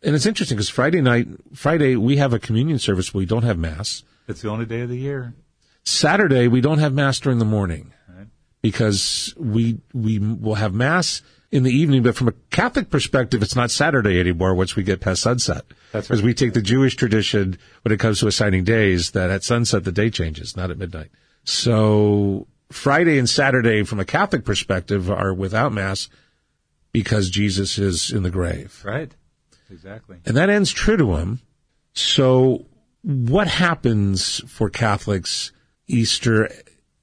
And 0.03 0.15
it's 0.15 0.25
interesting 0.25 0.57
because 0.57 0.69
Friday 0.69 1.01
night, 1.01 1.27
Friday, 1.53 1.95
we 1.95 2.17
have 2.17 2.33
a 2.33 2.39
communion 2.39 2.79
service 2.79 3.13
we 3.13 3.25
don't 3.25 3.43
have 3.43 3.57
Mass. 3.57 4.03
it's 4.27 4.41
the 4.41 4.49
only 4.49 4.65
day 4.65 4.81
of 4.81 4.89
the 4.89 4.97
year. 4.97 5.33
Saturday, 5.83 6.47
we 6.47 6.61
don't 6.61 6.79
have 6.79 6.93
Mass 6.93 7.19
during 7.19 7.39
the 7.39 7.45
morning 7.45 7.93
Right. 8.09 8.27
because 8.61 9.33
we, 9.37 9.79
we 9.93 10.19
will 10.19 10.55
have 10.55 10.73
Mass 10.73 11.21
in 11.51 11.63
the 11.63 11.71
evening, 11.71 12.01
but 12.03 12.15
from 12.15 12.29
a 12.29 12.33
Catholic 12.49 12.89
perspective, 12.89 13.41
it's 13.43 13.55
not 13.55 13.69
Saturday 13.71 14.19
anymore 14.19 14.53
once 14.55 14.75
we 14.75 14.83
get 14.83 15.01
past 15.01 15.21
sunset. 15.21 15.63
That's 15.91 16.07
Because 16.07 16.21
right. 16.21 16.27
we 16.27 16.33
take 16.33 16.53
the 16.53 16.61
Jewish 16.61 16.95
tradition 16.95 17.57
when 17.83 17.91
it 17.91 17.99
comes 17.99 18.19
to 18.19 18.27
assigning 18.27 18.63
days 18.63 19.11
that 19.11 19.29
at 19.29 19.43
sunset 19.43 19.83
the 19.83 19.91
day 19.91 20.09
changes, 20.09 20.55
not 20.55 20.71
at 20.71 20.77
midnight. 20.77 21.09
So 21.43 22.47
Friday 22.71 23.17
and 23.19 23.29
Saturday 23.29 23.83
from 23.83 23.99
a 23.99 24.05
Catholic 24.05 24.45
perspective 24.45 25.11
are 25.11 25.33
without 25.33 25.73
Mass 25.73 26.07
because 26.93 27.29
Jesus 27.29 27.77
is 27.77 28.11
in 28.11 28.23
the 28.23 28.29
grave. 28.31 28.81
Right. 28.85 29.11
Exactly. 29.71 30.17
And 30.25 30.35
that 30.37 30.49
ends 30.49 30.71
true 30.71 30.97
to 30.97 31.15
him. 31.15 31.39
So 31.93 32.65
what 33.03 33.47
happens 33.47 34.41
for 34.47 34.69
Catholics 34.69 35.51
Easter 35.87 36.49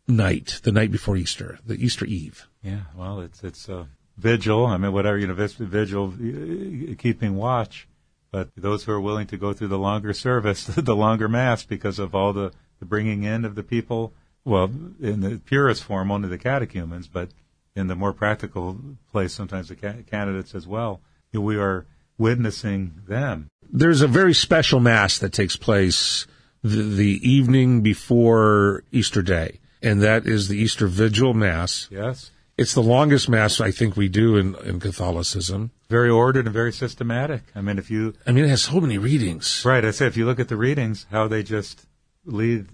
night, 0.07 0.61
the 0.63 0.73
night 0.73 0.91
before 0.91 1.17
Easter, 1.17 1.59
the 1.65 1.75
Easter 1.75 2.05
Eve? 2.05 2.49
Yeah. 2.63 2.83
Well, 2.95 3.21
it's 3.21 3.43
it's 3.43 3.69
a 3.69 3.89
vigil. 4.17 4.67
I 4.67 4.77
mean, 4.77 4.93
whatever 4.93 5.19
you 5.19 5.27
know, 5.27 5.35
vigil, 5.35 6.15
uh, 6.15 6.95
keeping 6.99 7.37
watch. 7.37 7.89
But 8.31 8.51
those 8.57 8.85
who 8.85 8.93
are 8.93 9.01
willing 9.01 9.27
to 9.29 9.39
go 9.39 9.53
through 9.53 9.69
the 9.69 9.79
longer 9.79 10.13
service, 10.13 10.65
the 10.67 10.97
longer 10.97 11.29
mass, 11.29 11.65
because 11.65 11.99
of 11.99 12.15
all 12.15 12.33
the, 12.33 12.53
the 12.79 12.85
bringing 12.85 13.23
in 13.25 13.45
of 13.45 13.55
the 13.55 13.63
people. 13.63 14.13
Well, 14.45 14.71
in 15.01 15.21
the 15.21 15.39
purest 15.39 15.85
form, 15.85 16.11
only 16.11 16.29
the 16.29 16.39
catechumens, 16.39 17.09
but 17.09 17.31
in 17.75 17.87
the 17.87 17.95
more 17.95 18.13
practical 18.13 18.79
place, 19.11 19.33
sometimes 19.33 19.69
the 19.69 19.77
ca- 19.77 20.03
candidates 20.07 20.55
as 20.55 20.67
well. 20.67 21.01
We 21.33 21.57
are 21.57 21.87
witnessing 22.19 23.03
them. 23.09 23.49
There's 23.71 24.01
a 24.03 24.09
very 24.09 24.35
special 24.35 24.81
Mass 24.81 25.19
that 25.19 25.33
takes 25.33 25.57
place 25.57 26.27
the, 26.63 26.83
the 26.83 27.21
evening 27.29 27.83
before 27.83 28.83
Easter 28.93 29.23
Day. 29.23 29.61
And 29.83 30.03
that 30.03 30.27
is 30.27 30.49
the 30.49 30.57
Easter 30.59 30.87
Vigil 30.89 31.35
Mass. 31.35 31.87
Yes. 31.91 32.31
It's 32.57 32.75
the 32.75 32.83
longest 32.83 33.29
Mass 33.29 33.61
I 33.61 33.71
think 33.71 33.97
we 33.97 34.09
do 34.09 34.37
in, 34.37 34.57
in 34.57 34.81
Catholicism. 34.81 35.71
Very 35.89 36.11
ordered 36.11 36.47
and 36.47 36.53
very 36.53 36.73
systematic. 36.73 37.43
I 37.55 37.61
mean, 37.61 37.79
if 37.79 37.89
you 37.91 38.15
I 38.27 38.33
mean, 38.33 38.45
it 38.45 38.49
has 38.49 38.63
so 38.63 38.81
many 38.81 38.99
readings. 38.99 39.63
Right. 39.65 39.85
I 39.85 39.93
say 39.93 40.07
if 40.07 40.17
you 40.17 40.27
look 40.27 40.41
at 40.41 40.49
the 40.49 40.57
readings, 40.57 41.07
how 41.11 41.29
they 41.29 41.45
just 41.45 41.87
lead 42.25 42.67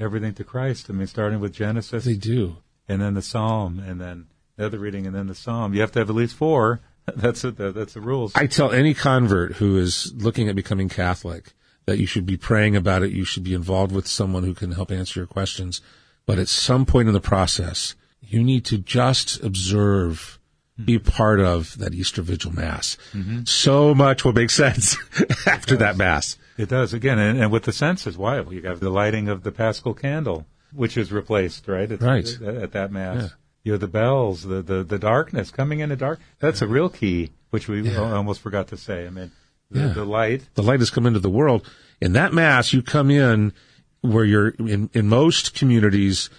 everything 0.00 0.32
to 0.34 0.44
Christ. 0.44 0.86
I 0.88 0.94
mean, 0.94 1.06
starting 1.06 1.38
with 1.40 1.52
Genesis 1.52 2.04
They 2.04 2.14
do. 2.16 2.56
and 2.88 3.00
then 3.02 3.12
the 3.14 3.22
Psalm 3.22 3.78
and 3.78 4.00
then 4.00 4.26
the 4.56 4.64
other 4.66 4.78
reading 4.78 5.06
and 5.06 5.14
then 5.14 5.26
the 5.26 5.34
Psalm. 5.34 5.74
You 5.74 5.82
have 5.82 5.92
to 5.92 5.98
have 5.98 6.08
at 6.08 6.16
least 6.16 6.34
four. 6.36 6.80
That's 7.16 7.44
it. 7.44 7.56
That's 7.56 7.94
the 7.94 8.00
rules. 8.00 8.32
I 8.34 8.46
tell 8.46 8.72
any 8.72 8.94
convert 8.94 9.54
who 9.54 9.78
is 9.78 10.12
looking 10.14 10.48
at 10.48 10.56
becoming 10.56 10.88
Catholic 10.88 11.52
that 11.86 11.98
you 11.98 12.06
should 12.06 12.26
be 12.26 12.36
praying 12.36 12.74
about 12.74 13.02
it. 13.02 13.12
You 13.12 13.24
should 13.24 13.44
be 13.44 13.54
involved 13.54 13.92
with 13.92 14.06
someone 14.06 14.42
who 14.42 14.54
can 14.54 14.72
help 14.72 14.90
answer 14.90 15.20
your 15.20 15.26
questions. 15.26 15.80
But 16.26 16.38
at 16.38 16.48
some 16.48 16.84
point 16.84 17.06
in 17.06 17.14
the 17.14 17.20
process, 17.20 17.94
you 18.20 18.42
need 18.42 18.64
to 18.66 18.78
just 18.78 19.42
observe, 19.44 20.40
be 20.82 20.98
mm-hmm. 20.98 21.08
part 21.08 21.38
of 21.38 21.78
that 21.78 21.94
Easter 21.94 22.22
Vigil 22.22 22.52
Mass. 22.52 22.98
Mm-hmm. 23.12 23.44
So 23.44 23.94
much 23.94 24.24
will 24.24 24.32
make 24.32 24.50
sense 24.50 24.96
after 25.46 25.76
that 25.76 25.96
Mass. 25.96 26.36
It 26.58 26.70
does 26.70 26.94
again, 26.94 27.18
and, 27.18 27.40
and 27.40 27.52
with 27.52 27.64
the 27.64 27.72
senses. 27.72 28.16
Why? 28.16 28.40
Well, 28.40 28.54
you 28.54 28.62
have 28.62 28.80
the 28.80 28.90
lighting 28.90 29.28
of 29.28 29.42
the 29.42 29.52
Paschal 29.52 29.94
candle, 29.94 30.46
which 30.72 30.96
is 30.96 31.12
replaced, 31.12 31.68
right? 31.68 31.90
At, 31.90 32.02
Right. 32.02 32.28
At, 32.42 32.54
at 32.56 32.72
that 32.72 32.90
mass, 32.90 33.22
Yeah. 33.22 33.28
You 33.66 33.72
have 33.72 33.80
the 33.80 33.88
bells, 33.88 34.44
the, 34.44 34.62
the 34.62 34.84
the 34.84 34.98
darkness 34.98 35.50
coming 35.50 35.80
into 35.80 35.96
dark. 35.96 36.20
That's 36.38 36.62
a 36.62 36.66
real 36.68 36.88
key, 36.88 37.30
which 37.50 37.66
we 37.68 37.94
almost 37.96 38.40
forgot 38.40 38.68
to 38.68 38.76
say. 38.76 39.06
I 39.06 39.10
mean, 39.10 39.32
the, 39.70 39.80
Yeah. 39.80 39.88
the 39.88 40.04
light. 40.04 40.42
The 40.54 40.62
light 40.62 40.78
has 40.80 40.90
come 40.90 41.04
into 41.06 41.18
the 41.18 41.28
world. 41.30 41.68
In 42.00 42.12
that 42.12 42.32
Mass, 42.32 42.72
you 42.72 42.80
come 42.82 43.10
in 43.10 43.52
where 44.02 44.24
you're 44.24 44.50
in, 44.50 44.88
in 44.92 45.08
most 45.08 45.54
communities, 45.54 46.30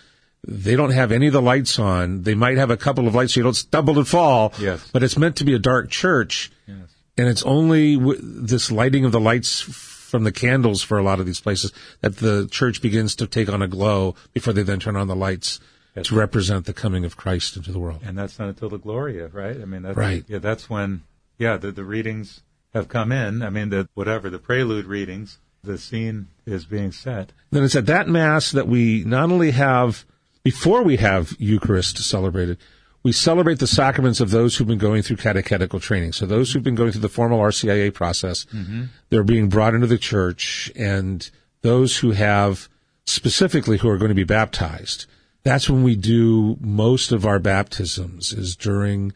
they 0.47 0.75
don't 0.77 0.91
have 0.91 1.11
any 1.11 1.27
of 1.27 1.33
the 1.33 1.41
lights 1.41 1.77
on. 1.79 2.23
They 2.23 2.35
might 2.35 2.57
have 2.57 2.71
a 2.71 2.77
couple 2.77 3.07
of 3.07 3.13
lights 3.15 3.33
so 3.33 3.39
you 3.41 3.43
don't 3.43 3.55
stumble 3.55 3.97
and 3.97 4.07
fall. 4.07 4.53
Yes. 4.59 4.89
But 4.93 5.03
it's 5.03 5.17
meant 5.17 5.35
to 5.37 5.43
be 5.43 5.53
a 5.53 5.59
dark 5.59 5.89
church. 5.89 6.49
Yes. 6.65 6.77
And 7.17 7.27
it's 7.27 7.43
only 7.43 7.97
w- 7.97 8.19
this 8.21 8.71
lighting 8.71 9.03
of 9.03 9.11
the 9.11 9.19
lights 9.19 9.59
from 9.59 10.23
the 10.23 10.31
candles 10.31 10.81
for 10.83 10.97
a 10.97 11.03
lot 11.03 11.19
of 11.19 11.25
these 11.25 11.41
places 11.41 11.73
that 11.99 12.17
the 12.17 12.47
church 12.49 12.81
begins 12.81 13.15
to 13.15 13.27
take 13.27 13.49
on 13.49 13.61
a 13.61 13.67
glow 13.67 14.15
before 14.33 14.53
they 14.53 14.63
then 14.63 14.79
turn 14.79 14.95
on 14.95 15.07
the 15.07 15.15
lights 15.15 15.59
Yes. 15.97 16.07
to 16.07 16.15
represent 16.15 16.65
the 16.65 16.73
coming 16.73 17.05
of 17.05 17.17
Christ 17.17 17.57
into 17.57 17.71
the 17.71 17.79
world. 17.79 18.01
and 18.05 18.17
that's 18.17 18.37
not 18.37 18.49
until 18.49 18.69
the 18.69 18.77
Gloria, 18.77 19.27
right? 19.29 19.59
I 19.59 19.65
mean, 19.65 19.81
that's, 19.81 19.97
Right. 19.97 20.23
Yeah, 20.27 20.37
that's 20.37 20.69
when, 20.69 21.01
yeah, 21.39 21.57
the, 21.57 21.71
the 21.71 21.83
readings 21.83 22.41
have 22.73 22.87
come 22.87 23.11
in. 23.11 23.41
I 23.41 23.49
mean, 23.49 23.69
the 23.69 23.89
whatever 23.95 24.29
the 24.29 24.37
prelude 24.37 24.85
readings, 24.85 25.39
the 25.63 25.77
scene 25.77 26.27
is 26.45 26.65
being 26.65 26.91
set. 26.91 27.31
Then 27.51 27.63
it's 27.63 27.75
at 27.75 27.87
that 27.87 28.07
Mass 28.07 28.51
that 28.51 28.67
we 28.67 29.03
not 29.05 29.31
only 29.31 29.51
have, 29.51 30.05
before 30.43 30.83
we 30.83 30.97
have 30.97 31.35
Eucharist 31.39 31.97
celebrated, 31.97 32.59
we 33.03 33.11
celebrate 33.11 33.59
the 33.59 33.67
sacraments 33.67 34.19
of 34.19 34.31
those 34.31 34.55
who've 34.55 34.67
been 34.67 34.77
going 34.77 35.01
through 35.01 35.17
catechetical 35.17 35.79
training. 35.79 36.13
So 36.13 36.25
those 36.25 36.51
who've 36.51 36.63
been 36.63 36.75
going 36.75 36.91
through 36.91 37.01
the 37.01 37.09
formal 37.09 37.39
RCIA 37.39 37.93
process, 37.93 38.45
mm-hmm. 38.45 38.85
they're 39.09 39.23
being 39.23 39.49
brought 39.49 39.73
into 39.73 39.87
the 39.87 39.97
church, 39.97 40.71
and 40.75 41.29
those 41.61 41.97
who 41.97 42.11
have 42.11 42.69
specifically 43.05 43.77
who 43.77 43.89
are 43.89 43.97
going 43.97 44.09
to 44.09 44.15
be 44.15 44.23
baptized. 44.23 45.05
That's 45.47 45.69
when 45.69 45.81
we 45.83 45.95
do 45.95 46.57
most 46.59 47.13
of 47.13 47.25
our 47.25 47.39
baptisms 47.39 48.33
is 48.33 48.57
during 48.57 49.13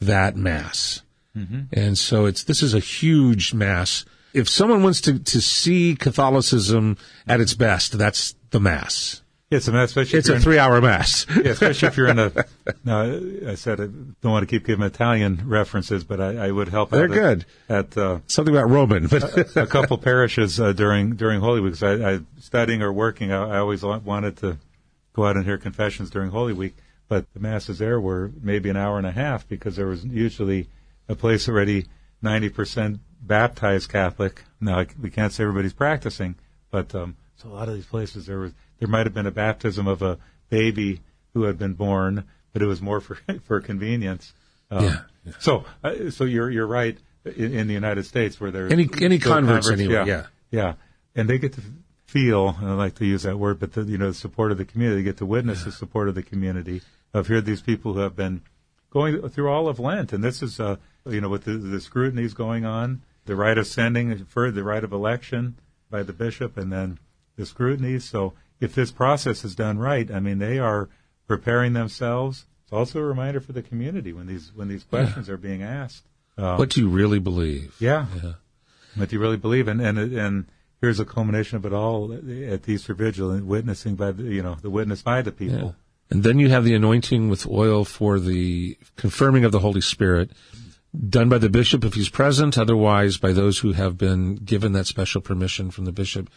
that 0.00 0.34
Mass. 0.34 1.02
And 1.72 1.98
so 1.98 2.24
it's 2.24 2.44
this 2.44 2.62
is 2.62 2.72
a 2.74 2.78
huge 2.78 3.52
mass. 3.52 4.04
If 4.32 4.48
someone 4.48 4.82
wants 4.82 5.00
to, 5.02 5.18
to 5.18 5.40
see 5.42 5.94
Catholicism 5.94 6.96
at 7.26 7.40
its 7.40 7.52
best, 7.54 7.98
that's 7.98 8.34
the 8.50 8.60
mass. 8.60 9.20
Yes, 9.50 9.68
and 9.68 9.76
especially 9.76 10.20
It's 10.20 10.28
a 10.28 10.36
in- 10.36 10.40
three 10.40 10.58
hour 10.58 10.80
mass. 10.80 11.26
yeah, 11.36 11.50
especially 11.50 11.88
if 11.88 11.96
you're 11.98 12.08
in 12.08 12.18
a. 12.18 12.32
No, 12.84 13.20
I 13.48 13.56
said 13.56 13.80
I 13.80 13.86
don't 13.86 14.32
want 14.32 14.42
to 14.42 14.46
keep 14.46 14.64
giving 14.66 14.84
Italian 14.86 15.42
references, 15.46 16.02
but 16.02 16.18
I, 16.20 16.46
I 16.46 16.50
would 16.50 16.68
help. 16.68 16.90
They're 16.90 17.04
out 17.04 17.10
at- 17.10 17.14
good. 17.14 17.44
at 17.68 17.98
uh, 17.98 18.18
Something 18.26 18.54
about 18.56 18.70
Roman, 18.70 19.06
but 19.08 19.56
a 19.56 19.66
couple 19.66 19.98
parishes 20.10 20.58
uh, 20.58 20.72
during 20.72 21.16
during 21.16 21.40
Holy 21.40 21.60
Week. 21.60 21.80
I, 21.82 22.14
I 22.14 22.20
studying 22.40 22.80
or 22.80 22.92
working, 22.92 23.32
I, 23.32 23.56
I 23.56 23.58
always 23.58 23.82
wanted 23.82 24.36
to 24.38 24.56
go 25.14 25.24
out 25.26 25.36
and 25.36 25.44
hear 25.44 25.56
confessions 25.58 26.10
during 26.10 26.30
Holy 26.30 26.52
Week, 26.52 26.76
but 27.08 27.32
the 27.32 27.40
masses 27.40 27.78
there 27.78 28.00
were 28.00 28.30
maybe 28.42 28.68
an 28.68 28.76
hour 28.76 28.98
and 28.98 29.06
a 29.06 29.10
half 29.12 29.48
because 29.48 29.76
there 29.76 29.86
was 29.86 30.04
usually 30.04 30.68
a 31.08 31.14
place 31.14 31.48
already 31.48 31.86
ninety 32.20 32.48
percent 32.50 33.00
baptized 33.22 33.90
Catholic. 33.90 34.42
Now 34.60 34.84
we 35.00 35.10
can't 35.10 35.32
say 35.32 35.44
everybody's 35.44 35.72
practicing, 35.72 36.34
but 36.70 36.94
um, 36.94 37.16
so 37.36 37.48
a 37.48 37.50
lot 37.50 37.68
of 37.68 37.74
these 37.74 37.86
places 37.86 38.26
there 38.26 38.38
was 38.38 38.52
there 38.78 38.88
might 38.88 39.06
have 39.06 39.14
been 39.14 39.26
a 39.26 39.30
baptism 39.30 39.86
of 39.86 40.02
a 40.02 40.18
baby 40.50 41.00
who 41.32 41.44
had 41.44 41.58
been 41.58 41.74
born, 41.74 42.24
but 42.52 42.62
it 42.62 42.66
was 42.66 42.80
more 42.82 43.00
for 43.00 43.16
for 43.44 43.60
convenience. 43.60 44.32
Um, 44.70 44.84
Yeah, 44.84 45.00
yeah. 45.24 45.32
So 45.38 45.64
uh, 45.82 46.10
so 46.10 46.24
you're 46.24 46.50
you're 46.50 46.66
right. 46.66 46.98
In, 47.24 47.54
in 47.54 47.66
the 47.68 47.72
United 47.72 48.04
States, 48.04 48.38
where 48.38 48.50
there 48.50 48.70
Any- 48.70 48.86
any 49.00 49.18
still 49.18 49.32
converts 49.32 49.70
anyway, 49.70 49.94
yeah, 49.94 50.04
yeah. 50.04 50.26
yeah, 50.50 50.74
and 51.16 51.26
they 51.26 51.38
get 51.38 51.54
to 51.54 51.62
feel. 52.06 52.56
And 52.60 52.68
I 52.68 52.74
like 52.74 52.96
to 52.96 53.06
use 53.06 53.22
that 53.22 53.38
word, 53.38 53.58
but 53.58 53.72
the, 53.72 53.82
you 53.82 53.98
know, 53.98 54.08
the 54.08 54.14
support 54.14 54.52
of 54.52 54.58
the 54.58 54.64
community. 54.64 55.00
They 55.00 55.04
get 55.04 55.18
to 55.18 55.26
witness 55.26 55.64
the 55.64 55.72
support 55.72 56.08
of 56.08 56.14
the 56.14 56.22
community. 56.22 56.82
Of 57.12 57.28
here, 57.28 57.40
these 57.40 57.62
people 57.62 57.94
who 57.94 58.00
have 58.00 58.16
been 58.16 58.42
going 58.90 59.28
through 59.28 59.48
all 59.48 59.68
of 59.68 59.78
Lent, 59.78 60.12
and 60.12 60.22
this 60.22 60.42
is, 60.42 60.58
uh, 60.58 60.76
you 61.06 61.20
know, 61.20 61.28
with 61.28 61.44
the, 61.44 61.52
the 61.52 61.80
scrutinies 61.80 62.34
going 62.34 62.64
on, 62.64 63.02
the 63.26 63.36
rite 63.36 63.58
of 63.58 63.66
sending 63.66 64.24
for 64.24 64.50
the 64.50 64.64
rite 64.64 64.84
of 64.84 64.92
election 64.92 65.56
by 65.90 66.02
the 66.02 66.12
bishop, 66.12 66.56
and 66.56 66.72
then 66.72 66.98
the 67.36 67.46
scrutinies. 67.46 68.04
So, 68.04 68.34
if 68.60 68.74
this 68.74 68.90
process 68.90 69.44
is 69.44 69.54
done 69.54 69.78
right, 69.78 70.10
I 70.10 70.20
mean, 70.20 70.38
they 70.38 70.58
are 70.58 70.88
preparing 71.26 71.72
themselves. 71.72 72.46
It's 72.64 72.72
also 72.72 73.00
a 73.00 73.04
reminder 73.04 73.40
for 73.40 73.52
the 73.52 73.62
community 73.62 74.12
when 74.12 74.26
these 74.26 74.52
when 74.54 74.68
these 74.68 74.84
questions 74.84 75.28
are 75.28 75.36
being 75.36 75.62
asked. 75.62 76.04
Uh, 76.36 76.56
what 76.56 76.70
do 76.70 76.80
you 76.80 76.88
really 76.88 77.20
believe? 77.20 77.76
yeah. 78.22 78.32
What 78.96 79.08
do 79.08 79.16
you 79.16 79.22
really 79.22 79.36
believe 79.36 79.68
in? 79.68 79.80
And 79.80 79.98
and 79.98 80.46
here's 80.84 81.00
a 81.00 81.04
culmination 81.04 81.56
of 81.56 81.64
it 81.64 81.72
all 81.72 82.12
at 82.12 82.24
the 82.24 82.72
Easter 82.72 82.94
Vigil 82.94 83.30
and 83.30 83.46
witnessing 83.46 83.94
by 83.94 84.12
the 84.12 84.22
you 84.22 84.42
know 84.42 84.56
the 84.60 84.70
witness 84.70 85.02
by 85.02 85.22
the 85.22 85.32
people. 85.32 85.74
And 86.10 86.22
then 86.22 86.38
you 86.38 86.50
have 86.50 86.64
the 86.64 86.74
anointing 86.74 87.28
with 87.28 87.46
oil 87.46 87.84
for 87.84 88.20
the 88.20 88.76
confirming 88.96 89.44
of 89.44 89.52
the 89.52 89.58
Holy 89.58 89.80
Spirit, 89.80 90.30
done 91.08 91.28
by 91.28 91.38
the 91.38 91.48
bishop 91.48 91.84
if 91.84 91.94
he's 91.94 92.10
present, 92.10 92.58
otherwise 92.58 93.16
by 93.16 93.32
those 93.32 93.58
who 93.58 93.72
have 93.72 93.96
been 93.96 94.36
given 94.36 94.72
that 94.72 94.86
special 94.86 95.20
permission 95.20 95.70
from 95.70 95.86
the 95.86 95.92
bishop 95.92 96.28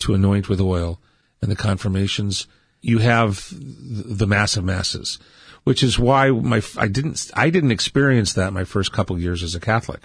to 0.00 0.14
anoint 0.14 0.48
with 0.48 0.60
oil. 0.60 1.00
And 1.42 1.50
the 1.50 1.56
confirmations, 1.56 2.46
you 2.80 2.98
have 2.98 3.46
the 3.50 4.26
mass 4.26 4.56
of 4.56 4.64
masses, 4.64 5.18
which 5.64 5.82
is 5.82 5.98
why 5.98 6.30
my, 6.30 6.62
I 6.76 6.88
didn't, 6.88 7.30
I 7.34 7.50
didn't 7.50 7.72
experience 7.72 8.32
that 8.32 8.52
my 8.52 8.64
first 8.64 8.92
couple 8.92 9.18
years 9.18 9.42
as 9.42 9.54
a 9.54 9.60
Catholic. 9.60 10.00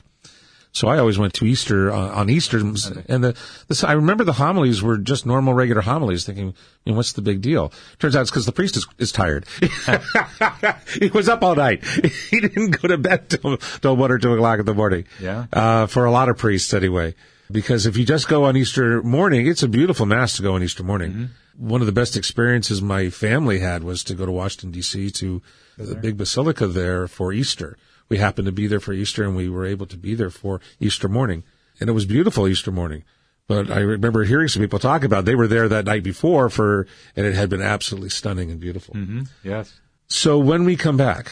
So 0.75 0.89
I 0.89 0.97
always 0.97 1.17
went 1.17 1.33
to 1.35 1.45
Easter 1.45 1.89
uh, 1.89 2.09
on 2.09 2.29
Easter, 2.29 2.57
and 2.57 2.75
the, 2.75 3.37
the, 3.69 3.85
I 3.87 3.93
remember 3.93 4.25
the 4.25 4.33
homilies 4.33 4.83
were 4.83 4.97
just 4.97 5.25
normal, 5.25 5.53
regular 5.53 5.81
homilies. 5.81 6.25
Thinking, 6.25 6.53
you 6.83 6.91
know, 6.91 6.97
what's 6.97 7.13
the 7.13 7.21
big 7.21 7.41
deal? 7.41 7.71
Turns 7.97 8.13
out 8.13 8.23
it's 8.23 8.29
because 8.29 8.45
the 8.45 8.51
priest 8.51 8.75
is, 8.75 8.85
is 8.97 9.13
tired. 9.13 9.45
he 10.99 11.07
was 11.07 11.29
up 11.29 11.43
all 11.43 11.55
night. 11.55 11.81
he 12.29 12.41
didn't 12.41 12.71
go 12.81 12.89
to 12.89 12.97
bed 12.97 13.29
till, 13.29 13.55
till 13.57 13.95
one 13.95 14.11
or 14.11 14.19
two 14.19 14.33
o'clock 14.33 14.59
in 14.59 14.65
the 14.65 14.73
morning. 14.73 15.05
Yeah. 15.17 15.45
Uh, 15.53 15.85
for 15.85 16.03
a 16.03 16.11
lot 16.11 16.27
of 16.27 16.37
priests, 16.37 16.73
anyway. 16.73 17.15
Because 17.49 17.85
if 17.85 17.95
you 17.95 18.05
just 18.05 18.27
go 18.27 18.43
on 18.43 18.57
Easter 18.57 19.01
morning, 19.01 19.47
it's 19.47 19.63
a 19.63 19.69
beautiful 19.69 20.05
mass 20.05 20.35
to 20.35 20.41
go 20.41 20.55
on 20.55 20.63
Easter 20.63 20.83
morning. 20.83 21.11
Mm-hmm. 21.13 21.69
One 21.69 21.79
of 21.79 21.87
the 21.87 21.93
best 21.93 22.17
experiences 22.17 22.81
my 22.81 23.09
family 23.09 23.59
had 23.59 23.85
was 23.85 24.03
to 24.03 24.13
go 24.13 24.25
to 24.25 24.31
Washington 24.33 24.71
D.C. 24.71 25.09
to 25.11 25.41
the 25.77 25.95
big 25.95 26.17
basilica 26.17 26.67
there 26.67 27.07
for 27.07 27.31
Easter 27.31 27.77
we 28.09 28.17
happened 28.17 28.45
to 28.45 28.51
be 28.51 28.67
there 28.67 28.79
for 28.79 28.93
Easter 28.93 29.23
and 29.23 29.35
we 29.35 29.49
were 29.49 29.65
able 29.65 29.85
to 29.87 29.97
be 29.97 30.15
there 30.15 30.29
for 30.29 30.61
Easter 30.79 31.07
morning. 31.07 31.43
And 31.79 31.89
it 31.89 31.93
was 31.93 32.05
beautiful 32.05 32.47
Easter 32.47 32.71
morning. 32.71 33.03
But 33.47 33.69
I 33.69 33.79
remember 33.79 34.23
hearing 34.23 34.47
some 34.47 34.61
people 34.61 34.79
talk 34.79 35.03
about 35.03 35.25
they 35.25 35.35
were 35.35 35.47
there 35.47 35.67
that 35.69 35.85
night 35.85 36.03
before 36.03 36.49
for, 36.49 36.87
and 37.15 37.27
it 37.27 37.35
had 37.35 37.49
been 37.49 37.61
absolutely 37.61 38.09
stunning 38.09 38.49
and 38.49 38.59
beautiful. 38.59 38.95
Mm-hmm. 38.95 39.23
Yes. 39.43 39.79
So 40.07 40.39
when 40.39 40.65
we 40.65 40.75
come 40.75 40.97
back, 40.97 41.31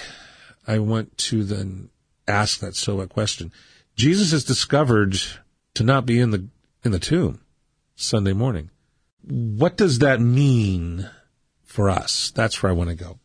I 0.67 0.79
want 0.79 1.17
to 1.29 1.43
then 1.43 1.89
ask 2.27 2.59
that 2.59 2.75
so 2.75 2.97
what 2.97 3.09
question. 3.09 3.51
Jesus 3.95 4.31
is 4.31 4.43
discovered 4.43 5.17
to 5.73 5.83
not 5.83 6.05
be 6.05 6.19
in 6.19 6.29
the, 6.29 6.47
in 6.83 6.91
the 6.91 6.99
tomb 6.99 7.41
Sunday 7.95 8.33
morning. 8.33 8.69
What 9.23 9.77
does 9.77 9.99
that 9.99 10.21
mean 10.21 11.09
for 11.63 11.89
us? 11.89 12.31
That's 12.35 12.61
where 12.61 12.71
I 12.71 12.75
want 12.75 12.89
to 12.89 12.95
go. 12.95 13.19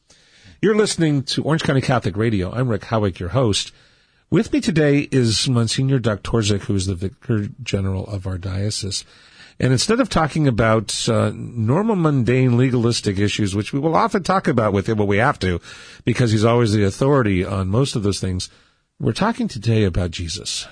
You're 0.61 0.75
listening 0.75 1.23
to 1.23 1.45
Orange 1.45 1.63
County 1.63 1.81
Catholic 1.81 2.17
Radio. 2.17 2.51
I'm 2.51 2.69
Rick 2.69 2.87
Howick, 2.87 3.21
your 3.21 3.29
host. 3.29 3.71
With 4.29 4.53
me 4.53 4.61
today 4.61 5.09
is 5.13 5.49
Monsignor 5.49 6.01
Doktorczyk, 6.01 6.63
who 6.63 6.75
is 6.75 6.87
the 6.87 6.97
Vicar 6.97 7.47
General 7.63 8.05
of 8.09 8.27
our 8.27 8.39
diocese. 8.39 9.05
And 9.61 9.71
instead 9.71 10.01
of 10.01 10.09
talking 10.09 10.49
about 10.49 11.09
uh, 11.09 11.31
normal, 11.33 11.95
mundane, 11.95 12.59
legalistic 12.59 13.21
issues, 13.21 13.55
which 13.55 13.73
we 13.73 13.79
will 13.79 13.95
often 13.95 14.25
talk 14.25 14.49
about 14.49 14.73
with 14.73 14.89
him, 14.89 14.99
but 14.99 15.05
we 15.05 15.19
have 15.19 15.39
to, 15.39 15.61
because 16.05 16.33
he's 16.33 16.45
always 16.45 16.73
the 16.73 16.83
authority 16.83 17.45
on 17.45 17.69
most 17.69 17.95
of 17.95 18.03
those 18.03 18.19
things, 18.19 18.51
we're 18.99 19.13
talking 19.13 19.47
today 19.47 19.85
about 19.85 20.11
Jesus 20.11 20.67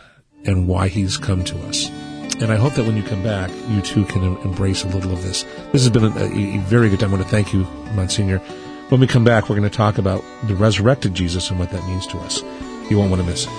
and 0.44 0.66
why 0.66 0.88
he's 0.88 1.16
come 1.16 1.44
to 1.44 1.56
us. 1.68 1.90
And 2.40 2.52
I 2.52 2.56
hope 2.56 2.74
that 2.74 2.86
when 2.86 2.96
you 2.96 3.04
come 3.04 3.22
back, 3.22 3.52
you 3.68 3.80
too 3.82 4.04
can 4.06 4.36
embrace 4.38 4.82
a 4.82 4.88
little 4.88 5.12
of 5.12 5.22
this. 5.22 5.44
This 5.70 5.84
has 5.84 5.90
been 5.90 6.06
a, 6.06 6.56
a 6.56 6.58
very 6.62 6.88
good 6.88 6.98
time. 6.98 7.10
I 7.10 7.18
want 7.18 7.24
to 7.24 7.30
thank 7.30 7.52
you, 7.52 7.62
Monsignor. 7.94 8.42
When 8.88 9.00
we 9.00 9.08
come 9.08 9.24
back, 9.24 9.48
we're 9.48 9.56
going 9.56 9.68
to 9.68 9.76
talk 9.76 9.98
about 9.98 10.22
the 10.44 10.54
resurrected 10.54 11.12
Jesus 11.12 11.50
and 11.50 11.58
what 11.58 11.70
that 11.70 11.84
means 11.86 12.06
to 12.06 12.18
us. 12.18 12.40
You 12.88 12.98
won't 12.98 13.10
want 13.10 13.20
to 13.20 13.28
miss 13.28 13.44
it. 13.44 13.50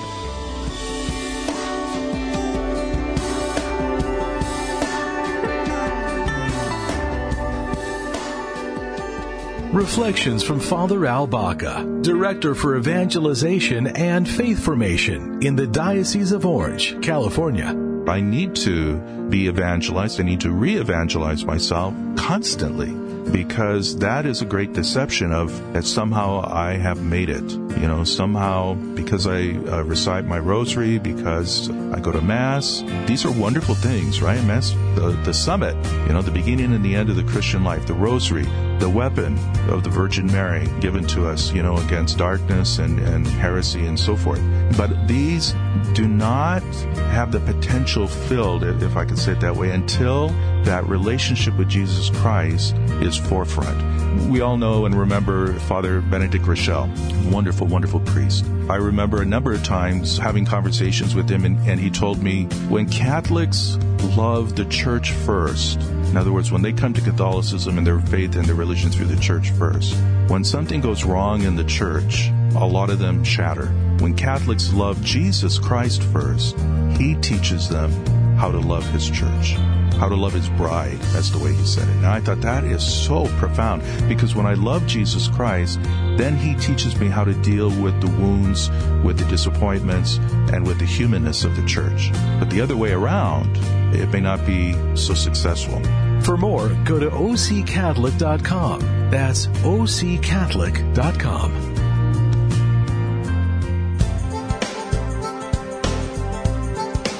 Reflections 9.74 10.44
from 10.44 10.62
Father 10.62 11.06
Al 11.06 11.28
Baca, 11.28 11.86
Director 12.02 12.56
for 12.56 12.78
Evangelization 12.78 13.86
and 13.88 14.28
Faith 14.28 14.64
Formation 14.64 15.46
in 15.46 15.58
the 15.58 15.68
Diocese 15.68 16.32
of 16.32 16.46
Orange, 16.46 17.00
California. 17.02 17.76
I 18.08 18.22
need 18.22 18.56
to 18.56 18.96
be 19.30 19.48
evangelized. 19.48 20.22
I 20.22 20.24
need 20.24 20.40
to 20.42 20.52
re-evangelize 20.52 21.44
myself 21.44 21.94
constantly 22.16 23.07
because 23.32 23.98
that 24.00 24.26
is 24.26 24.42
a 24.42 24.46
great 24.46 24.74
deception 24.74 25.32
of 25.32 25.74
that 25.74 25.84
somehow 25.84 26.42
I 26.46 26.74
have 26.74 27.02
made 27.02 27.30
it. 27.30 27.67
You 27.80 27.88
know, 27.88 28.04
somehow 28.04 28.74
because 28.74 29.28
I 29.28 29.52
uh, 29.52 29.84
recite 29.84 30.26
my 30.26 30.40
rosary, 30.40 30.98
because 30.98 31.70
I 31.70 32.00
go 32.00 32.12
to 32.12 32.22
mass. 32.22 32.84
These 33.06 33.24
are 33.24 33.32
wonderful 33.32 33.76
things, 33.76 34.22
right? 34.22 34.44
Mass, 34.44 34.72
the, 34.96 35.20
the 35.24 35.34
summit, 35.34 35.76
you 36.08 36.14
know, 36.14 36.22
the 36.22 36.32
beginning 36.32 36.74
and 36.74 36.84
the 36.84 36.96
end 36.96 37.10
of 37.10 37.16
the 37.16 37.24
Christian 37.24 37.64
life, 37.64 37.86
the 37.86 37.94
rosary, 37.94 38.46
the 38.80 38.90
weapon 38.90 39.38
of 39.70 39.84
the 39.84 39.90
Virgin 39.90 40.28
Mary 40.28 40.68
given 40.80 41.06
to 41.08 41.28
us, 41.28 41.52
you 41.52 41.62
know, 41.64 41.78
against 41.78 42.18
darkness 42.18 42.80
and, 42.80 43.00
and 43.00 43.28
heresy 43.28 43.86
and 43.86 44.00
so 44.00 44.16
forth. 44.16 44.42
But 44.76 45.08
these 45.08 45.54
do 45.94 46.08
not 46.08 46.64
have 47.12 47.32
the 47.32 47.40
potential 47.40 48.08
filled, 48.08 48.64
if 48.64 48.98
I 48.98 49.06
could 49.06 49.18
say 49.18 49.34
it 49.34 49.40
that 49.42 49.56
way, 49.56 49.72
until 49.72 50.30
that 50.64 50.86
relationship 50.88 51.58
with 51.58 51.70
Jesus 51.70 52.10
Christ 52.10 52.76
is 53.02 53.16
forefront. 53.16 54.30
We 54.30 54.42
all 54.42 54.58
know 54.58 54.86
and 54.86 54.96
remember 54.96 55.54
Father 55.62 56.02
Benedict 56.02 56.44
Groeschel, 56.44 56.88
wonderful, 57.32 57.67
wonderful 57.68 58.00
priest. 58.02 58.46
I 58.70 58.76
remember 58.76 59.22
a 59.22 59.26
number 59.26 59.54
of 59.54 59.64
times 59.64 60.18
having 60.18 60.46
conversations 60.46 61.16
with 61.16 61.30
him, 61.30 61.46
and, 61.46 61.58
and 61.68 61.80
he 61.80 61.90
told 61.90 62.22
me 62.24 62.46
when 62.70 62.90
Catholics 62.90 63.78
love 64.16 64.56
the 64.56 64.66
church 64.66 65.12
first, 65.12 65.80
in 65.82 66.18
other 66.18 66.32
words, 66.32 66.52
when 66.52 66.62
they 66.62 66.74
come 66.74 66.94
to 66.94 67.02
Catholicism 67.02 67.78
and 67.78 67.86
their 67.86 68.00
faith 68.00 68.36
and 68.36 68.46
their 68.46 68.56
religion 68.56 68.90
through 68.90 69.08
the 69.08 69.22
church 69.22 69.52
first, 69.52 69.96
when 70.28 70.44
something 70.44 70.82
goes 70.82 71.04
wrong 71.04 71.44
in 71.44 71.56
the 71.56 71.64
church, 71.66 72.30
a 72.56 72.66
lot 72.66 72.90
of 72.90 73.00
them 73.00 73.24
shatter. 73.24 73.68
When 74.00 74.16
Catholics 74.16 74.74
love 74.74 75.04
Jesus 75.04 75.60
Christ 75.60 76.02
first, 76.04 76.56
He 76.98 77.16
teaches 77.16 77.70
them 77.70 77.92
how 78.38 78.52
to 78.52 78.60
love 78.60 78.88
His 78.92 79.10
church 79.10 79.56
how 79.98 80.08
to 80.08 80.16
love 80.16 80.34
his 80.34 80.50
bride. 80.50 81.00
That's 81.14 81.30
the 81.30 81.40
way 81.40 81.54
he 81.54 81.66
said 81.66 81.88
it. 81.88 81.96
And 81.96 82.06
I 82.06 82.20
thought 82.20 82.42
that 82.42 82.64
is 82.64 82.86
so 82.86 83.26
profound 83.38 83.84
because 84.08 84.36
when 84.36 84.46
I 84.46 84.54
love 84.54 84.86
Jesus 84.88 85.28
Christ, 85.28 85.80
then 86.18 86.38
he 86.38 86.56
teaches 86.56 87.00
me 87.00 87.08
how 87.08 87.24
to 87.24 87.34
deal 87.34 87.70
with 87.82 88.00
the 88.02 88.08
wounds, 88.08 88.70
with 89.04 89.18
the 89.18 89.26
disappointments, 89.26 90.18
and 90.54 90.66
with 90.66 90.80
the 90.80 90.86
humanness 90.86 91.44
of 91.44 91.56
the 91.56 91.66
church. 91.66 92.12
But 92.40 92.50
the 92.50 92.62
other 92.62 92.78
way 92.78 92.92
around, 92.92 93.58
it 93.94 94.10
may 94.10 94.22
not 94.22 94.46
be 94.46 94.74
so 94.96 95.14
successful. 95.14 95.82
For 96.22 96.38
more, 96.38 96.70
go 96.84 97.00
to 97.00 97.10
occatholic.com. 97.10 99.10
That's 99.10 99.48
occatholic.com. 99.48 101.78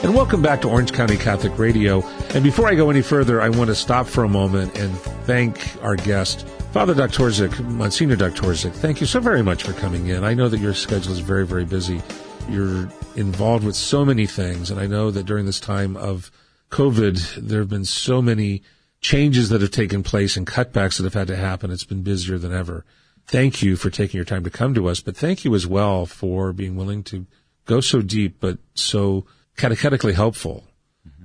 And 0.04 0.16
welcome 0.16 0.42
back 0.42 0.62
to 0.62 0.70
Orange 0.70 0.94
County 0.94 1.18
Catholic 1.18 1.58
Radio. 1.58 2.02
And 2.34 2.44
before 2.44 2.68
I 2.68 2.76
go 2.76 2.90
any 2.90 3.02
further, 3.02 3.42
I 3.42 3.50
want 3.50 3.70
to 3.70 3.76
stop 3.76 4.06
for 4.06 4.24
a 4.24 4.30
moment 4.30 4.78
and 4.78 4.96
thank 5.26 5.82
our 5.82 5.96
guest, 5.96 6.48
Father 6.72 6.94
Doktorczyk, 6.94 7.60
Monsignor 7.66 8.16
Doktorczyk. 8.16 8.74
Thank 8.74 9.02
you 9.02 9.08
so 9.08 9.20
very 9.20 9.42
much 9.42 9.64
for 9.64 9.74
coming 9.74 10.08
in. 10.08 10.24
I 10.24 10.34
know 10.34 10.48
that 10.50 10.60
your 10.60 10.74
schedule 10.74 11.14
is 11.14 11.20
very, 11.20 11.48
very 11.48 11.66
busy. 11.66 12.02
You're 12.50 12.92
involved 13.16 13.66
with 13.66 13.76
so 13.76 14.06
many 14.06 14.28
things, 14.28 14.70
and 14.70 14.80
I 14.80 14.86
know 14.86 15.10
that 15.10 15.26
during 15.26 15.46
this 15.46 15.60
time 15.60 15.98
of 15.98 16.30
COVID, 16.70 17.48
there 17.48 17.60
have 17.60 17.70
been 17.70 17.86
so 17.86 18.22
many 18.22 18.62
changes 19.02 19.50
that 19.50 19.62
have 19.62 19.72
taken 19.72 20.04
place 20.04 20.38
and 20.38 20.46
cutbacks 20.46 20.98
that 20.98 21.06
have 21.06 21.14
had 21.14 21.28
to 21.28 21.36
happen. 21.36 21.72
It's 21.72 21.86
been 21.86 22.04
busier 22.04 22.38
than 22.38 22.54
ever. 22.54 22.86
Thank 23.26 23.64
you 23.64 23.78
for 23.78 23.90
taking 23.90 24.18
your 24.18 24.26
time 24.26 24.44
to 24.44 24.50
come 24.50 24.74
to 24.76 24.88
us, 24.88 25.00
but 25.00 25.16
thank 25.16 25.44
you 25.44 25.56
as 25.56 25.66
well 25.66 26.06
for 26.06 26.54
being 26.54 26.76
willing 26.76 27.04
to 27.06 27.26
go 27.66 27.82
so 27.82 28.02
deep, 28.02 28.40
but 28.40 28.60
so 28.74 29.26
catechetically 29.58 30.14
helpful. 30.14 30.67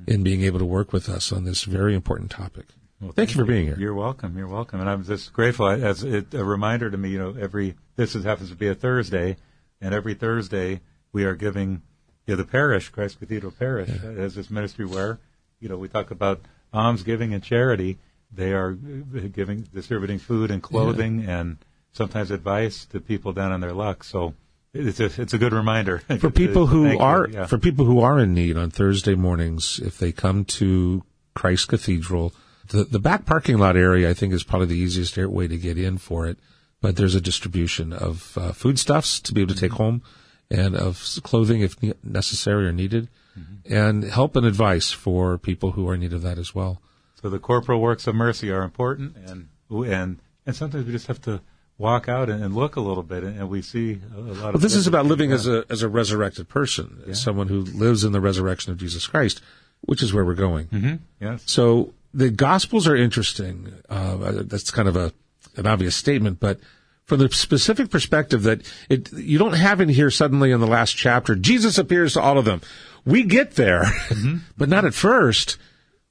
In 0.07 0.23
being 0.23 0.43
able 0.43 0.59
to 0.59 0.65
work 0.65 0.93
with 0.93 1.09
us 1.09 1.33
on 1.33 1.45
this 1.45 1.65
very 1.65 1.95
important 1.95 2.31
topic. 2.31 2.67
Well, 3.01 3.11
thank, 3.13 3.17
thank, 3.17 3.31
you 3.31 3.37
for 3.37 3.45
being 3.45 3.67
here. 3.67 3.77
You're 3.79 3.95
welcome. 3.95 4.39
You're 4.39 4.49
welcome. 4.49 4.81
And 4.81 4.89
I'm 4.89 5.05
just 5.05 5.33
grateful 5.33 5.69
as 5.69 6.05
it, 6.05 6.33
a 6.35 6.45
reminder 6.45 6.91
to 6.91 6.97
me, 6.97 7.11
you 7.11 7.19
know, 7.19 7.35
every, 7.39 7.75
this 7.97 8.15
is, 8.15 8.25
happens 8.25 8.51
to 8.51 8.57
be 8.57 8.69
a 8.69 8.75
Thursday, 8.75 9.37
and 9.81 9.93
every 9.93 10.15
Thursday 10.15 10.81
we 11.13 11.25
are 11.25 11.35
giving, 11.35 11.83
you 12.27 12.35
know, 12.35 12.37
the 12.37 12.45
parish, 12.45 12.91
Christ 12.91 13.19
Cathedral 13.19 13.53
Parish, 13.53 13.89
yeah. 13.89 14.11
as 14.11 14.37
this 14.37 14.51
ministry 14.51 14.85
where, 14.87 15.19
you 15.59 15.69
know, 15.69 15.77
we 15.77 15.89
talk 15.89 16.11
about 16.13 16.43
alms 16.73 17.03
giving 17.03 17.35
and 17.35 17.43
charity. 17.43 17.99
They 18.31 18.53
are 18.53 18.73
giving, 18.73 19.63
distributing 19.75 20.19
food 20.19 20.51
and 20.51 20.63
clothing 20.63 21.23
yeah. 21.23 21.41
and 21.41 21.59
sometimes 21.93 22.31
advice 22.31 22.87
to 22.87 23.01
people 23.01 23.33
down 23.33 23.53
on 23.53 23.61
their 23.61 23.73
luck. 23.73 24.05
So 24.05 24.35
it's 24.75 25.01
a 25.01 25.21
it's 25.21 25.35
a 25.35 25.39
good 25.39 25.53
reminder 25.53 25.99
for 26.19 26.31
people 26.31 26.67
who 26.67 26.99
are 26.99 27.29
yeah. 27.29 27.47
for 27.47 27.59
people 27.59 27.85
who 27.85 28.01
are 28.01 28.19
in 28.19 28.35
need 28.35 28.57
on 28.57 28.71
Thursday 28.71 29.15
mornings. 29.15 29.79
If 29.79 29.99
they 29.99 30.13
come 30.13 30.45
to 30.47 31.05
Christ 31.35 31.69
Cathedral, 31.69 32.33
the 32.69 32.85
the 32.85 32.99
back 32.99 33.27
parking 33.27 33.59
lot 33.59 33.77
area 33.77 34.09
I 34.09 34.15
think 34.15 34.33
is 34.33 34.45
probably 34.45 34.69
the 34.69 34.79
easiest 34.79 35.17
way 35.17 35.47
to 35.47 35.59
get 35.59 35.79
in 35.79 35.99
for 35.99 36.27
it. 36.27 36.39
But 36.81 36.97
there's 36.97 37.15
a 37.15 37.21
distribution 37.21 37.93
of 37.93 38.37
uh, 38.37 38.53
foodstuffs 38.53 39.21
to 39.21 39.33
be 39.33 39.43
able 39.43 39.55
to 39.55 39.61
take 39.61 39.71
mm-hmm. 39.73 39.83
home, 39.83 40.03
and 40.51 40.75
of 40.75 41.01
clothing 41.23 41.61
if 41.61 41.77
necessary 42.03 42.67
or 42.67 42.73
needed, 42.73 43.09
mm-hmm. 43.39 43.73
and 43.73 44.03
help 44.05 44.35
and 44.35 44.45
advice 44.45 44.91
for 44.91 45.39
people 45.39 45.73
who 45.73 45.89
are 45.89 45.95
in 45.95 46.01
need 46.01 46.13
of 46.13 46.23
that 46.23 46.39
as 46.39 46.55
well. 46.55 46.83
So 47.21 47.31
the 47.31 47.39
corporal 47.39 47.81
works 47.81 48.09
of 48.09 48.17
mercy 48.17 48.51
are 48.51 48.63
important, 48.63 49.17
and 49.17 49.49
and 49.71 50.19
and 50.45 50.57
sometimes 50.57 50.87
we 50.87 50.93
just 50.93 51.07
have 51.07 51.21
to 51.23 51.41
walk 51.83 52.09
out 52.09 52.31
and, 52.31 52.43
and 52.43 52.55
look 52.55 52.77
a 52.77 52.81
little 52.81 53.03
bit, 53.03 53.25
and, 53.25 53.39
and 53.39 53.51
we 53.51 53.61
see 53.61 54.01
a, 54.17 54.21
lot 54.21 54.31
of. 54.31 54.55
Well, 54.55 54.61
this 54.61 54.75
is 54.77 54.87
about 54.87 55.05
living 55.07 55.33
as 55.33 55.47
a 55.47 55.65
as 55.69 55.83
a 55.83 55.89
resurrected 55.89 56.49
person, 56.49 57.03
as 57.09 57.21
someone 57.21 57.49
who 57.49 57.61
lives 57.61 58.05
in 58.05 58.13
the 58.13 58.21
resurrection 58.21 58.73
of 58.73 58.79
Jesus 58.79 59.07
Christ, 59.07 59.43
which 59.83 60.03
is 60.03 60.15
where 60.15 60.25
we're 60.25 60.35
going. 60.35 60.67
Mhm. 60.69 61.01
Yes. 61.21 61.43
So 61.47 61.93
the 62.15 62.31
Gospels 62.31 62.87
are 62.87 62.97
interesting. 62.97 63.73
Uh, 63.91 64.43
that's 64.45 64.71
kind 64.71 64.89
of 64.89 64.97
a 64.97 65.13
an 65.57 65.67
obvious 65.67 65.97
statement, 65.97 66.41
but 66.41 66.61
from 67.05 67.19
the 67.19 67.29
specific 67.31 67.91
perspective 67.91 68.45
that 68.45 68.63
it 68.89 69.13
you 69.13 69.39
don't 69.39 69.55
have 69.55 69.81
in 69.81 69.89
here 69.89 70.11
suddenly 70.11 70.53
in 70.53 70.61
the 70.61 70.67
last 70.67 70.97
chapter, 70.97 71.35
Jesus 71.35 71.77
appears 71.79 72.15
to 72.15 72.21
all 72.21 72.39
of 72.39 72.45
them. 72.45 72.63
We 73.05 73.25
get 73.25 73.57
there, 73.57 73.85
but 74.57 74.69
not 74.69 74.85
at 74.85 74.95
first. 74.95 75.59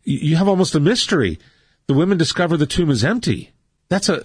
You 0.03 0.35
have 0.35 0.49
almost 0.49 0.75
a 0.75 0.79
mystery. 0.79 1.39
The 1.87 1.93
women 1.93 2.17
discover 2.17 2.57
the 2.57 2.65
tomb 2.65 2.89
is 2.89 3.03
empty. 3.03 3.51
That's 3.91 4.07
a 4.07 4.23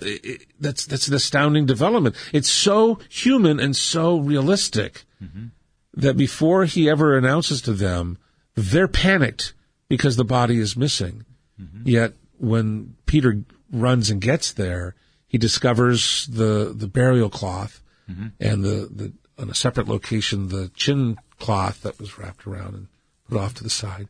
that's 0.60 0.86
that's 0.86 1.08
an 1.08 1.14
astounding 1.14 1.66
development. 1.66 2.14
It's 2.32 2.48
so 2.48 3.00
human 3.08 3.58
and 3.58 3.74
so 3.74 4.16
realistic 4.16 5.02
mm-hmm. 5.20 5.46
that 5.94 6.16
before 6.16 6.66
he 6.66 6.88
ever 6.88 7.18
announces 7.18 7.62
to 7.62 7.72
them, 7.72 8.16
they're 8.54 8.86
panicked 8.86 9.54
because 9.88 10.14
the 10.14 10.24
body 10.24 10.60
is 10.60 10.76
missing. 10.76 11.24
Mm-hmm. 11.60 11.82
Yet 11.84 12.12
when 12.38 12.94
Peter 13.06 13.42
runs 13.72 14.08
and 14.08 14.20
gets 14.20 14.52
there, 14.52 14.94
he 15.26 15.36
discovers 15.36 16.28
the, 16.28 16.72
the 16.72 16.86
burial 16.86 17.28
cloth 17.28 17.82
mm-hmm. 18.08 18.28
and 18.38 18.62
the, 18.62 18.88
the, 18.88 19.12
on 19.36 19.50
a 19.50 19.54
separate 19.54 19.88
location, 19.88 20.46
the 20.46 20.70
chin 20.76 21.18
cloth 21.40 21.82
that 21.82 21.98
was 21.98 22.18
wrapped 22.18 22.46
around 22.46 22.74
and 22.74 22.86
put 23.28 23.38
off 23.38 23.54
to 23.54 23.64
the 23.64 23.70
side. 23.70 24.06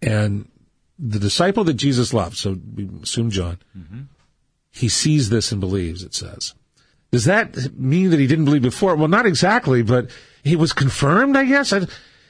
And 0.00 0.48
the 1.00 1.18
disciple 1.18 1.64
that 1.64 1.74
Jesus 1.74 2.14
loved, 2.14 2.36
so 2.36 2.56
we 2.76 2.88
assume 3.02 3.30
John, 3.30 3.58
he 4.72 4.88
sees 4.88 5.30
this 5.30 5.52
and 5.52 5.60
believes, 5.60 6.02
it 6.02 6.14
says. 6.14 6.54
Does 7.10 7.24
that 7.24 7.76
mean 7.78 8.10
that 8.10 8.20
he 8.20 8.26
didn't 8.26 8.44
believe 8.44 8.62
before? 8.62 8.94
Well, 8.94 9.08
not 9.08 9.26
exactly, 9.26 9.82
but 9.82 10.10
he 10.44 10.56
was 10.56 10.72
confirmed, 10.72 11.36
I 11.36 11.44
guess. 11.44 11.72
I, 11.72 11.86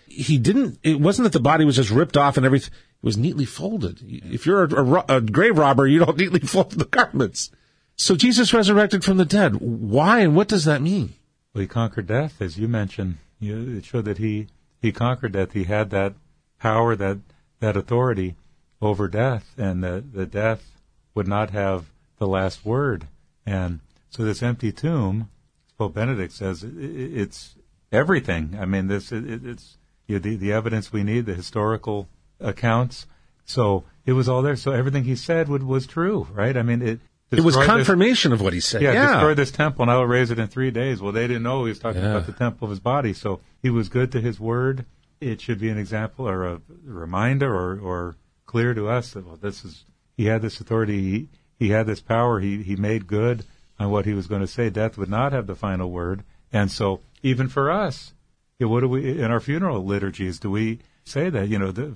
he 0.07 0.38
didn't, 0.38 0.78
it 0.82 1.01
wasn't 1.01 1.24
that 1.24 1.32
the 1.32 1.41
body 1.41 1.64
was 1.64 1.76
just 1.76 1.91
ripped 1.91 2.16
off 2.16 2.36
and 2.36 2.47
everything. 2.47 2.72
It 2.72 3.07
was 3.07 3.16
neatly 3.16 3.45
folded. 3.45 4.01
If 4.03 4.47
you're 4.47 4.64
a, 4.64 4.84
a, 4.84 5.16
a 5.16 5.20
grave 5.20 5.59
robber, 5.59 5.86
you 5.86 5.99
don't 5.99 6.16
neatly 6.18 6.41
fold 6.41 6.72
the 6.72 6.86
garments. 6.86 7.51
So 7.97 8.16
Jesus 8.16 8.55
resurrected 8.55 9.05
from 9.05 9.18
the 9.18 9.26
dead. 9.26 9.57
Why 9.57 10.20
and 10.20 10.34
what 10.34 10.49
does 10.49 10.64
that 10.64 10.80
mean? 10.80 11.14
Well, 11.53 11.61
he 11.61 11.66
conquered 11.66 12.07
death, 12.07 12.41
as 12.41 12.59
you 12.59 12.66
mentioned. 12.66 13.18
You, 13.38 13.76
it 13.76 13.84
showed 13.84 14.07
that 14.07 14.18
he, 14.18 14.49
he 14.80 14.93
conquered 14.93 15.32
death. 15.32 15.53
He 15.53 15.64
had 15.64 15.91
that 15.91 16.14
power, 16.59 16.97
that, 16.97 17.18
that 17.61 17.76
authority 17.76 18.36
over 18.80 19.09
death, 19.09 19.53
and 19.59 19.84
that 19.84 20.14
the 20.14 20.24
death 20.24 20.72
would 21.14 21.28
not 21.28 21.51
have 21.51 21.91
the 22.21 22.29
last 22.29 22.64
word. 22.64 23.09
And 23.45 23.81
so 24.11 24.23
this 24.23 24.43
empty 24.43 24.71
tomb, 24.71 25.29
Pope 25.77 25.95
Benedict 25.95 26.33
says, 26.33 26.62
it's 26.64 27.57
everything. 27.91 28.57
I 28.61 28.66
mean, 28.66 28.87
this 28.87 29.11
it, 29.11 29.29
it- 29.29 29.45
it's 29.45 29.77
you 30.07 30.16
know, 30.16 30.21
the, 30.21 30.37
the 30.37 30.53
evidence 30.53 30.93
we 30.93 31.03
need, 31.03 31.27
the 31.27 31.35
historical 31.35 32.09
accounts. 32.41 33.07
So 33.45 33.85
it 34.07 34.12
was 34.12 34.29
all 34.29 34.43
there. 34.43 34.57
So 34.57 34.73
everything 34.73 35.05
he 35.05 35.14
said 35.16 35.49
would, 35.49 35.62
was 35.62 35.87
true, 35.87 36.27
right? 36.33 36.57
I 36.57 36.62
mean, 36.62 36.83
it. 36.83 37.01
It 37.33 37.41
was 37.41 37.55
destroyed 37.55 37.62
this- 37.62 37.87
confirmation 37.87 38.33
of 38.33 38.41
what 38.41 38.53
he 38.53 38.59
said. 38.61 38.83
yeah, 38.83 38.93
Yeah. 38.93 39.12
destroy 39.14 39.35
this 39.35 39.53
temple 39.53 39.83
and 39.83 39.91
I 39.91 39.97
will 39.97 40.07
raise 40.07 40.31
it 40.33 40.39
in 40.41 40.49
three 40.49 40.73
days. 40.73 41.01
Well, 41.01 41.12
they 41.12 41.27
didn't 41.29 41.45
know 41.45 41.64
he 41.64 41.68
was 41.71 41.79
talking 41.79 42.03
Yeah. 42.03 42.11
about 42.16 42.27
the 42.27 42.33
temple 42.33 42.66
of 42.66 42.71
his 42.71 42.81
body. 42.81 43.12
So 43.12 43.39
he 43.62 43.71
was 43.71 43.89
good 43.89 44.11
to 44.12 44.21
his 44.21 44.41
word. 44.41 44.85
It 45.21 45.41
should 45.41 45.61
be 45.61 45.68
an 45.68 45.79
example 45.79 46.29
or 46.29 46.45
a 46.45 46.61
reminder 46.85 47.55
or, 47.55 47.79
or 47.79 48.16
clear 48.47 48.75
to 48.75 48.89
us 48.89 49.12
that, 49.12 49.25
well, 49.27 49.37
this 49.37 49.64
is, 49.64 49.85
he 50.16 50.25
had 50.27 50.43
this 50.43 50.61
authority. 50.61 51.29
He, 51.61 51.70
had 51.70 51.86
this 51.86 52.00
power. 52.00 52.40
He, 52.40 52.64
he 52.64 52.74
made 52.74 53.06
good 53.06 53.44
on 53.78 53.90
what 53.92 54.06
he 54.06 54.14
was 54.14 54.26
going 54.26 54.40
to 54.40 54.48
say. 54.48 54.68
Death 54.68 54.98
would 54.98 55.08
not 55.08 55.32
have 55.32 55.46
the 55.46 55.54
final 55.54 55.90
word. 55.90 56.24
And 56.52 56.70
so 56.70 57.00
even 57.22 57.48
for 57.48 57.70
us, 57.70 58.12
what 58.58 58.80
do 58.80 58.88
we, 58.88 59.20
in 59.20 59.30
our 59.30 59.40
funeral 59.40 59.84
liturgies, 59.84 60.40
do 60.40 60.50
we 60.50 60.80
say 61.04 61.30
that, 61.30 61.48
you 61.48 61.58
know, 61.58 61.70
the, 61.70 61.94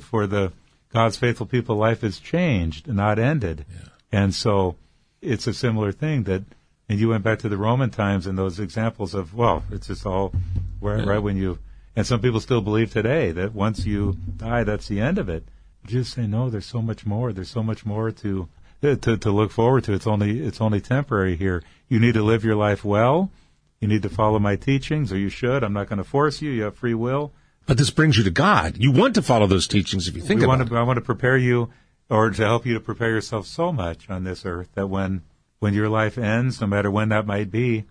for 0.00 0.26
the 0.26 0.52
God's 0.92 1.16
faithful 1.16 1.46
people, 1.46 1.76
life 1.76 2.04
is 2.04 2.18
changed, 2.18 2.86
not 2.86 3.18
ended. 3.18 3.64
And 4.10 4.34
so 4.34 4.76
it's 5.22 5.46
a 5.46 5.54
similar 5.54 5.92
thing 5.92 6.24
that, 6.24 6.42
and 6.88 6.98
you 6.98 7.08
went 7.08 7.24
back 7.24 7.38
to 7.40 7.48
the 7.48 7.56
Roman 7.56 7.90
times 7.90 8.26
and 8.26 8.36
those 8.36 8.60
examples 8.60 9.14
of, 9.14 9.34
well, 9.34 9.64
it's 9.70 9.86
just 9.86 10.04
all 10.04 10.32
right, 10.80 11.06
right 11.06 11.18
when 11.18 11.36
you, 11.36 11.58
and 11.96 12.06
some 12.06 12.20
people 12.20 12.40
still 12.40 12.60
believe 12.60 12.92
today 12.92 13.32
that 13.32 13.54
once 13.54 13.86
you 13.86 14.16
die, 14.36 14.64
that's 14.64 14.88
the 14.88 15.00
end 15.00 15.18
of 15.18 15.28
it. 15.28 15.44
Just 15.86 16.12
say, 16.12 16.26
no, 16.26 16.50
there's 16.50 16.66
so 16.66 16.82
much 16.82 17.06
more. 17.06 17.32
There's 17.32 17.50
so 17.50 17.62
much 17.62 17.86
more 17.86 18.10
to, 18.10 18.48
to, 18.82 19.16
to 19.16 19.30
look 19.30 19.50
forward 19.50 19.84
to. 19.84 19.92
It's 19.92 20.06
only, 20.06 20.40
it's 20.40 20.60
only 20.60 20.80
temporary 20.80 21.36
here. 21.36 21.62
You 21.88 22.00
need 22.00 22.14
to 22.14 22.22
live 22.22 22.44
your 22.44 22.56
life 22.56 22.84
well. 22.84 23.30
You 23.80 23.88
need 23.88 24.02
to 24.02 24.08
follow 24.08 24.38
my 24.38 24.56
teachings, 24.56 25.12
or 25.12 25.18
you 25.18 25.28
should. 25.28 25.64
I'm 25.64 25.72
not 25.72 25.88
going 25.88 25.98
to 25.98 26.04
force 26.04 26.42
you. 26.42 26.50
You 26.50 26.64
have 26.64 26.76
free 26.76 26.94
will. 26.94 27.32
But 27.66 27.78
this 27.78 27.90
brings 27.90 28.18
you 28.18 28.24
to 28.24 28.30
God. 28.30 28.76
You 28.78 28.92
want 28.92 29.14
to 29.14 29.22
follow 29.22 29.46
those 29.46 29.66
teachings 29.66 30.08
if 30.08 30.16
you 30.16 30.22
think 30.22 30.40
we 30.40 30.44
about 30.44 30.58
want 30.58 30.72
it. 30.72 30.76
I 30.76 30.82
want 30.82 30.98
to 30.98 31.04
prepare 31.04 31.36
you, 31.36 31.70
or 32.10 32.30
to 32.30 32.42
help 32.42 32.66
you 32.66 32.74
to 32.74 32.80
prepare 32.80 33.10
yourself 33.10 33.46
so 33.46 33.72
much 33.72 34.10
on 34.10 34.24
this 34.24 34.44
earth 34.44 34.68
that 34.74 34.88
when 34.88 35.22
when 35.60 35.74
your 35.74 35.88
life 35.88 36.18
ends, 36.18 36.60
no 36.60 36.66
matter 36.66 36.90
when 36.90 37.10
that 37.10 37.24
might 37.24 37.50
be, 37.50 37.84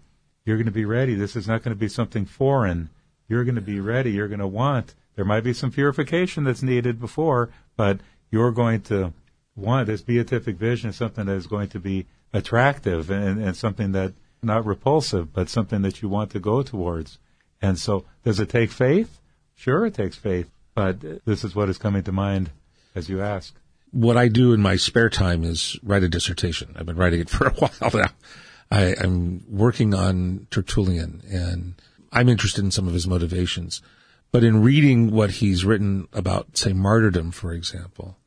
you're 0.46 0.58
going 0.58 0.66
to 0.66 0.72
be 0.72 0.84
ready. 0.84 1.16
This 1.16 1.38
is 1.38 1.48
not 1.48 1.64
going 1.64 1.74
to 1.74 1.80
be 1.80 1.88
something 1.88 2.26
foreign. 2.26 2.90
You're 3.30 3.46
going 3.46 3.56
to 3.56 3.62
be 3.62 3.80
ready. 3.80 4.12
You're 4.12 4.28
going 4.28 4.40
to 4.40 4.48
want. 4.48 4.94
There 5.16 5.24
might 5.24 5.46
be 5.46 5.54
some 5.54 5.72
purification 5.72 6.44
that's 6.44 6.62
needed 6.62 7.00
before, 7.00 7.50
but 7.78 8.00
you're 8.30 8.52
going 8.52 8.82
to 8.84 9.14
want 9.56 9.88
this 9.88 10.02
beatific 10.02 10.58
vision 10.58 10.90
is 10.90 10.96
something 10.96 11.26
that 11.26 11.36
is 11.36 11.48
going 11.48 11.70
to 11.70 11.80
be 11.80 12.08
attractive 12.34 13.10
and, 13.10 13.42
and 13.42 13.56
something 13.56 13.92
that 13.92 14.14
not 14.42 14.66
repulsive, 14.66 15.34
but 15.34 15.50
something 15.50 15.82
that 15.84 16.02
you 16.02 16.10
want 16.10 16.32
to 16.32 16.40
go 16.40 16.64
towards. 16.64 17.20
And 17.62 17.78
so, 17.78 18.06
does 18.24 18.40
it 18.40 18.50
take 18.50 18.72
faith? 18.72 19.20
Sure, 19.56 19.86
it 19.86 19.94
takes 19.94 20.16
faith, 20.16 20.50
but 20.74 21.26
this 21.26 21.44
is 21.44 21.54
what 21.54 21.70
is 21.70 21.78
coming 21.78 22.04
to 22.04 22.12
mind 22.12 22.50
as 22.96 23.10
you 23.10 23.22
ask. 23.22 23.54
what 23.92 24.18
I 24.18 24.30
do 24.30 24.54
in 24.54 24.62
my 24.62 24.78
spare 24.78 25.10
time 25.10 25.44
is 25.44 25.78
write 25.84 26.04
a 26.04 26.10
dissertation. 26.10 26.76
I've 26.78 26.86
been 26.86 26.96
writing 26.96 27.20
it 27.20 27.30
for 27.30 27.48
a 27.50 27.54
while 27.54 27.92
now. 27.94 28.10
I, 28.72 28.96
I'm 29.00 29.44
working 29.50 29.94
on 29.94 30.48
Tertullian 30.50 31.22
and 31.30 31.76
I'm 32.12 32.30
interested 32.30 32.64
in 32.64 32.72
some 32.72 32.88
of 32.88 32.94
his 32.94 33.08
motivations. 33.08 33.82
But 34.32 34.46
in 34.46 34.64
reading 34.64 35.12
what 35.12 35.30
he's 35.32 35.66
written 35.66 36.08
about, 36.14 36.58
say, 36.58 36.72
martyrdom, 36.72 37.32
for 37.32 37.52
example, 37.52 38.18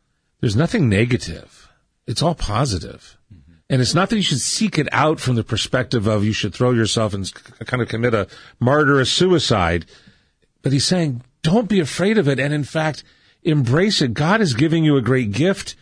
there's 0.44 0.54
nothing 0.54 0.90
negative. 0.90 1.72
It's 2.06 2.20
all 2.20 2.34
positive. 2.34 3.16
Mm-hmm. 3.32 3.52
And 3.70 3.80
it's 3.80 3.94
not 3.94 4.10
that 4.10 4.16
you 4.16 4.22
should 4.22 4.42
seek 4.42 4.78
it 4.78 4.90
out 4.92 5.18
from 5.18 5.36
the 5.36 5.42
perspective 5.42 6.06
of 6.06 6.22
you 6.22 6.34
should 6.34 6.52
throw 6.52 6.72
yourself 6.72 7.14
and 7.14 7.32
kind 7.64 7.82
of 7.82 7.88
commit 7.88 8.12
a 8.12 8.28
martyrous 8.60 9.10
suicide. 9.10 9.86
But 10.60 10.72
he's 10.72 10.84
saying, 10.84 11.22
don't 11.40 11.66
be 11.66 11.80
afraid 11.80 12.18
of 12.18 12.28
it. 12.28 12.38
And 12.38 12.52
in 12.52 12.62
fact, 12.62 13.04
embrace 13.42 14.02
it. 14.02 14.12
God 14.12 14.42
is 14.42 14.52
giving 14.52 14.84
you 14.84 14.98
a 14.98 15.00
great 15.00 15.32
gift 15.32 15.76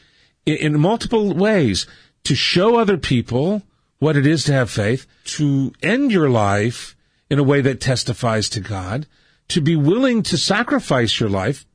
in, 0.46 0.58
in 0.58 0.80
multiple 0.80 1.34
ways 1.34 1.88
to 2.22 2.36
show 2.36 2.76
other 2.76 2.98
people 2.98 3.62
what 3.98 4.16
it 4.16 4.28
is 4.28 4.44
to 4.44 4.52
have 4.52 4.70
faith, 4.70 5.08
to 5.24 5.72
end 5.82 6.12
your 6.12 6.30
life 6.30 6.94
in 7.28 7.40
a 7.40 7.42
way 7.42 7.62
that 7.62 7.80
testifies 7.80 8.48
to 8.50 8.60
God, 8.60 9.08
to 9.48 9.60
be 9.60 9.74
willing 9.74 10.22
to 10.22 10.36
sacrifice 10.36 11.18
your 11.18 11.30
life 11.30 11.66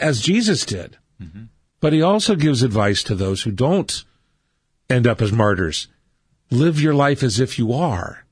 as 0.00 0.20
Jesus 0.20 0.66
did. 0.66 0.98
Mm-hmm. 1.22 1.44
But 1.82 1.92
he 1.92 2.00
also 2.00 2.36
gives 2.36 2.62
advice 2.62 3.02
to 3.02 3.14
those 3.16 3.42
who 3.42 3.50
don't 3.50 4.04
end 4.88 5.06
up 5.06 5.20
as 5.20 5.32
martyrs. 5.32 5.88
Live 6.50 6.80
your 6.80 6.94
life 6.94 7.22
as 7.24 7.40
if 7.40 7.58
you 7.58 7.72
are. 7.72 8.24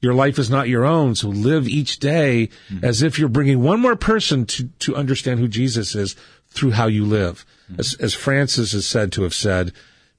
Your 0.00 0.14
life 0.14 0.36
is 0.38 0.50
not 0.50 0.68
your 0.68 0.84
own, 0.84 1.14
so 1.14 1.28
live 1.28 1.68
each 1.68 2.00
day 2.00 2.48
mm-hmm. 2.68 2.84
as 2.84 3.02
if 3.02 3.18
you're 3.18 3.28
bringing 3.28 3.62
one 3.62 3.80
more 3.80 3.94
person 3.94 4.46
to, 4.46 4.64
to 4.80 4.96
understand 4.96 5.38
who 5.38 5.46
Jesus 5.46 5.94
is 5.94 6.16
through 6.48 6.72
how 6.72 6.88
you 6.88 7.04
live. 7.04 7.46
Mm-hmm. 7.70 7.80
As, 7.80 7.94
as 8.00 8.14
Francis 8.14 8.74
is 8.74 8.86
said 8.86 9.12
to 9.12 9.22
have 9.22 9.34
said, 9.34 9.72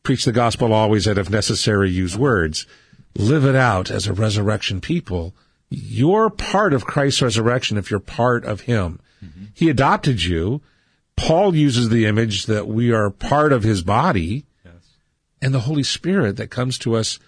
preach 0.04 0.24
the 0.24 0.32
gospel 0.32 0.72
always 0.72 1.06
and 1.06 1.20
if 1.20 1.30
necessary 1.30 1.90
use 1.90 2.18
words. 2.18 2.66
Live 3.16 3.44
it 3.44 3.56
out 3.56 3.92
as 3.92 4.08
a 4.08 4.14
resurrection 4.14 4.80
people. 4.80 5.36
You're 5.70 6.30
part 6.30 6.74
of 6.74 6.86
Christ's 6.86 7.22
resurrection 7.22 7.78
if 7.78 7.92
you're 7.92 8.00
part 8.00 8.46
of 8.46 8.62
Him. 8.62 9.02
Mm-hmm. 9.24 9.46
He 9.54 9.70
adopted 9.70 10.24
you. 10.24 10.62
Paul 11.20 11.56
uses 11.56 11.90
the 11.90 12.06
image 12.06 12.46
that 12.48 12.68
we 12.68 12.92
are 12.92 13.10
part 13.10 13.54
of 13.54 13.64
His 13.64 13.82
body 13.84 14.46
and 15.42 15.54
the 15.54 15.62
Holy 15.62 15.84
Spirit 15.84 16.38
that 16.38 16.50
comes 16.50 16.78
to 16.80 16.96
us 16.96 17.20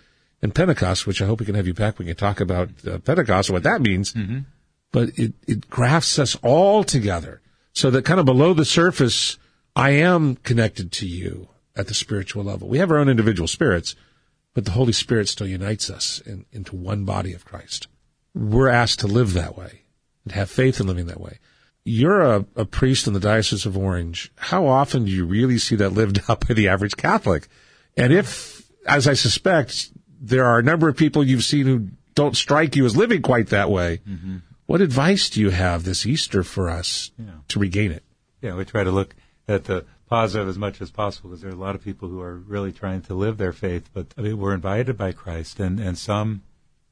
in 0.41 0.51
Pentecost, 0.51 1.05
which 1.05 1.21
I 1.21 1.25
hope 1.25 1.39
we 1.39 1.45
can 1.45 1.55
have 1.55 1.67
you 1.67 1.73
back. 1.73 1.99
We 1.99 2.05
can 2.05 2.15
talk 2.15 2.39
about 2.39 2.69
uh, 2.87 2.97
Pentecost 2.99 3.49
and 3.49 3.53
what 3.53 3.63
that 3.63 3.81
means. 3.81 4.13
But 4.91 5.09
it, 5.17 5.33
it 5.47 5.69
grafts 5.69 6.19
us 6.19 6.35
all 6.41 6.83
together 6.83 7.41
so 7.73 7.89
that 7.91 8.03
kind 8.03 8.19
of 8.19 8.25
below 8.25 8.53
the 8.53 8.65
surface, 8.65 9.37
I 9.75 9.91
am 9.91 10.35
connected 10.37 10.91
to 10.93 11.07
you 11.07 11.47
at 11.75 11.87
the 11.87 11.93
spiritual 11.93 12.43
level. 12.43 12.67
We 12.67 12.79
have 12.79 12.91
our 12.91 12.97
own 12.97 13.07
individual 13.07 13.47
spirits, 13.47 13.95
but 14.53 14.65
the 14.65 14.71
Holy 14.71 14.91
Spirit 14.91 15.29
still 15.29 15.47
unites 15.47 15.89
us 15.89 16.19
in, 16.25 16.45
into 16.51 16.75
one 16.75 17.05
body 17.05 17.33
of 17.33 17.45
Christ. 17.45 17.87
We're 18.33 18.67
asked 18.69 18.99
to 19.01 19.07
live 19.07 19.33
that 19.33 19.57
way 19.57 19.83
and 20.25 20.33
have 20.33 20.49
faith 20.49 20.81
in 20.81 20.87
living 20.87 21.05
that 21.05 21.21
way. 21.21 21.39
You're 21.83 22.21
a, 22.21 22.45
a 22.55 22.65
priest 22.65 23.07
in 23.07 23.13
the 23.13 23.19
Diocese 23.19 23.65
of 23.65 23.75
Orange. 23.77 24.31
How 24.35 24.67
often 24.67 25.05
do 25.05 25.11
you 25.11 25.25
really 25.25 25.57
see 25.57 25.75
that 25.77 25.91
lived 25.93 26.21
out 26.29 26.47
by 26.47 26.53
the 26.53 26.67
average 26.67 26.95
Catholic? 26.95 27.47
And 27.97 28.13
if, 28.13 28.69
as 28.85 29.07
I 29.07 29.13
suspect, 29.13 29.91
there 30.19 30.45
are 30.45 30.59
a 30.59 30.63
number 30.63 30.87
of 30.87 30.95
people 30.95 31.23
you've 31.23 31.43
seen 31.43 31.65
who 31.65 31.87
don't 32.13 32.37
strike 32.37 32.75
you 32.75 32.85
as 32.85 32.95
living 32.95 33.21
quite 33.21 33.47
that 33.47 33.69
way. 33.69 33.99
Mm-hmm. 34.07 34.37
What 34.67 34.81
advice 34.81 35.29
do 35.29 35.41
you 35.41 35.49
have 35.49 35.83
this 35.83 36.05
Easter 36.05 36.43
for 36.43 36.69
us 36.69 37.11
Yeah. 37.17 37.31
to 37.49 37.59
regain 37.59 37.91
it? 37.91 38.03
Yeah, 38.41 38.55
we 38.55 38.63
try 38.65 38.83
to 38.83 38.91
look 38.91 39.15
at 39.47 39.65
the 39.65 39.85
positive 40.07 40.47
as 40.47 40.57
much 40.57 40.81
as 40.81 40.91
possible 40.91 41.29
because 41.29 41.41
there 41.41 41.51
are 41.51 41.55
a 41.55 41.57
lot 41.57 41.75
of 41.75 41.83
people 41.83 42.07
who 42.09 42.21
are 42.21 42.35
really 42.35 42.71
trying 42.71 43.01
to 43.01 43.13
live 43.13 43.37
their 43.37 43.53
faith, 43.53 43.89
but 43.93 44.07
I 44.17 44.21
mean, 44.21 44.37
we're 44.37 44.53
invited 44.53 44.97
by 44.97 45.11
Christ, 45.13 45.59
and, 45.59 45.79
and 45.79 45.97
some 45.97 46.43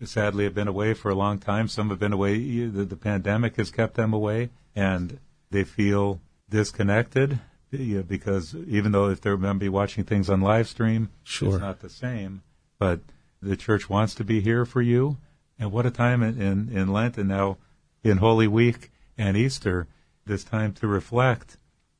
sadly 0.03 0.45
have 0.45 0.55
been 0.55 0.67
away 0.69 0.93
for 0.93 1.09
a 1.11 1.15
long 1.15 1.37
time. 1.37 1.67
Some 1.67 1.89
have 1.89 1.99
been 1.99 2.13
away, 2.13 2.37
the, 2.65 2.85
the 2.85 2.95
pandemic 2.95 3.57
has 3.57 3.71
kept 3.71 3.95
them 3.95 4.13
away, 4.13 4.49
and 4.79 5.19
they 5.51 5.63
feel 5.65 6.21
disconnected 6.49 7.39
because 7.71 8.55
even 8.55 8.91
though 8.93 9.09
if 9.09 9.19
they're 9.21 9.37
going 9.37 9.53
to 9.55 9.59
be 9.59 9.69
watching 9.69 10.03
things 10.03 10.29
on 10.29 10.41
live 10.41 10.67
stream, 10.67 11.09
Sure. 11.23 11.49
it's 11.49 11.59
not 11.59 11.81
the 11.81 11.89
same. 11.89 12.41
But 12.79 13.01
the 13.41 13.57
church 13.57 13.89
wants 13.89 14.15
to 14.15 14.23
be 14.23 14.39
here 14.41 14.65
for 14.65 14.81
you. 14.81 15.17
And 15.59 15.71
what 15.71 15.85
a 15.85 15.91
time 15.91 16.23
in, 16.23 16.41
in, 16.41 16.69
in 16.75 16.87
Lent 16.93 17.17
and 17.17 17.27
now 17.27 17.57
in 18.03 18.17
Holy 18.17 18.47
Week 18.47 18.89
and 19.17 19.35
Easter, 19.35 19.87
this 20.25 20.43
time 20.45 20.71
to 20.73 20.87
reflect, 20.87 21.57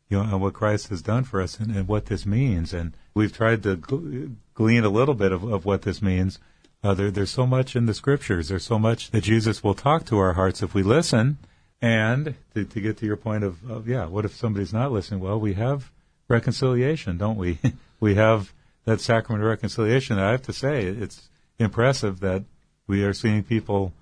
you 0.08 0.18
know, 0.18 0.24
on 0.24 0.40
what 0.40 0.54
Christ 0.54 0.88
has 0.88 1.02
done 1.02 1.26
for 1.26 1.42
us 1.42 1.60
and, 1.60 1.76
and 1.76 1.88
what 1.88 2.06
this 2.06 2.26
means. 2.26 2.74
And 2.74 2.94
we've 3.14 3.36
tried 3.36 3.62
to 3.64 3.76
gl- 3.76 4.36
glean 4.54 4.86
a 4.86 4.90
little 4.90 5.16
bit 5.16 5.34
of, 5.34 5.44
of 5.44 5.66
what 5.66 5.82
this 5.82 6.02
means. 6.02 6.40
Uh, 6.82 6.94
there, 6.94 7.12
there's 7.12 7.30
so 7.32 7.46
much 7.46 7.76
in 7.76 7.86
the 7.86 7.94
scriptures. 7.94 8.48
There's 8.48 8.64
so 8.64 8.80
much 8.80 9.12
that 9.12 9.26
Jesus 9.26 9.62
will 9.64 9.76
talk 9.76 10.06
to 10.06 10.18
our 10.18 10.34
hearts 10.34 10.64
if 10.64 10.74
we 10.74 10.82
listen. 10.82 11.38
And 11.82 12.36
to, 12.54 12.66
to 12.66 12.82
get 12.82 12.98
to 12.98 13.06
your 13.06 13.16
point 13.16 13.44
of, 13.44 13.70
of, 13.70 13.88
yeah, 13.88 14.06
what 14.06 14.26
if 14.26 14.36
somebody's 14.36 14.74
not 14.74 14.92
listening? 14.92 15.22
Well, 15.22 15.40
we 15.40 15.54
have 15.54 15.92
reconciliation, 16.28 17.18
don't 17.18 17.38
we? 17.38 17.60
we 18.00 18.16
have 18.16 18.54
that 18.86 19.00
sacrament 19.02 19.44
of 19.44 19.50
reconciliation. 19.50 20.20
I 20.20 20.32
have 20.32 20.42
to 20.44 20.54
say, 20.54 20.84
it's 20.86 21.30
impressive 21.58 22.20
that 22.22 22.44
we 22.88 23.04
are 23.04 23.14
seeing 23.14 23.44
people, 23.44 23.94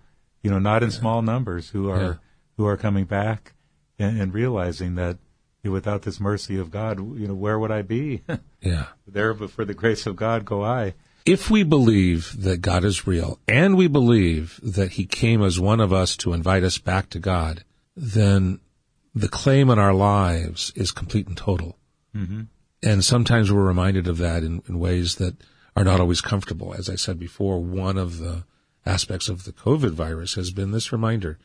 you 0.42 0.50
know, 0.50 0.60
not 0.60 0.82
in 0.84 0.92
small 0.92 1.22
numbers 1.22 1.70
who 1.70 1.90
are 1.90 2.02
Yeah. 2.02 2.14
who 2.58 2.66
are 2.66 2.78
coming 2.78 3.06
back 3.06 3.54
and, 4.00 4.20
and 4.20 4.34
realizing 4.34 4.96
that 4.96 5.18
you 5.64 5.70
know, 5.70 5.74
without 5.74 6.02
this 6.04 6.20
mercy 6.20 6.58
of 6.58 6.72
God, 6.72 6.98
you 7.20 7.28
know, 7.28 7.34
where 7.36 7.60
would 7.60 7.72
I 7.72 7.82
be? 7.82 8.22
Yeah. 8.62 8.88
there, 9.08 9.34
but 9.36 9.52
for 9.52 9.66
the 9.66 9.76
grace 9.76 10.08
of 10.08 10.16
God, 10.16 10.44
go 10.44 10.64
I. 10.64 10.96
If 11.26 11.50
we 11.52 11.62
believe 11.64 12.42
that 12.42 12.58
God 12.62 12.84
is 12.84 13.06
real 13.06 13.40
and 13.48 13.78
we 13.78 13.88
believe 13.88 14.60
that 14.64 14.94
he 14.94 15.06
came 15.06 15.44
as 15.44 15.60
one 15.60 15.80
of 15.80 15.94
us 15.94 16.18
to 16.18 16.34
invite 16.34 16.64
us 16.64 16.78
back 16.80 17.10
to 17.12 17.20
God, 17.20 17.64
then 17.98 18.60
the 19.16 19.28
claim 19.28 19.70
on 19.70 19.80
our 19.80 19.93
lives 19.93 20.72
is 20.76 20.91
complete 20.91 21.28
and 21.28 21.36
total. 21.36 21.78
Mm-hmm. 22.16 22.43
And 22.84 23.04
sometimes 23.04 23.52
we're 23.52 23.66
reminded 23.66 24.08
of 24.08 24.20
that 24.20 24.43
in, 24.43 24.62
in 24.70 24.80
ways 24.80 25.16
that 25.16 25.36
are 25.76 25.84
not 25.84 26.00
always 26.00 26.22
comfortable. 26.22 26.74
As 26.74 26.89
I 26.89 26.95
said 26.95 27.20
before, 27.20 27.60
one 27.60 27.98
of 27.98 28.20
the 28.20 28.43
aspects 28.86 29.28
of 29.28 29.43
the 29.43 29.52
COVID 29.52 29.91
virus 29.91 30.36
has 30.36 30.52
been 30.52 30.72
this 30.72 30.91
reminder 30.91 31.39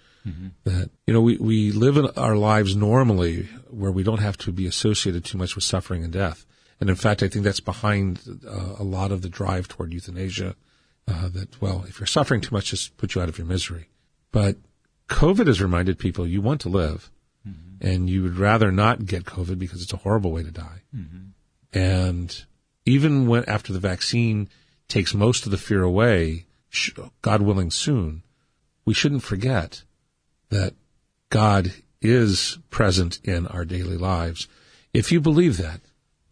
that, 0.64 0.90
you 1.06 1.14
know, 1.14 1.22
we, 1.22 1.36
we 1.38 1.72
live 1.72 1.96
in 1.96 2.06
our 2.16 2.36
lives 2.36 2.76
normally 2.76 3.48
where 3.70 3.90
we 3.90 4.02
don't 4.02 4.20
have 4.20 4.36
to 4.38 4.52
be 4.52 4.66
associated 4.66 5.24
too 5.24 5.38
much 5.38 5.54
with 5.54 5.64
suffering 5.64 6.04
and 6.04 6.12
death. 6.12 6.46
And 6.80 6.90
in 6.90 6.96
fact, 6.96 7.22
I 7.22 7.28
think 7.28 7.44
that's 7.44 7.60
behind 7.60 8.20
uh, 8.46 8.76
a 8.78 8.84
lot 8.84 9.10
of 9.10 9.22
the 9.22 9.28
drive 9.28 9.68
toward 9.68 9.92
euthanasia. 9.92 10.54
Uh, 11.08 11.28
that, 11.30 11.60
well, 11.60 11.84
if 11.88 11.98
you're 11.98 12.06
suffering 12.06 12.40
too 12.40 12.54
much, 12.54 12.66
just 12.70 12.96
put 12.96 13.14
you 13.14 13.22
out 13.22 13.28
of 13.28 13.38
your 13.38 13.46
misery. 13.46 13.88
But 14.30 14.56
COVID 15.08 15.46
has 15.46 15.60
reminded 15.60 15.98
people 15.98 16.26
you 16.26 16.40
want 16.40 16.60
to 16.62 16.68
live 16.68 17.10
mm-hmm. 17.46 17.86
and 17.86 18.08
you 18.08 18.22
would 18.22 18.38
rather 18.38 18.70
not 18.70 19.06
get 19.06 19.24
COVID 19.24 19.58
because 19.58 19.82
it's 19.82 19.92
a 19.92 19.98
horrible 19.98 20.32
way 20.32 20.42
to 20.42 20.50
die. 20.50 20.82
Mm-hmm. 20.94 21.78
And 21.78 22.44
even 22.84 23.26
when 23.26 23.44
after 23.46 23.72
the 23.72 23.78
vaccine 23.78 24.48
takes 24.88 25.14
most 25.14 25.44
of 25.44 25.50
the 25.50 25.58
fear 25.58 25.82
away, 25.82 26.46
sh- 26.68 26.92
God 27.22 27.42
willing 27.42 27.70
soon, 27.70 28.22
we 28.84 28.94
shouldn't 28.94 29.22
forget 29.22 29.82
that 30.50 30.74
God 31.30 31.72
is 32.00 32.58
present 32.70 33.20
in 33.24 33.46
our 33.46 33.64
daily 33.64 33.96
lives. 33.96 34.48
If 34.92 35.12
you 35.12 35.20
believe 35.20 35.56
that, 35.56 35.80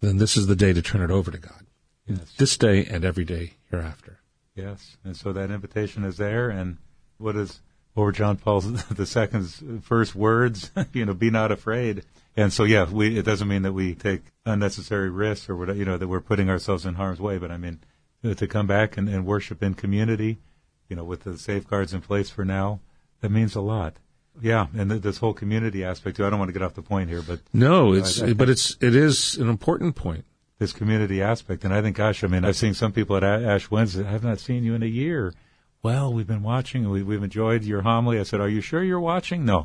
then 0.00 0.18
this 0.18 0.36
is 0.36 0.46
the 0.46 0.56
day 0.56 0.72
to 0.72 0.82
turn 0.82 1.02
it 1.02 1.10
over 1.10 1.30
to 1.30 1.38
God. 1.38 1.66
Yes. 2.06 2.32
This 2.36 2.56
day 2.56 2.84
and 2.84 3.04
every 3.04 3.24
day 3.24 3.54
hereafter. 3.70 4.18
Yes, 4.54 4.96
and 5.04 5.16
so 5.16 5.32
that 5.32 5.50
invitation 5.50 6.04
is 6.04 6.16
there. 6.16 6.50
And 6.50 6.78
what 7.18 7.36
is 7.36 7.60
over 8.00 8.12
John 8.12 8.36
Paul 8.36 8.62
II's 8.98 9.62
first 9.82 10.14
words? 10.14 10.70
you 10.92 11.04
know, 11.04 11.14
be 11.14 11.30
not 11.30 11.52
afraid. 11.52 12.04
And 12.36 12.52
so, 12.52 12.64
yeah, 12.64 12.88
we, 12.90 13.18
it 13.18 13.24
doesn't 13.24 13.48
mean 13.48 13.62
that 13.62 13.72
we 13.72 13.94
take 13.94 14.22
unnecessary 14.46 15.10
risks 15.10 15.48
or 15.48 15.56
whatever, 15.56 15.78
you 15.78 15.84
know, 15.84 15.96
that 15.98 16.08
we're 16.08 16.20
putting 16.20 16.48
ourselves 16.48 16.86
in 16.86 16.94
harm's 16.94 17.20
way. 17.20 17.38
But 17.38 17.50
I 17.50 17.56
mean, 17.56 17.80
uh, 18.24 18.34
to 18.34 18.46
come 18.46 18.66
back 18.66 18.96
and, 18.96 19.08
and 19.08 19.26
worship 19.26 19.62
in 19.62 19.74
community, 19.74 20.38
you 20.88 20.96
know, 20.96 21.04
with 21.04 21.24
the 21.24 21.36
safeguards 21.38 21.92
in 21.92 22.00
place 22.00 22.30
for 22.30 22.44
now, 22.44 22.80
that 23.20 23.30
means 23.30 23.54
a 23.54 23.60
lot. 23.60 23.96
Yeah, 24.40 24.68
and 24.76 24.88
th- 24.90 25.02
this 25.02 25.18
whole 25.18 25.34
community 25.34 25.84
aspect 25.84 26.16
too. 26.16 26.24
I 26.24 26.30
don't 26.30 26.38
want 26.38 26.48
to 26.48 26.52
get 26.52 26.62
off 26.62 26.74
the 26.74 26.82
point 26.82 27.10
here, 27.10 27.20
but 27.20 27.40
No, 27.52 27.92
it's, 27.92 28.22
I- 28.22 28.28
I 28.28 28.32
but 28.32 28.48
it's, 28.48 28.76
it 28.80 28.94
is 28.94 29.36
an 29.36 29.48
important 29.48 29.96
point. 29.96 30.24
this 30.58 30.72
community 30.72 31.20
aspect. 31.20 31.64
And 31.64 31.74
I 31.74 31.82
think, 31.82 31.96
gosh, 31.96 32.22
I 32.22 32.28
mean, 32.28 32.44
I've 32.44 32.56
seen 32.56 32.74
some 32.74 32.92
people 32.92 33.16
at 33.16 33.24
Ash 33.24 33.70
Wednesday. 33.70 34.06
I've 34.06 34.22
not 34.24 34.38
seen 34.38 34.62
you 34.62 34.74
in 34.74 34.82
a 34.82 34.86
year. 34.86 35.34
Well, 35.82 36.12
we've 36.12 36.26
been 36.26 36.42
watching 36.42 36.82
and 36.84 36.92
we, 36.92 37.02
we've 37.02 37.22
enjoyed 37.22 37.64
your 37.64 37.80
homily. 37.80 38.18
I 38.20 38.24
said, 38.24 38.40
are 38.40 38.48
you 38.48 38.60
sure 38.60 38.82
you're 38.84 39.00
watching? 39.00 39.46
No. 39.46 39.64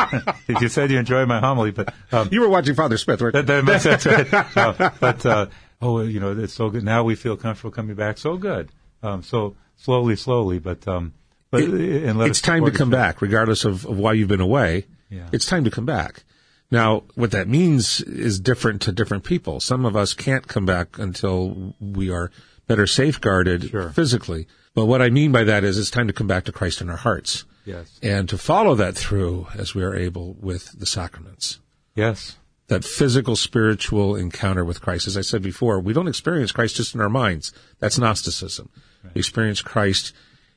you 0.48 0.68
said 0.68 0.90
you 0.90 0.98
enjoyed 0.98 1.28
my 1.28 1.38
homily, 1.38 1.70
but, 1.70 1.94
um, 2.10 2.28
You 2.32 2.40
were 2.40 2.48
watching 2.48 2.74
Father 2.74 2.98
Smith, 2.98 3.20
weren't 3.20 3.34
that, 3.34 3.46
that, 3.46 3.82
that's 3.82 4.06
right. 4.06 4.56
Uh, 4.56 4.90
but, 4.98 5.24
uh, 5.24 5.46
oh, 5.80 6.00
you 6.00 6.18
know, 6.18 6.36
it's 6.36 6.52
so 6.54 6.68
good. 6.68 6.82
Now 6.82 7.04
we 7.04 7.14
feel 7.14 7.36
comfortable 7.36 7.70
coming 7.70 7.94
back. 7.94 8.18
So 8.18 8.36
good. 8.36 8.70
Um, 9.04 9.22
so 9.22 9.54
slowly, 9.76 10.16
slowly, 10.16 10.58
but, 10.58 10.86
um, 10.88 11.12
but, 11.52 11.62
and 11.62 12.18
let 12.18 12.28
it's 12.28 12.40
time 12.40 12.64
to 12.64 12.72
come 12.72 12.88
other. 12.88 12.96
back, 12.96 13.22
regardless 13.22 13.64
of, 13.64 13.84
of 13.86 13.96
why 13.98 14.14
you've 14.14 14.28
been 14.28 14.40
away. 14.40 14.86
Yeah. 15.10 15.28
It's 15.30 15.46
time 15.46 15.62
to 15.64 15.70
come 15.70 15.86
back. 15.86 16.24
Now, 16.72 17.04
what 17.14 17.30
that 17.32 17.46
means 17.46 18.00
is 18.00 18.40
different 18.40 18.80
to 18.82 18.92
different 18.92 19.22
people. 19.24 19.60
Some 19.60 19.84
of 19.84 19.94
us 19.94 20.14
can't 20.14 20.48
come 20.48 20.64
back 20.66 20.98
until 20.98 21.74
we 21.78 22.10
are 22.10 22.32
better 22.66 22.86
safeguarded 22.86 23.68
Sure. 23.70 23.90
physically. 23.90 24.48
But 24.74 24.86
what 24.86 25.02
I 25.02 25.10
mean 25.10 25.32
by 25.32 25.44
that 25.44 25.64
is 25.64 25.78
it's 25.78 25.90
time 25.90 26.06
to 26.06 26.12
come 26.12 26.26
back 26.26 26.44
to 26.44 26.52
Christ 26.52 26.80
in 26.80 26.88
our 26.88 26.96
hearts 26.96 27.44
Yes. 27.64 27.98
and 28.02 28.28
to 28.28 28.38
follow 28.38 28.74
that 28.76 28.96
through 28.96 29.46
as 29.54 29.74
we 29.74 29.82
are 29.82 29.94
able 29.94 30.34
with 30.40 30.78
the 30.78 30.86
sacraments. 30.86 31.60
Yes. 31.94 32.36
That 32.68 32.84
physical, 32.84 33.36
spiritual 33.36 34.16
encounter 34.16 34.64
with 34.64 34.80
Christ. 34.80 35.06
As 35.06 35.16
I 35.16 35.20
said 35.20 35.42
before, 35.42 35.78
we 35.78 35.92
don't 35.92 36.08
experience 36.08 36.52
Christ 36.52 36.76
just 36.76 36.94
in 36.94 37.00
our 37.00 37.10
minds. 37.10 37.52
That's 37.80 37.98
Gnosticism. 37.98 38.70
We 39.14 39.18
experience 39.18 39.60
Christ 39.60 40.14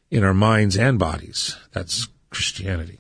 in 0.09 0.24
our 0.24 0.34
minds 0.34 0.78
and 0.78 0.97
bodies. 0.97 1.57
That's 1.74 2.07
Christianity. 2.30 2.99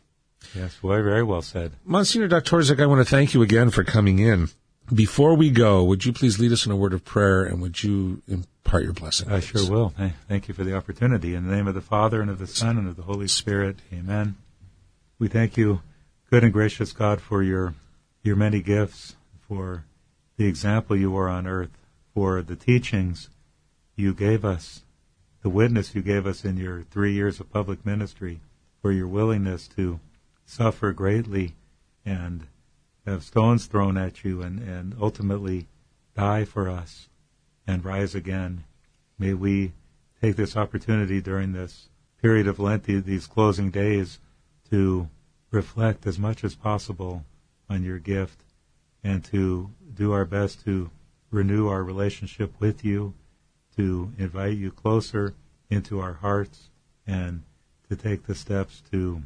Yes. 0.53 0.77
Well, 0.81 1.01
very 1.01 1.23
well 1.23 1.41
said. 1.41 1.73
Monsignor 1.85 2.27
Doktorczyk, 2.27 2.81
I 2.81 2.85
want 2.87 3.05
to 3.05 3.09
thank 3.09 3.33
you 3.33 3.41
again 3.41 3.69
for 3.69 3.83
coming 3.83 4.19
in. 4.19 4.49
Before 4.93 5.33
we 5.35 5.49
go, 5.49 5.83
would 5.83 6.05
you 6.05 6.13
please 6.13 6.39
lead 6.39 6.51
us 6.51 6.65
in 6.65 6.71
a 6.71 6.75
word 6.75 6.93
of 6.93 7.03
prayer 7.05 7.43
and 7.43 7.61
would 7.61 7.83
you 7.83 8.21
impart 8.65 8.83
your 8.83 8.93
blessing? 8.93 9.31
I 9.31 9.39
sure 9.39 9.69
will. 9.69 9.91
Th- 9.91 10.11
Thank 10.27 10.47
you 10.47 10.53
for 10.53 10.63
the 10.63 10.75
opportunity. 10.75 11.35
In 11.35 11.47
the 11.47 11.55
name 11.55 11.67
of 11.67 11.75
the 11.75 11.81
Father, 11.81 12.19
and 12.19 12.31
of 12.31 12.39
the 12.39 12.47
Son, 12.47 12.77
and 12.77 12.87
of 12.87 12.95
the 12.95 13.03
Holy 13.03 13.27
Spirit. 13.27 13.77
Amen. 13.93 14.35
We 15.19 15.27
thank 15.27 15.55
you, 15.55 15.81
good 16.31 16.43
and 16.43 16.51
gracious 16.51 16.91
God, 16.91 17.21
for 17.21 17.43
your, 17.43 17.75
your 18.23 18.35
many 18.35 18.61
gifts, 18.61 19.15
for 19.47 19.85
the 20.37 20.47
example 20.47 20.95
you 20.95 21.11
were 21.11 21.29
on 21.29 21.45
earth, 21.45 21.77
for 22.13 22.41
the 22.41 22.55
teachings 22.55 23.29
you 23.95 24.13
gave 24.13 24.43
us, 24.43 24.81
the 25.43 25.49
witness 25.49 25.93
you 25.93 26.01
gave 26.01 26.25
us 26.25 26.43
in 26.43 26.57
your 26.57 26.81
three 26.89 27.13
years 27.13 27.39
of 27.39 27.53
public 27.53 27.85
ministry, 27.85 28.39
for 28.81 28.91
your 28.91 29.07
willingness 29.07 29.67
to 29.69 29.99
suffer 30.45 30.91
greatly 30.91 31.53
and 32.03 32.47
have 33.05 33.23
stones 33.23 33.67
thrown 33.67 33.95
at 33.95 34.23
you 34.23 34.41
and, 34.41 34.59
and 34.59 34.95
ultimately 34.99 35.67
die 36.15 36.43
for 36.45 36.67
us 36.67 37.07
and 37.67 37.83
rise 37.83 38.15
again. 38.15 38.63
May 39.17 39.33
we 39.33 39.73
take 40.21 40.35
this 40.35 40.55
opportunity 40.57 41.21
during 41.21 41.53
this 41.53 41.89
period 42.21 42.47
of 42.47 42.59
Lent, 42.59 42.83
these 42.83 43.27
closing 43.27 43.71
days, 43.71 44.19
to 44.69 45.09
reflect 45.51 46.05
as 46.05 46.19
much 46.19 46.43
as 46.43 46.55
possible 46.55 47.23
on 47.69 47.83
your 47.83 47.99
gift 47.99 48.41
and 49.03 49.23
to 49.25 49.69
do 49.93 50.11
our 50.11 50.25
best 50.25 50.63
to 50.65 50.89
renew 51.31 51.67
our 51.67 51.83
relationship 51.83 52.51
with 52.59 52.83
you, 52.83 53.13
to 53.75 54.11
invite 54.17 54.57
you 54.57 54.71
closer 54.71 55.33
into 55.69 55.99
our 55.99 56.13
hearts, 56.13 56.69
and 57.05 57.43
to 57.89 57.95
take 57.95 58.25
the 58.25 58.35
steps 58.35 58.81
to 58.91 59.21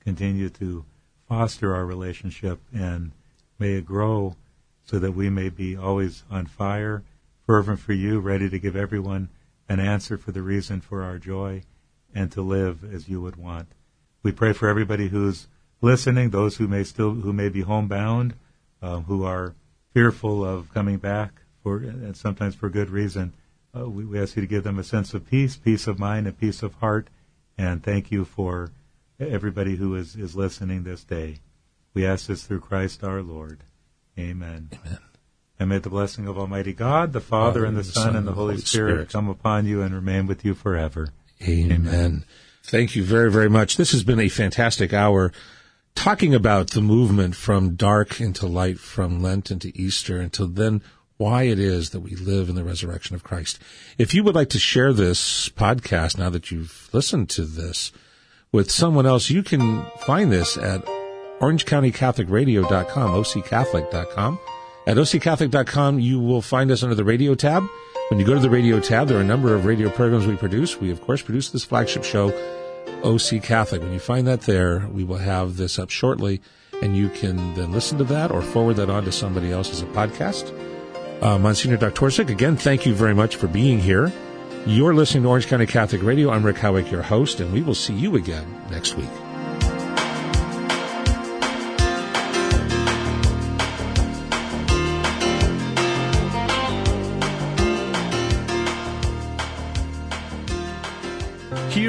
continue 0.00 0.48
to 0.48 0.84
foster 1.28 1.74
our 1.74 1.84
relationship 1.84 2.60
and 2.72 3.10
may 3.58 3.72
it 3.72 3.86
grow 3.86 4.36
so 4.84 4.98
that 4.98 5.12
we 5.12 5.28
may 5.28 5.48
be 5.48 5.76
always 5.76 6.22
on 6.30 6.46
fire, 6.46 7.02
fervent 7.46 7.78
for 7.80 7.92
you, 7.92 8.18
ready 8.18 8.50
to 8.50 8.58
give 8.58 8.76
everyone 8.76 9.28
an 9.68 9.80
answer 9.80 10.18
for 10.18 10.32
the 10.32 10.42
reason 10.42 10.80
for 10.80 11.02
our 11.02 11.18
joy 11.18 11.62
and 12.14 12.30
to 12.32 12.42
live 12.42 12.82
as 12.92 13.08
you 13.08 13.20
would 13.20 13.36
want. 13.36 13.68
We 14.22 14.32
pray 14.32 14.52
for 14.52 14.68
everybody 14.68 15.08
who's 15.08 15.46
listening, 15.80 16.30
those 16.30 16.56
who 16.56 16.66
may 16.66 16.82
still 16.84 17.12
who 17.12 17.32
may 17.32 17.48
be 17.48 17.60
homebound, 17.62 18.34
uh, 18.82 19.00
who 19.00 19.24
are 19.24 19.54
fearful 19.92 20.44
of 20.44 20.72
coming 20.74 20.98
back 20.98 21.42
for 21.62 21.78
and 21.78 22.16
sometimes 22.16 22.54
for 22.54 22.68
good 22.68 22.90
reason. 22.90 23.32
uh, 23.76 23.88
we, 23.88 24.04
we 24.04 24.20
ask 24.20 24.36
you 24.36 24.42
to 24.42 24.48
give 24.48 24.64
them 24.64 24.78
a 24.78 24.84
sense 24.84 25.14
of 25.14 25.28
peace, 25.28 25.56
peace 25.56 25.86
of 25.86 25.98
mind, 25.98 26.26
and 26.26 26.38
peace 26.38 26.62
of 26.62 26.74
heart. 26.74 27.08
And 27.58 27.82
thank 27.82 28.10
you 28.10 28.24
for 28.24 28.70
everybody 29.18 29.76
who 29.76 29.94
is, 29.94 30.16
is 30.16 30.36
listening 30.36 30.84
this 30.84 31.04
day. 31.04 31.40
We 31.94 32.06
ask 32.06 32.26
this 32.26 32.44
through 32.44 32.60
Christ 32.60 33.02
our 33.02 33.22
Lord. 33.22 33.60
Amen. 34.18 34.70
Amen. 34.72 34.98
And 35.58 35.70
may 35.70 35.78
the 35.78 35.90
blessing 35.90 36.26
of 36.28 36.38
Almighty 36.38 36.74
God, 36.74 37.12
the 37.12 37.20
Father, 37.20 37.64
and 37.64 37.76
the, 37.76 37.84
Son, 37.84 38.14
and 38.14 38.26
the 38.26 38.32
Holy, 38.32 38.58
Spirit, 38.58 38.90
Spirit, 38.90 39.08
come 39.10 39.28
upon 39.28 39.66
you 39.66 39.80
and 39.80 39.94
remain 39.94 40.26
with 40.26 40.44
you 40.44 40.54
forever. 40.54 41.08
Amen. 41.42 41.86
Amen. 41.88 42.24
Thank 42.62 42.94
you 42.94 43.04
very, 43.04 43.30
very 43.30 43.48
much. 43.48 43.76
This 43.76 43.92
has 43.92 44.02
been 44.02 44.20
a 44.20 44.28
fantastic 44.28 44.92
hour 44.92 45.32
talking 45.94 46.34
about 46.34 46.70
the 46.72 46.80
movement 46.80 47.36
from 47.36 47.74
dark 47.74 48.20
into 48.20 48.46
light, 48.46 48.78
from 48.78 49.20
Lent 49.22 49.50
into 49.50 49.72
Easter, 49.74 50.20
until 50.20 50.46
then 50.46 50.82
why 51.16 51.44
it 51.44 51.58
is 51.58 51.90
that 51.90 52.00
we 52.00 52.14
live 52.14 52.48
in 52.48 52.54
the 52.54 52.64
resurrection 52.64 53.16
of 53.16 53.24
Christ. 53.24 53.58
If 53.96 54.14
you 54.14 54.22
would 54.24 54.34
like 54.34 54.50
to 54.50 54.58
share 54.58 54.92
this 54.92 55.48
podcast 55.48 56.18
now 56.18 56.28
that 56.30 56.50
you've 56.50 56.90
listened 56.92 57.30
to 57.30 57.44
this 57.44 57.92
with 58.52 58.70
someone 58.70 59.06
else, 59.06 59.30
you 59.30 59.42
can 59.42 59.86
find 60.00 60.30
this 60.30 60.58
at 60.58 60.84
orangecountycatholicradio.com, 61.40 63.10
occatholic.com. 63.10 64.38
At 64.86 64.98
occatholic.com, 64.98 65.98
you 65.98 66.20
will 66.20 66.42
find 66.42 66.70
us 66.70 66.84
under 66.84 66.94
the 66.94 67.04
radio 67.04 67.34
tab. 67.34 67.64
When 68.08 68.20
you 68.20 68.26
go 68.26 68.34
to 68.34 68.40
the 68.40 68.50
radio 68.50 68.78
tab, 68.78 69.08
there 69.08 69.18
are 69.18 69.22
a 69.22 69.24
number 69.24 69.52
of 69.52 69.64
radio 69.64 69.90
programs 69.90 70.28
we 70.28 70.36
produce. 70.36 70.80
We, 70.80 70.92
of 70.92 71.00
course, 71.00 71.22
produce 71.22 71.50
this 71.50 71.64
flagship 71.64 72.04
show, 72.04 72.28
OC 73.02 73.42
Catholic. 73.42 73.82
When 73.82 73.92
you 73.92 73.98
find 73.98 74.28
that 74.28 74.42
there, 74.42 74.86
we 74.92 75.02
will 75.02 75.16
have 75.16 75.56
this 75.56 75.80
up 75.80 75.90
shortly, 75.90 76.40
and 76.82 76.96
you 76.96 77.08
can 77.08 77.54
then 77.54 77.72
listen 77.72 77.98
to 77.98 78.04
that 78.04 78.30
or 78.30 78.42
forward 78.42 78.74
that 78.74 78.88
on 78.88 79.04
to 79.06 79.12
somebody 79.12 79.50
else 79.50 79.72
as 79.72 79.82
a 79.82 79.86
podcast. 79.86 80.52
Uh, 81.20 81.36
Monsignor 81.36 81.78
Doktorczyk, 81.78 82.28
again, 82.28 82.56
thank 82.56 82.86
you 82.86 82.94
very 82.94 83.14
much 83.14 83.34
for 83.34 83.48
being 83.48 83.80
here. 83.80 84.12
You're 84.66 84.94
listening 84.94 85.24
to 85.24 85.28
Orange 85.30 85.48
County 85.48 85.66
Catholic 85.66 86.02
Radio. 86.02 86.30
I'm 86.30 86.44
Rick 86.44 86.58
Howick, 86.58 86.92
your 86.92 87.02
host, 87.02 87.40
and 87.40 87.52
we 87.52 87.62
will 87.62 87.74
see 87.74 87.94
you 87.94 88.14
again 88.14 88.46
next 88.70 88.94
week. 88.94 89.10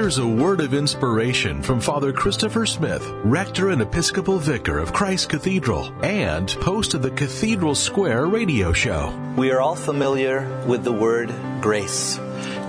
Here's 0.08 0.20
a 0.20 0.26
word 0.26 0.62
of 0.62 0.74
inspiration 0.74 1.62
from 1.62 1.82
Father 1.82 2.14
Christopher 2.14 2.66
Smith, 2.66 3.06
Rector 3.26 3.72
and 3.72 3.82
Episcopal 3.82 4.40
Vicar 4.40 4.80
of 4.80 4.94
Christ 4.94 5.28
Cathedral 5.28 5.92
and 6.02 6.50
host 6.50 6.94
of 6.94 7.02
the 7.02 7.12
Cathedral 7.12 7.76
Square 7.76 8.28
radio 8.28 8.72
show. 8.72 9.14
We 9.36 9.52
are 9.52 9.60
all 9.60 9.76
familiar 9.76 10.64
with 10.66 10.86
the 10.86 10.94
word 10.94 11.36
grace. 11.60 12.22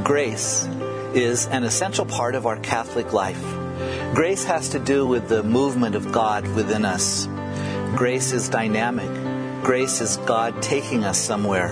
Grace 0.02 0.64
is 1.14 1.46
an 1.46 1.62
essential 1.62 2.04
part 2.06 2.34
of 2.34 2.44
our 2.44 2.56
Catholic 2.56 3.12
life. 3.12 3.40
Grace 4.16 4.42
has 4.42 4.70
to 4.70 4.80
do 4.80 5.06
with 5.06 5.28
the 5.28 5.44
movement 5.44 5.94
of 5.94 6.10
God 6.10 6.44
within 6.56 6.84
us. 6.84 7.28
Grace 7.94 8.32
is 8.32 8.48
dynamic. 8.48 9.62
Grace 9.62 10.00
is 10.00 10.16
God 10.26 10.60
taking 10.60 11.04
us 11.04 11.20
somewhere. 11.20 11.68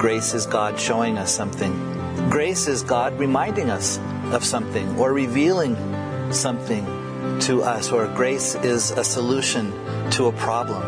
Grace 0.00 0.34
is 0.34 0.46
God 0.46 0.80
showing 0.80 1.16
us 1.16 1.32
something. 1.32 1.94
Grace 2.28 2.66
is 2.66 2.82
God 2.82 3.16
reminding 3.20 3.70
us 3.70 4.00
of 4.32 4.44
something 4.44 4.98
or 4.98 5.12
revealing 5.12 5.76
something 6.32 6.84
to 7.40 7.62
us, 7.62 7.92
or 7.92 8.06
grace 8.08 8.54
is 8.56 8.90
a 8.92 9.04
solution 9.04 9.72
to 10.10 10.26
a 10.26 10.32
problem. 10.32 10.82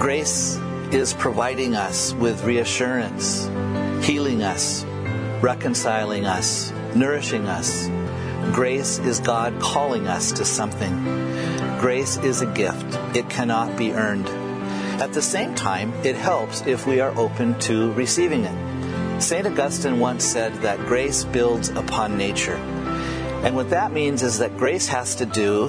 Grace 0.00 0.56
is 0.92 1.14
providing 1.14 1.74
us 1.74 2.12
with 2.14 2.44
reassurance, 2.44 3.46
healing 4.04 4.42
us, 4.42 4.84
reconciling 5.40 6.26
us, 6.26 6.72
nourishing 6.94 7.46
us. 7.46 7.88
Grace 8.52 8.98
is 8.98 9.20
God 9.20 9.60
calling 9.60 10.06
us 10.06 10.32
to 10.32 10.44
something. 10.44 11.04
Grace 11.78 12.16
is 12.18 12.42
a 12.42 12.46
gift, 12.46 12.98
it 13.16 13.30
cannot 13.30 13.76
be 13.76 13.92
earned. 13.92 14.28
At 15.00 15.12
the 15.12 15.22
same 15.22 15.54
time, 15.54 15.94
it 16.04 16.16
helps 16.16 16.66
if 16.66 16.86
we 16.86 17.00
are 17.00 17.16
open 17.16 17.58
to 17.60 17.92
receiving 17.92 18.44
it. 18.44 18.69
St. 19.22 19.46
Augustine 19.46 20.00
once 20.00 20.24
said 20.24 20.54
that 20.62 20.78
grace 20.80 21.24
builds 21.24 21.68
upon 21.68 22.16
nature. 22.16 22.56
And 23.44 23.54
what 23.54 23.70
that 23.70 23.92
means 23.92 24.22
is 24.22 24.38
that 24.38 24.56
grace 24.56 24.88
has 24.88 25.14
to 25.16 25.26
do 25.26 25.68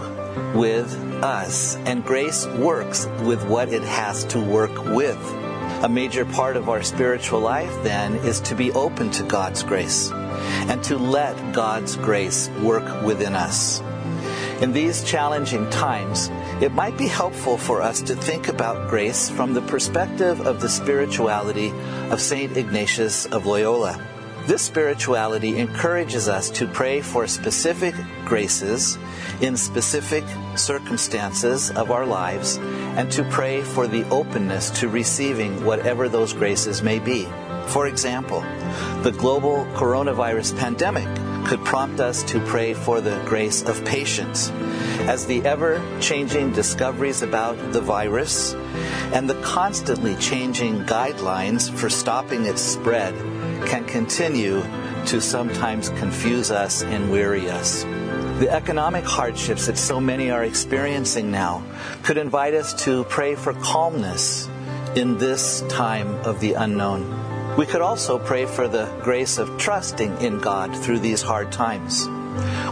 with 0.55 0.93
us, 1.23 1.75
and 1.85 2.03
grace 2.03 2.45
works 2.47 3.07
with 3.23 3.45
what 3.47 3.69
it 3.69 3.83
has 3.83 4.23
to 4.25 4.39
work 4.39 4.73
with. 4.85 5.17
A 5.83 5.89
major 5.89 6.25
part 6.25 6.57
of 6.57 6.69
our 6.69 6.83
spiritual 6.83 7.39
life, 7.39 7.71
then, 7.83 8.15
is 8.15 8.39
to 8.41 8.55
be 8.55 8.71
open 8.71 9.09
to 9.11 9.23
God's 9.23 9.63
grace 9.63 10.11
and 10.11 10.83
to 10.83 10.97
let 10.97 11.53
God's 11.53 11.97
grace 11.97 12.49
work 12.61 13.03
within 13.03 13.35
us. 13.35 13.81
In 14.61 14.73
these 14.73 15.03
challenging 15.03 15.69
times, 15.69 16.29
it 16.61 16.71
might 16.71 16.95
be 16.95 17.07
helpful 17.07 17.57
for 17.57 17.81
us 17.81 18.03
to 18.03 18.15
think 18.15 18.47
about 18.47 18.87
grace 18.87 19.31
from 19.31 19.53
the 19.53 19.61
perspective 19.63 20.41
of 20.41 20.61
the 20.61 20.69
spirituality 20.69 21.73
of 22.11 22.21
St. 22.21 22.55
Ignatius 22.55 23.25
of 23.25 23.47
Loyola. 23.47 23.99
This 24.45 24.61
spirituality 24.61 25.57
encourages 25.57 26.27
us 26.27 26.51
to 26.51 26.67
pray 26.67 27.01
for 27.01 27.25
specific 27.25 27.95
graces 28.25 28.99
in 29.41 29.57
specific 29.57 30.23
circumstances 30.55 31.71
of 31.71 31.89
our 31.89 32.05
lives 32.05 32.57
and 32.95 33.11
to 33.11 33.23
pray 33.23 33.63
for 33.63 33.87
the 33.87 34.07
openness 34.09 34.69
to 34.81 34.87
receiving 34.87 35.65
whatever 35.65 36.09
those 36.09 36.31
graces 36.31 36.83
may 36.83 36.99
be. 36.99 37.27
For 37.67 37.87
example, 37.87 38.41
the 39.01 39.13
global 39.17 39.65
coronavirus 39.73 40.57
pandemic 40.59 41.09
could 41.45 41.63
prompt 41.65 41.99
us 41.99 42.23
to 42.23 42.39
pray 42.41 42.73
for 42.73 43.01
the 43.01 43.21
grace 43.25 43.63
of 43.63 43.83
patience 43.85 44.51
as 45.07 45.25
the 45.25 45.43
ever 45.45 45.81
changing 45.99 46.51
discoveries 46.51 47.21
about 47.21 47.55
the 47.73 47.81
virus 47.81 48.53
and 49.13 49.29
the 49.29 49.41
constantly 49.41 50.15
changing 50.15 50.83
guidelines 50.85 51.71
for 51.71 51.89
stopping 51.89 52.45
its 52.45 52.61
spread 52.61 53.13
can 53.67 53.85
continue 53.85 54.61
to 55.05 55.19
sometimes 55.19 55.89
confuse 55.89 56.51
us 56.51 56.83
and 56.83 57.11
weary 57.11 57.49
us. 57.49 57.83
The 58.39 58.49
economic 58.49 59.03
hardships 59.03 59.67
that 59.67 59.77
so 59.77 59.99
many 59.99 60.31
are 60.31 60.43
experiencing 60.43 61.31
now 61.31 61.63
could 62.03 62.17
invite 62.17 62.53
us 62.53 62.73
to 62.85 63.03
pray 63.05 63.35
for 63.35 63.53
calmness 63.53 64.49
in 64.95 65.17
this 65.17 65.61
time 65.69 66.15
of 66.25 66.39
the 66.39 66.53
unknown. 66.53 67.20
We 67.61 67.67
could 67.67 67.83
also 67.83 68.17
pray 68.17 68.47
for 68.47 68.67
the 68.67 68.89
grace 69.03 69.37
of 69.37 69.55
trusting 69.59 70.19
in 70.21 70.39
God 70.39 70.75
through 70.75 70.97
these 70.97 71.21
hard 71.21 71.51
times. 71.51 72.07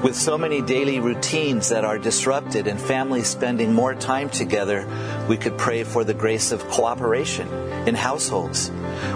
With 0.04 0.16
so 0.16 0.36
many 0.36 0.64
daily 0.64 1.00
routines 1.00 1.70
that 1.70 1.86
are 1.86 2.00
disrupted 2.00 2.66
and 2.66 2.82
families 2.82 3.28
spending 3.28 3.72
more 3.72 3.94
time 3.94 4.32
together, 4.32 4.88
we 5.30 5.38
could 5.38 5.60
pray 5.60 5.84
for 5.84 6.04
the 6.04 6.16
grace 6.16 6.52
of 6.52 6.68
cooperation 6.70 7.48
in 7.88 7.94
households. 7.94 8.72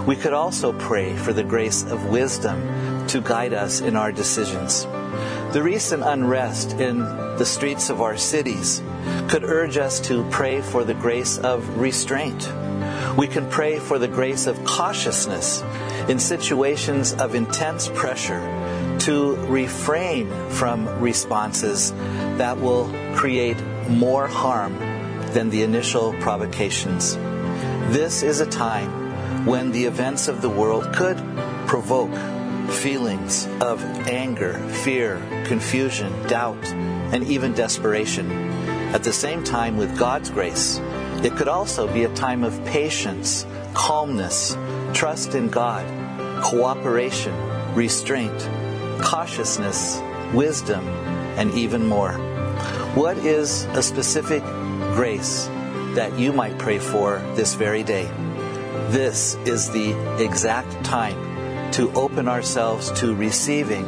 We 0.06 0.14
could 0.14 0.32
also 0.32 0.72
pray 0.74 1.16
for 1.16 1.32
the 1.32 1.42
grace 1.42 1.82
of 1.82 2.06
wisdom 2.06 3.08
to 3.08 3.20
guide 3.20 3.52
us 3.52 3.80
in 3.80 3.96
our 3.96 4.12
decisions. 4.12 4.84
The 5.54 5.60
recent 5.60 6.04
unrest 6.04 6.74
in 6.74 7.00
the 7.00 7.44
streets 7.44 7.90
of 7.90 8.00
our 8.00 8.16
cities 8.16 8.80
could 9.26 9.42
urge 9.42 9.76
us 9.76 9.98
to 10.06 10.22
pray 10.30 10.60
for 10.60 10.84
the 10.84 10.94
grace 10.94 11.36
of 11.38 11.68
restraint 11.78 12.48
we 13.16 13.28
can 13.28 13.48
pray 13.48 13.78
for 13.78 13.98
the 13.98 14.08
grace 14.08 14.46
of 14.46 14.64
cautiousness 14.64 15.62
in 16.08 16.18
situations 16.18 17.12
of 17.14 17.34
intense 17.34 17.88
pressure 17.88 18.40
to 19.00 19.36
refrain 19.46 20.28
from 20.50 20.88
responses 21.00 21.92
that 22.38 22.58
will 22.58 22.90
create 23.14 23.60
more 23.88 24.26
harm 24.26 24.76
than 25.32 25.50
the 25.50 25.62
initial 25.62 26.12
provocations. 26.14 27.16
This 27.92 28.22
is 28.22 28.40
a 28.40 28.46
time 28.46 29.46
when 29.46 29.70
the 29.72 29.84
events 29.84 30.26
of 30.26 30.40
the 30.42 30.48
world 30.48 30.92
could 30.94 31.18
provoke 31.66 32.14
feelings 32.70 33.46
of 33.60 33.82
anger, 34.08 34.54
fear, 34.82 35.20
confusion, 35.44 36.12
doubt, 36.26 36.64
and 37.12 37.24
even 37.24 37.52
desperation. 37.52 38.30
At 38.94 39.04
the 39.04 39.12
same 39.12 39.44
time, 39.44 39.76
with 39.76 39.98
God's 39.98 40.30
grace, 40.30 40.80
it 41.24 41.34
could 41.36 41.48
also 41.48 41.90
be 41.90 42.04
a 42.04 42.14
time 42.14 42.44
of 42.44 42.62
patience, 42.66 43.46
calmness, 43.72 44.56
trust 44.92 45.34
in 45.34 45.48
God, 45.48 45.84
cooperation, 46.44 47.34
restraint, 47.74 48.38
cautiousness, 49.00 50.02
wisdom, 50.34 50.86
and 51.38 51.50
even 51.54 51.86
more. 51.86 52.12
What 52.94 53.16
is 53.16 53.64
a 53.72 53.82
specific 53.82 54.42
grace 54.94 55.46
that 55.94 56.18
you 56.18 56.32
might 56.32 56.58
pray 56.58 56.78
for 56.78 57.18
this 57.34 57.54
very 57.54 57.82
day? 57.82 58.04
This 58.88 59.34
is 59.46 59.70
the 59.70 59.92
exact 60.22 60.84
time 60.84 61.72
to 61.72 61.90
open 61.94 62.28
ourselves 62.28 62.92
to 63.00 63.14
receiving 63.14 63.84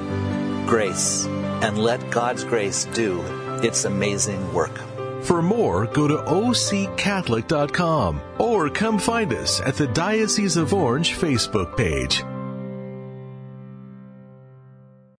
grace 0.66 1.26
and 1.26 1.76
let 1.76 2.10
God's 2.10 2.44
grace 2.44 2.86
do 2.86 3.20
its 3.62 3.84
amazing 3.84 4.54
work. 4.54 4.80
For 5.26 5.42
more, 5.42 5.86
go 5.86 6.06
to 6.06 6.18
occatholic.com 6.18 8.20
or 8.38 8.70
come 8.70 9.00
find 9.00 9.32
us 9.32 9.60
at 9.60 9.74
the 9.74 9.88
Diocese 9.88 10.56
of 10.56 10.72
Orange 10.72 11.16
Facebook 11.16 11.76
page. 11.76 12.22